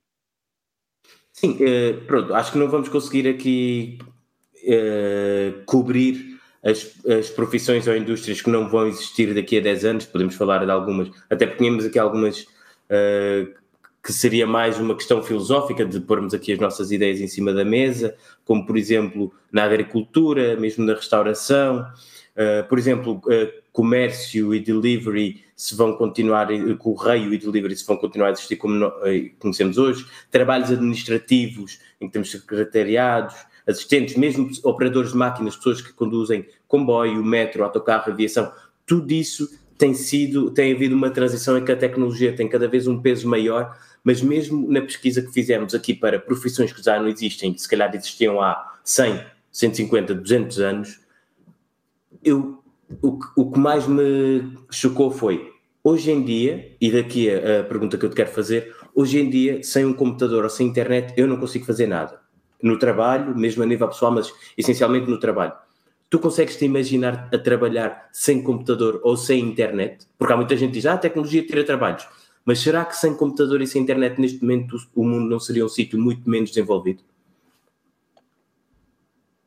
Sim, 1.34 1.58
uh, 1.58 2.02
pronto, 2.08 2.34
acho 2.34 2.54
que 2.54 2.58
não 2.58 2.70
vamos 2.70 2.88
conseguir 2.88 3.28
aqui 3.28 4.00
uh, 4.64 5.62
cobrir 5.66 6.40
as, 6.64 6.90
as 7.06 7.30
profissões 7.30 7.86
ou 7.86 7.98
indústrias 7.98 8.42
que 8.42 8.50
não 8.50 8.70
vão 8.70 8.88
existir 8.88 9.34
daqui 9.34 9.58
a 9.58 9.62
10 9.62 9.84
anos, 9.84 10.06
podemos 10.06 10.36
falar 10.36 10.64
de 10.64 10.72
algumas, 10.72 11.10
até 11.30 11.46
porque 11.46 11.66
tínhamos 11.66 11.84
aqui 11.84 12.00
algumas 12.00 12.44
uh, 12.44 13.54
que 14.04 14.12
seria 14.12 14.46
mais 14.46 14.78
uma 14.78 14.96
questão 14.96 15.24
filosófica 15.24 15.86
de 15.86 15.98
pormos 16.02 16.34
aqui 16.34 16.52
as 16.52 16.60
nossas 16.60 16.92
ideias 16.92 17.22
em 17.22 17.28
cima 17.28 17.54
da 17.54 17.64
mesa, 17.64 18.16
como 18.44 18.66
por 18.66 18.76
exemplo 18.76 19.34
na 19.50 19.64
agricultura, 19.64 20.58
mesmo 20.58 20.86
na 20.86 20.94
restauração, 20.94 21.80
uh, 22.36 22.68
por 22.68 22.78
exemplo, 22.78 23.22
uh, 23.26 23.64
comércio 23.72 24.54
e 24.54 24.60
delivery 24.60 25.42
se 25.56 25.74
vão 25.74 25.96
continuar, 25.96 26.50
correio 26.78 27.34
e 27.34 27.38
delivery 27.38 27.78
se 27.78 27.86
vão 27.86 27.96
continuar 27.96 28.28
a 28.28 28.32
existir 28.32 28.58
como 28.58 28.74
no, 28.74 28.92
conhecemos 29.40 29.78
hoje, 29.78 30.06
trabalhos 30.30 30.70
administrativos 30.70 31.80
em 32.02 32.08
que 32.08 32.14
temos 32.14 32.30
secretariados, 32.30 33.36
assistentes, 33.66 34.18
mesmo 34.18 34.50
operadores 34.64 35.12
de 35.12 35.18
máquinas, 35.18 35.56
pessoas 35.56 35.82
que 35.82 35.94
conduzem 35.94 36.46
comboio, 36.68 37.24
metro, 37.24 37.64
autocarro, 37.64 38.12
aviação, 38.12 38.52
tudo 38.86 39.14
isso 39.14 39.50
tem 39.78 39.94
sido, 39.94 40.52
tem 40.52 40.74
havido 40.74 40.96
uma 40.96 41.10
transição 41.10 41.58
em 41.58 41.64
que 41.64 41.72
a 41.72 41.76
tecnologia 41.76 42.34
tem 42.36 42.48
cada 42.48 42.68
vez 42.68 42.88
um 42.88 43.02
peso 43.02 43.28
maior, 43.28 43.78
mas 44.04 44.22
mesmo 44.22 44.70
na 44.70 44.82
pesquisa 44.82 45.22
que 45.22 45.32
fizemos 45.32 45.74
aqui 45.74 45.94
para 45.94 46.20
profissões 46.20 46.74
que 46.74 46.84
já 46.84 47.00
não 47.00 47.08
existem, 47.08 47.54
que 47.54 47.62
se 47.62 47.70
calhar 47.70 47.94
existiam 47.96 48.42
há 48.42 48.74
100, 48.84 49.24
150, 49.52 50.14
200 50.16 50.60
anos, 50.60 51.00
eu, 52.24 52.62
o, 53.02 53.20
o 53.36 53.52
que 53.52 53.60
mais 53.60 53.88
me 53.88 54.58
chocou 54.70 55.10
foi, 55.10 55.52
hoje 55.84 56.12
em 56.12 56.24
dia, 56.24 56.76
e 56.80 56.92
daqui 56.92 57.30
a, 57.30 57.62
a 57.62 57.64
pergunta 57.64 57.98
que 57.98 58.06
eu 58.06 58.10
te 58.10 58.16
quero 58.16 58.32
fazer, 58.32 58.76
hoje 58.94 59.20
em 59.20 59.30
dia, 59.30 59.64
sem 59.64 59.86
um 59.86 59.94
computador 59.94 60.44
ou 60.44 60.50
sem 60.50 60.68
internet, 60.68 61.14
eu 61.16 61.28
não 61.28 61.38
consigo 61.38 61.66
fazer 61.66 61.88
nada. 61.88 62.22
No 62.62 62.78
trabalho, 62.78 63.38
mesmo 63.38 63.64
a 63.64 63.66
nível 63.66 63.88
pessoal, 63.88 64.12
mas 64.12 64.34
essencialmente 64.58 65.10
no 65.10 65.20
trabalho. 65.20 65.54
Tu 66.10 66.20
consegues 66.20 66.56
te 66.56 66.66
imaginar 66.66 67.28
a 67.34 67.38
trabalhar 67.38 68.08
sem 68.12 68.42
computador 68.42 69.02
ou 69.04 69.18
sem 69.18 69.40
internet? 69.40 70.06
Porque 70.18 70.32
há 70.32 70.38
muita 70.38 70.56
gente 70.56 70.70
que 70.70 70.76
diz, 70.76 70.86
ah, 70.86 70.94
a 70.94 70.98
tecnologia 70.98 71.46
tira 71.46 71.64
trabalhos. 71.64 72.08
Mas 72.46 72.60
será 72.60 72.84
que 72.86 72.96
sem 72.96 73.16
computador 73.16 73.62
e 73.62 73.68
sem 73.68 73.82
internet 73.82 74.20
neste 74.20 74.42
momento 74.42 74.78
o 74.94 75.04
mundo 75.04 75.30
não 75.30 75.40
seria 75.40 75.66
um 75.66 75.70
sítio 75.70 76.00
muito 76.00 76.30
menos 76.30 76.50
desenvolvido? 76.50 77.04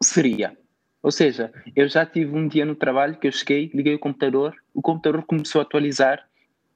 Seria. 0.03 0.57
Ou 1.03 1.11
seja, 1.11 1.53
eu 1.75 1.89
já 1.89 2.05
tive 2.05 2.35
um 2.35 2.49
dia 2.49 2.65
no 2.65 2.75
trabalho 2.75 3.17
que 3.17 3.27
eu 3.27 3.33
cheguei, 3.33 3.71
liguei 3.73 3.95
o 3.95 3.99
computador, 3.99 4.57
o 4.75 4.83
computador 4.83 5.23
começou 5.25 5.61
a 5.61 5.63
atualizar 5.63 6.27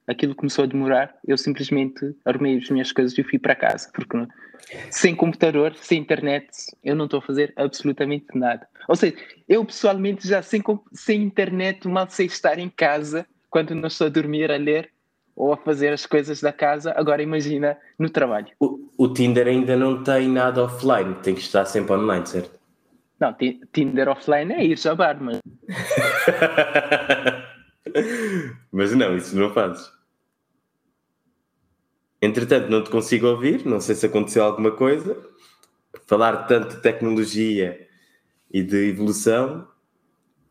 aquilo 0.07 0.35
começou 0.35 0.63
a 0.63 0.67
demorar, 0.67 1.15
eu 1.25 1.37
simplesmente 1.37 2.15
arrumei 2.25 2.57
as 2.57 2.69
minhas 2.69 2.91
coisas 2.91 3.17
e 3.17 3.23
fui 3.23 3.39
para 3.39 3.55
casa, 3.55 3.89
porque 3.93 4.27
sem 4.89 5.15
computador, 5.15 5.73
sem 5.75 5.99
internet, 5.99 6.47
eu 6.83 6.95
não 6.95 7.05
estou 7.05 7.19
a 7.19 7.23
fazer 7.23 7.53
absolutamente 7.55 8.27
nada. 8.33 8.67
Ou 8.87 8.95
seja, 8.95 9.15
eu 9.47 9.65
pessoalmente 9.65 10.27
já 10.27 10.41
sem, 10.41 10.61
sem 10.93 11.23
internet 11.23 11.87
mal 11.87 12.09
sei 12.09 12.27
estar 12.27 12.59
em 12.59 12.69
casa 12.69 13.25
quando 13.49 13.75
não 13.75 13.87
estou 13.87 14.07
a 14.07 14.09
dormir, 14.09 14.51
a 14.51 14.57
ler 14.57 14.91
ou 15.41 15.53
a 15.53 15.57
fazer 15.57 15.91
as 15.91 16.05
coisas 16.05 16.39
da 16.39 16.53
casa, 16.53 16.93
agora 16.95 17.23
imagina 17.23 17.75
no 17.97 18.11
trabalho. 18.11 18.49
O, 18.59 18.91
o 18.95 19.11
Tinder 19.11 19.47
ainda 19.47 19.75
não 19.75 20.03
tem 20.03 20.27
nada 20.27 20.63
offline, 20.63 21.15
tem 21.15 21.33
que 21.33 21.41
estar 21.41 21.65
sempre 21.65 21.93
online, 21.93 22.27
certo? 22.27 22.59
Não, 23.19 23.35
Tinder 23.73 24.07
offline 24.07 24.53
é 24.53 24.63
ir 24.63 24.77
a 24.87 24.93
bar, 24.93 25.17
mas... 25.19 25.39
mas 28.71 28.93
não, 28.93 29.17
isso 29.17 29.35
não 29.35 29.51
fazes. 29.51 29.91
Entretanto, 32.21 32.69
não 32.69 32.83
te 32.83 32.91
consigo 32.91 33.25
ouvir, 33.25 33.65
não 33.65 33.81
sei 33.81 33.95
se 33.95 34.05
aconteceu 34.05 34.43
alguma 34.43 34.69
coisa. 34.69 35.17
Falar 36.05 36.45
tanto 36.45 36.75
de 36.75 36.83
tecnologia 36.83 37.87
e 38.51 38.61
de 38.61 38.89
evolução, 38.89 39.67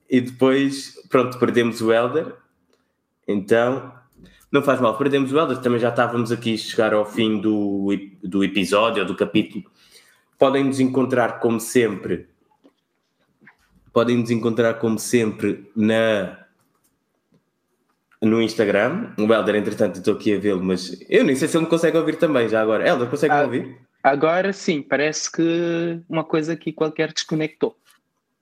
e 0.08 0.20
depois, 0.20 1.00
pronto, 1.08 1.38
perdemos 1.38 1.80
o 1.80 1.92
Elder. 1.92 2.34
Então, 3.28 3.99
não 4.50 4.62
faz 4.62 4.80
mal, 4.80 4.96
perdemos 4.96 5.32
o 5.32 5.38
Elder. 5.38 5.58
Também 5.58 5.78
já 5.78 5.90
estávamos 5.90 6.32
aqui 6.32 6.54
a 6.54 6.58
chegar 6.58 6.92
ao 6.92 7.04
fim 7.04 7.40
do, 7.40 7.88
do 8.22 8.42
episódio, 8.42 9.04
do 9.04 9.14
capítulo. 9.14 9.64
Podem 10.38 10.64
nos 10.64 10.80
encontrar, 10.80 11.38
como 11.38 11.60
sempre, 11.60 12.28
podem 13.92 14.16
nos 14.16 14.30
encontrar, 14.30 14.74
como 14.74 14.98
sempre, 14.98 15.70
na 15.76 16.38
no 18.22 18.40
Instagram. 18.42 19.12
O 19.18 19.32
Helder, 19.32 19.54
entretanto, 19.54 19.96
estou 19.96 20.14
aqui 20.14 20.34
a 20.34 20.38
vê-lo, 20.38 20.62
mas 20.62 21.00
eu 21.08 21.24
nem 21.24 21.34
sei 21.34 21.48
se 21.48 21.56
ele 21.56 21.64
me 21.64 21.70
consegue 21.70 21.96
ouvir 21.96 22.16
também 22.16 22.48
já 22.48 22.60
agora. 22.60 22.86
Helder, 22.86 23.08
consegue 23.08 23.32
ah, 23.32 23.42
ouvir? 23.42 23.76
Agora 24.02 24.52
sim, 24.52 24.82
parece 24.82 25.30
que 25.30 26.00
uma 26.08 26.24
coisa 26.24 26.52
aqui 26.52 26.72
qualquer 26.72 27.12
desconectou. 27.12 27.76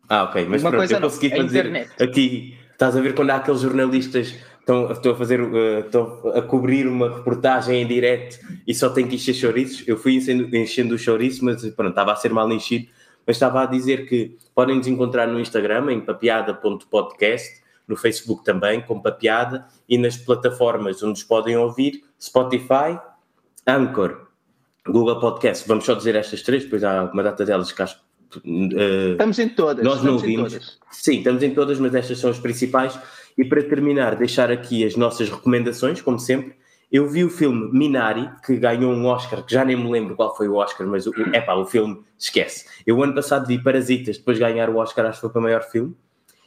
Ah, 0.09 0.24
ok, 0.24 0.46
mas 0.48 0.62
uma 0.62 0.70
pronto, 0.70 0.80
coisa 0.80 0.96
eu 0.96 1.00
consegui 1.00 1.28
não, 1.30 1.36
fazer 1.44 1.66
internet. 1.66 2.02
aqui. 2.02 2.59
Estás 2.72 2.96
a 2.96 3.00
ver 3.00 3.14
quando 3.14 3.30
há 3.30 3.36
aqueles 3.36 3.61
jornalistas 3.61 4.34
estão, 4.68 4.92
estão 4.92 5.12
a 5.12 5.14
fazer, 5.14 5.40
uh, 5.40 5.80
estão 5.80 6.20
a 6.34 6.42
cobrir 6.42 6.86
uma 6.86 7.08
reportagem 7.16 7.82
em 7.82 7.86
direto 7.86 8.38
e 8.66 8.74
só 8.74 8.90
tem 8.90 9.08
que 9.08 9.14
encher 9.16 9.34
chouriços. 9.34 9.86
Eu 9.88 9.96
fui 9.96 10.16
enchendo, 10.16 10.54
enchendo 10.54 10.94
o 10.94 10.98
chouriço, 10.98 11.42
mas 11.44 11.62
pronto, 11.70 11.90
estava 11.90 12.12
a 12.12 12.16
ser 12.16 12.32
mal 12.32 12.50
enchido. 12.52 12.88
Mas 13.26 13.36
estava 13.36 13.62
a 13.62 13.66
dizer 13.66 14.06
que 14.06 14.36
podem 14.54 14.76
nos 14.76 14.86
encontrar 14.86 15.26
no 15.26 15.40
Instagram 15.40 15.92
em 15.92 16.00
papiada.podcast 16.00 17.66
no 17.86 17.96
Facebook 17.96 18.44
também, 18.44 18.82
com 18.82 19.00
papiada, 19.00 19.66
e 19.88 19.96
nas 19.96 20.14
plataformas 20.14 21.02
onde 21.02 21.12
nos 21.12 21.22
podem 21.22 21.56
ouvir, 21.56 22.04
Spotify, 22.20 23.00
Anchor, 23.66 24.26
Google 24.86 25.18
Podcast. 25.18 25.66
Vamos 25.66 25.86
só 25.86 25.94
dizer 25.94 26.14
estas 26.14 26.42
três, 26.42 26.64
depois 26.64 26.84
há 26.84 27.04
uma 27.04 27.22
data 27.22 27.46
delas 27.46 27.72
que 27.72 27.82
acho 27.82 28.06
Uh, 28.36 29.12
estamos 29.12 29.38
em 29.38 29.48
todas. 29.48 29.82
Nós 29.82 30.02
não 30.02 30.12
ouvimos. 30.12 30.78
Sim, 30.90 31.16
estamos 31.16 31.42
em 31.42 31.54
todas, 31.54 31.78
mas 31.78 31.94
estas 31.94 32.18
são 32.18 32.28
as 32.28 32.38
principais. 32.38 32.98
E 33.39 33.45
para 33.45 33.62
terminar, 33.62 34.16
deixar 34.16 34.51
aqui 34.51 34.84
as 34.84 34.97
nossas 34.97 35.30
recomendações, 35.30 36.03
como 36.03 36.18
sempre. 36.18 36.57
Eu 36.91 37.07
vi 37.07 37.22
o 37.22 37.30
filme 37.30 37.70
Minari, 37.72 38.28
que 38.45 38.57
ganhou 38.57 38.93
um 38.93 39.07
Oscar, 39.07 39.45
que 39.45 39.53
já 39.53 39.64
nem 39.64 39.76
me 39.76 39.89
lembro 39.89 40.16
qual 40.16 40.34
foi 40.36 40.49
o 40.49 40.57
Oscar, 40.57 40.86
mas 40.86 41.07
o, 41.07 41.12
epá, 41.32 41.55
o 41.55 41.64
filme 41.64 42.03
esquece. 42.18 42.66
Eu 42.84 43.01
ano 43.03 43.14
passado 43.14 43.47
vi 43.47 43.62
Parasitas, 43.62 44.18
depois 44.18 44.39
de 44.39 44.43
ganhar 44.43 44.68
o 44.68 44.78
Oscar, 44.78 45.07
acho 45.07 45.18
que 45.18 45.20
foi 45.20 45.30
para 45.30 45.39
o 45.39 45.43
maior 45.43 45.62
filme, 45.62 45.95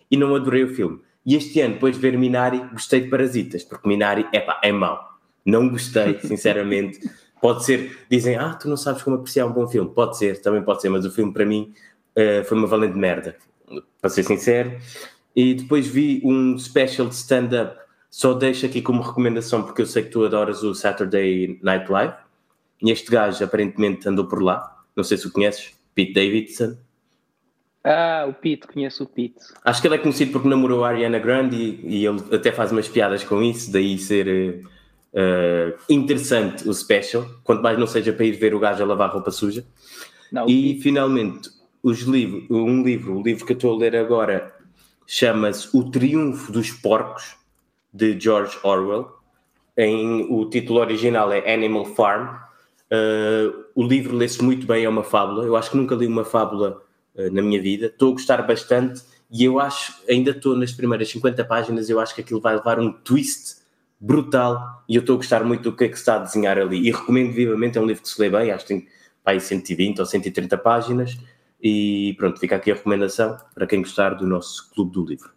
e 0.10 0.18
não 0.18 0.36
adorei 0.36 0.64
o 0.64 0.76
filme. 0.76 1.00
E 1.26 1.36
este 1.36 1.62
ano, 1.62 1.76
depois 1.76 1.96
de 1.96 2.02
ver 2.02 2.18
Minari, 2.18 2.58
gostei 2.72 3.02
de 3.02 3.10
Parasitas, 3.10 3.64
porque 3.64 3.88
Minari, 3.88 4.28
epá, 4.34 4.60
é 4.64 4.72
mau. 4.72 5.12
Não 5.46 5.70
gostei, 5.70 6.20
sinceramente. 6.26 7.00
pode 7.40 7.64
ser, 7.64 8.06
dizem, 8.10 8.36
ah, 8.36 8.56
tu 8.56 8.68
não 8.68 8.76
sabes 8.76 9.04
como 9.04 9.18
apreciar 9.18 9.46
um 9.46 9.54
bom 9.54 9.68
filme. 9.68 9.92
Pode 9.92 10.18
ser, 10.18 10.42
também 10.42 10.64
pode 10.64 10.82
ser, 10.82 10.90
mas 10.90 11.06
o 11.06 11.12
filme 11.12 11.32
para 11.32 11.46
mim 11.46 11.72
uh, 12.18 12.44
foi 12.44 12.58
uma 12.58 12.68
valente 12.68 12.98
merda, 12.98 13.38
para 14.02 14.10
ser 14.10 14.24
sincero. 14.24 14.76
E 15.36 15.54
depois 15.54 15.88
vi 15.88 16.22
um 16.24 16.58
special 16.58 17.08
de 17.08 17.16
stand-up, 17.16 17.78
só 18.10 18.34
deixo 18.34 18.66
aqui 18.66 18.82
como 18.82 19.02
recomendação, 19.02 19.64
porque 19.64 19.82
eu 19.82 19.86
sei 19.86 20.04
que 20.04 20.10
tu 20.10 20.26
adoras 20.26 20.64
o 20.64 20.76
Saturday 20.76 21.60
Night 21.64 21.90
Live. 21.90 22.14
E 22.82 22.92
este 22.92 23.10
gajo 23.10 23.44
aparentemente 23.44 24.10
andou 24.10 24.26
por 24.26 24.42
lá, 24.42 24.84
não 24.96 25.04
sei 25.04 25.18
se 25.18 25.28
o 25.28 25.32
conheces, 25.32 25.72
Pete 25.94 26.14
Davidson. 26.14 26.76
Ah, 27.84 28.26
o 28.28 28.34
Pete, 28.34 28.68
conheço 28.68 29.04
o 29.04 29.08
Pete. 29.08 29.40
Acho 29.64 29.82
que 29.82 29.88
ele 29.88 29.96
é 29.96 29.98
conhecido 29.98 30.32
porque 30.32 30.48
namorou 30.48 30.84
a 30.84 30.90
Ariana 30.90 31.20
Grande 31.20 31.56
e, 31.56 32.00
e 32.00 32.06
ele 32.06 32.22
até 32.32 32.52
faz 32.52 32.72
umas 32.72 32.88
piadas 32.88 33.24
com 33.24 33.42
isso, 33.42 33.72
daí 33.72 33.98
ser 33.98 34.64
uh, 35.14 35.80
interessante 35.90 36.68
o 36.68 36.74
special, 36.74 37.26
quanto 37.44 37.64
mais 37.64 37.78
não 37.78 37.88
seja 37.88 38.14
para 38.14 38.26
ir 38.26 38.34
ver 38.34 38.54
o 38.54 38.60
gajo 38.60 38.84
a 38.84 38.86
lavar 38.86 39.12
roupa 39.12 39.32
suja. 39.32 39.66
Não, 40.32 40.48
e 40.48 40.74
Pete... 40.74 40.84
finalmente, 40.84 41.50
os 41.82 42.02
livros, 42.02 42.46
um 42.50 42.84
livro, 42.84 43.18
o 43.18 43.24
livro 43.24 43.46
que 43.46 43.54
eu 43.54 43.58
estou 43.58 43.74
a 43.74 43.78
ler 43.78 43.96
agora 43.96 44.54
chama-se 45.06 45.70
O 45.76 45.90
Triunfo 45.90 46.52
dos 46.52 46.72
Porcos, 46.72 47.36
de 47.94 48.20
George 48.20 48.58
Orwell. 48.64 49.12
Em, 49.78 50.28
o 50.30 50.50
título 50.50 50.80
original 50.80 51.32
é 51.32 51.54
Animal 51.54 51.86
Farm. 51.86 52.36
Uh, 52.92 53.64
o 53.74 53.84
livro 53.84 54.16
lê-se 54.16 54.44
muito 54.44 54.66
bem, 54.66 54.84
é 54.84 54.90
uma 54.90 55.04
fábula. 55.04 55.46
Eu 55.46 55.56
acho 55.56 55.72
que 55.72 55.78
nunca 55.78 55.96
li 55.96 56.08
uma 56.08 56.26
fábula 56.26 56.82
uh, 57.16 57.32
na 57.32 57.42
minha 57.42 57.62
vida. 57.62 57.88
Estou 57.88 58.10
a 58.10 58.12
gostar 58.14 58.42
bastante 58.44 59.02
e 59.32 59.46
eu 59.46 59.60
acho, 59.60 59.94
ainda 60.10 60.32
estou 60.32 60.58
nas 60.58 60.74
primeiras 60.74 61.10
50 61.10 61.46
páginas, 61.46 61.90
eu 61.90 62.00
acho 62.00 62.14
que 62.14 62.22
aquilo 62.22 62.42
vai 62.42 62.56
levar 62.56 62.80
um 62.80 62.92
twist 62.92 63.62
brutal 63.98 64.84
e 64.90 64.96
eu 64.96 65.00
estou 65.00 65.14
a 65.14 65.18
gostar 65.18 65.44
muito 65.46 65.70
do 65.70 65.76
que 65.76 65.86
é 65.86 65.88
que 65.88 65.98
está 65.98 66.16
a 66.16 66.20
desenhar 66.20 66.58
ali. 66.58 66.86
E 66.86 66.92
recomendo 66.92 67.32
vivamente, 67.32 67.78
é 67.78 67.82
um 67.82 67.86
livro 67.86 68.04
que 68.04 68.10
se 68.10 68.20
lê 68.20 68.30
bem, 68.30 68.52
acho 68.52 68.66
que 68.66 68.74
tem 68.74 68.88
aí 69.24 69.40
120 69.40 70.00
ou 70.00 70.06
130 70.06 70.58
páginas. 70.58 71.18
E 71.62 72.16
pronto, 72.18 72.40
fica 72.40 72.56
aqui 72.56 72.72
a 72.72 72.76
recomendação 72.76 73.38
para 73.54 73.68
quem 73.68 73.82
gostar 73.82 74.16
do 74.16 74.26
nosso 74.26 74.72
Clube 74.74 74.92
do 74.92 75.06
Livro. 75.06 75.32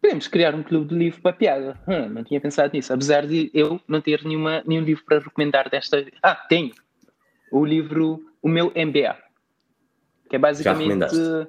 Podemos 0.00 0.28
criar 0.28 0.54
um 0.54 0.62
clube 0.62 0.88
de 0.88 0.94
livro 0.94 1.20
para 1.20 1.32
piada. 1.32 1.80
Hum, 1.86 2.08
não 2.08 2.22
tinha 2.22 2.40
pensado 2.40 2.72
nisso. 2.72 2.92
Apesar 2.92 3.26
de 3.26 3.50
eu 3.52 3.80
não 3.88 4.00
ter 4.00 4.24
nenhuma, 4.24 4.62
nenhum 4.66 4.82
livro 4.82 5.04
para 5.04 5.18
recomendar 5.18 5.68
desta. 5.68 6.04
Ah, 6.22 6.34
tenho. 6.34 6.72
O 7.50 7.64
livro 7.64 8.20
O 8.40 8.48
Meu 8.48 8.66
MBA. 8.66 9.16
Que 10.28 10.36
é 10.36 10.38
basicamente. 10.38 11.14
Já 11.14 11.46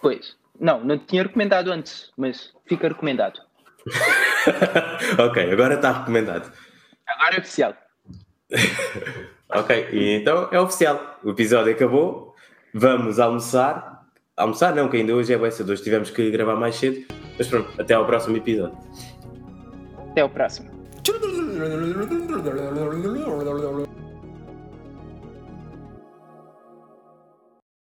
Pois. 0.00 0.36
Não, 0.60 0.84
não 0.84 0.98
tinha 0.98 1.24
recomendado 1.24 1.72
antes, 1.72 2.12
mas 2.16 2.52
fica 2.66 2.86
recomendado. 2.86 3.40
ok, 5.18 5.52
agora 5.52 5.74
está 5.74 5.90
recomendado. 5.92 6.52
Agora 7.06 7.36
é 7.36 7.40
oficial. 7.40 7.76
ok, 9.50 9.88
então 10.16 10.48
é 10.52 10.60
oficial. 10.60 11.18
O 11.24 11.30
episódio 11.30 11.72
acabou. 11.72 12.23
Vamos 12.74 13.20
almoçar. 13.20 14.04
Almoçar 14.36 14.74
não, 14.74 14.88
que 14.88 14.96
ainda 14.96 15.14
hoje 15.14 15.32
é 15.32 15.38
bem 15.38 15.50
cedo. 15.50 15.70
Hoje 15.70 15.82
tivemos 15.84 16.10
que 16.10 16.28
gravar 16.32 16.56
mais 16.56 16.74
cedo. 16.74 17.06
Mas 17.38 17.46
pronto, 17.46 17.70
até 17.80 17.94
ao 17.94 18.04
próximo 18.04 18.36
episódio. 18.36 18.76
Até 20.10 20.22
ao 20.22 20.28
próximo. 20.28 20.74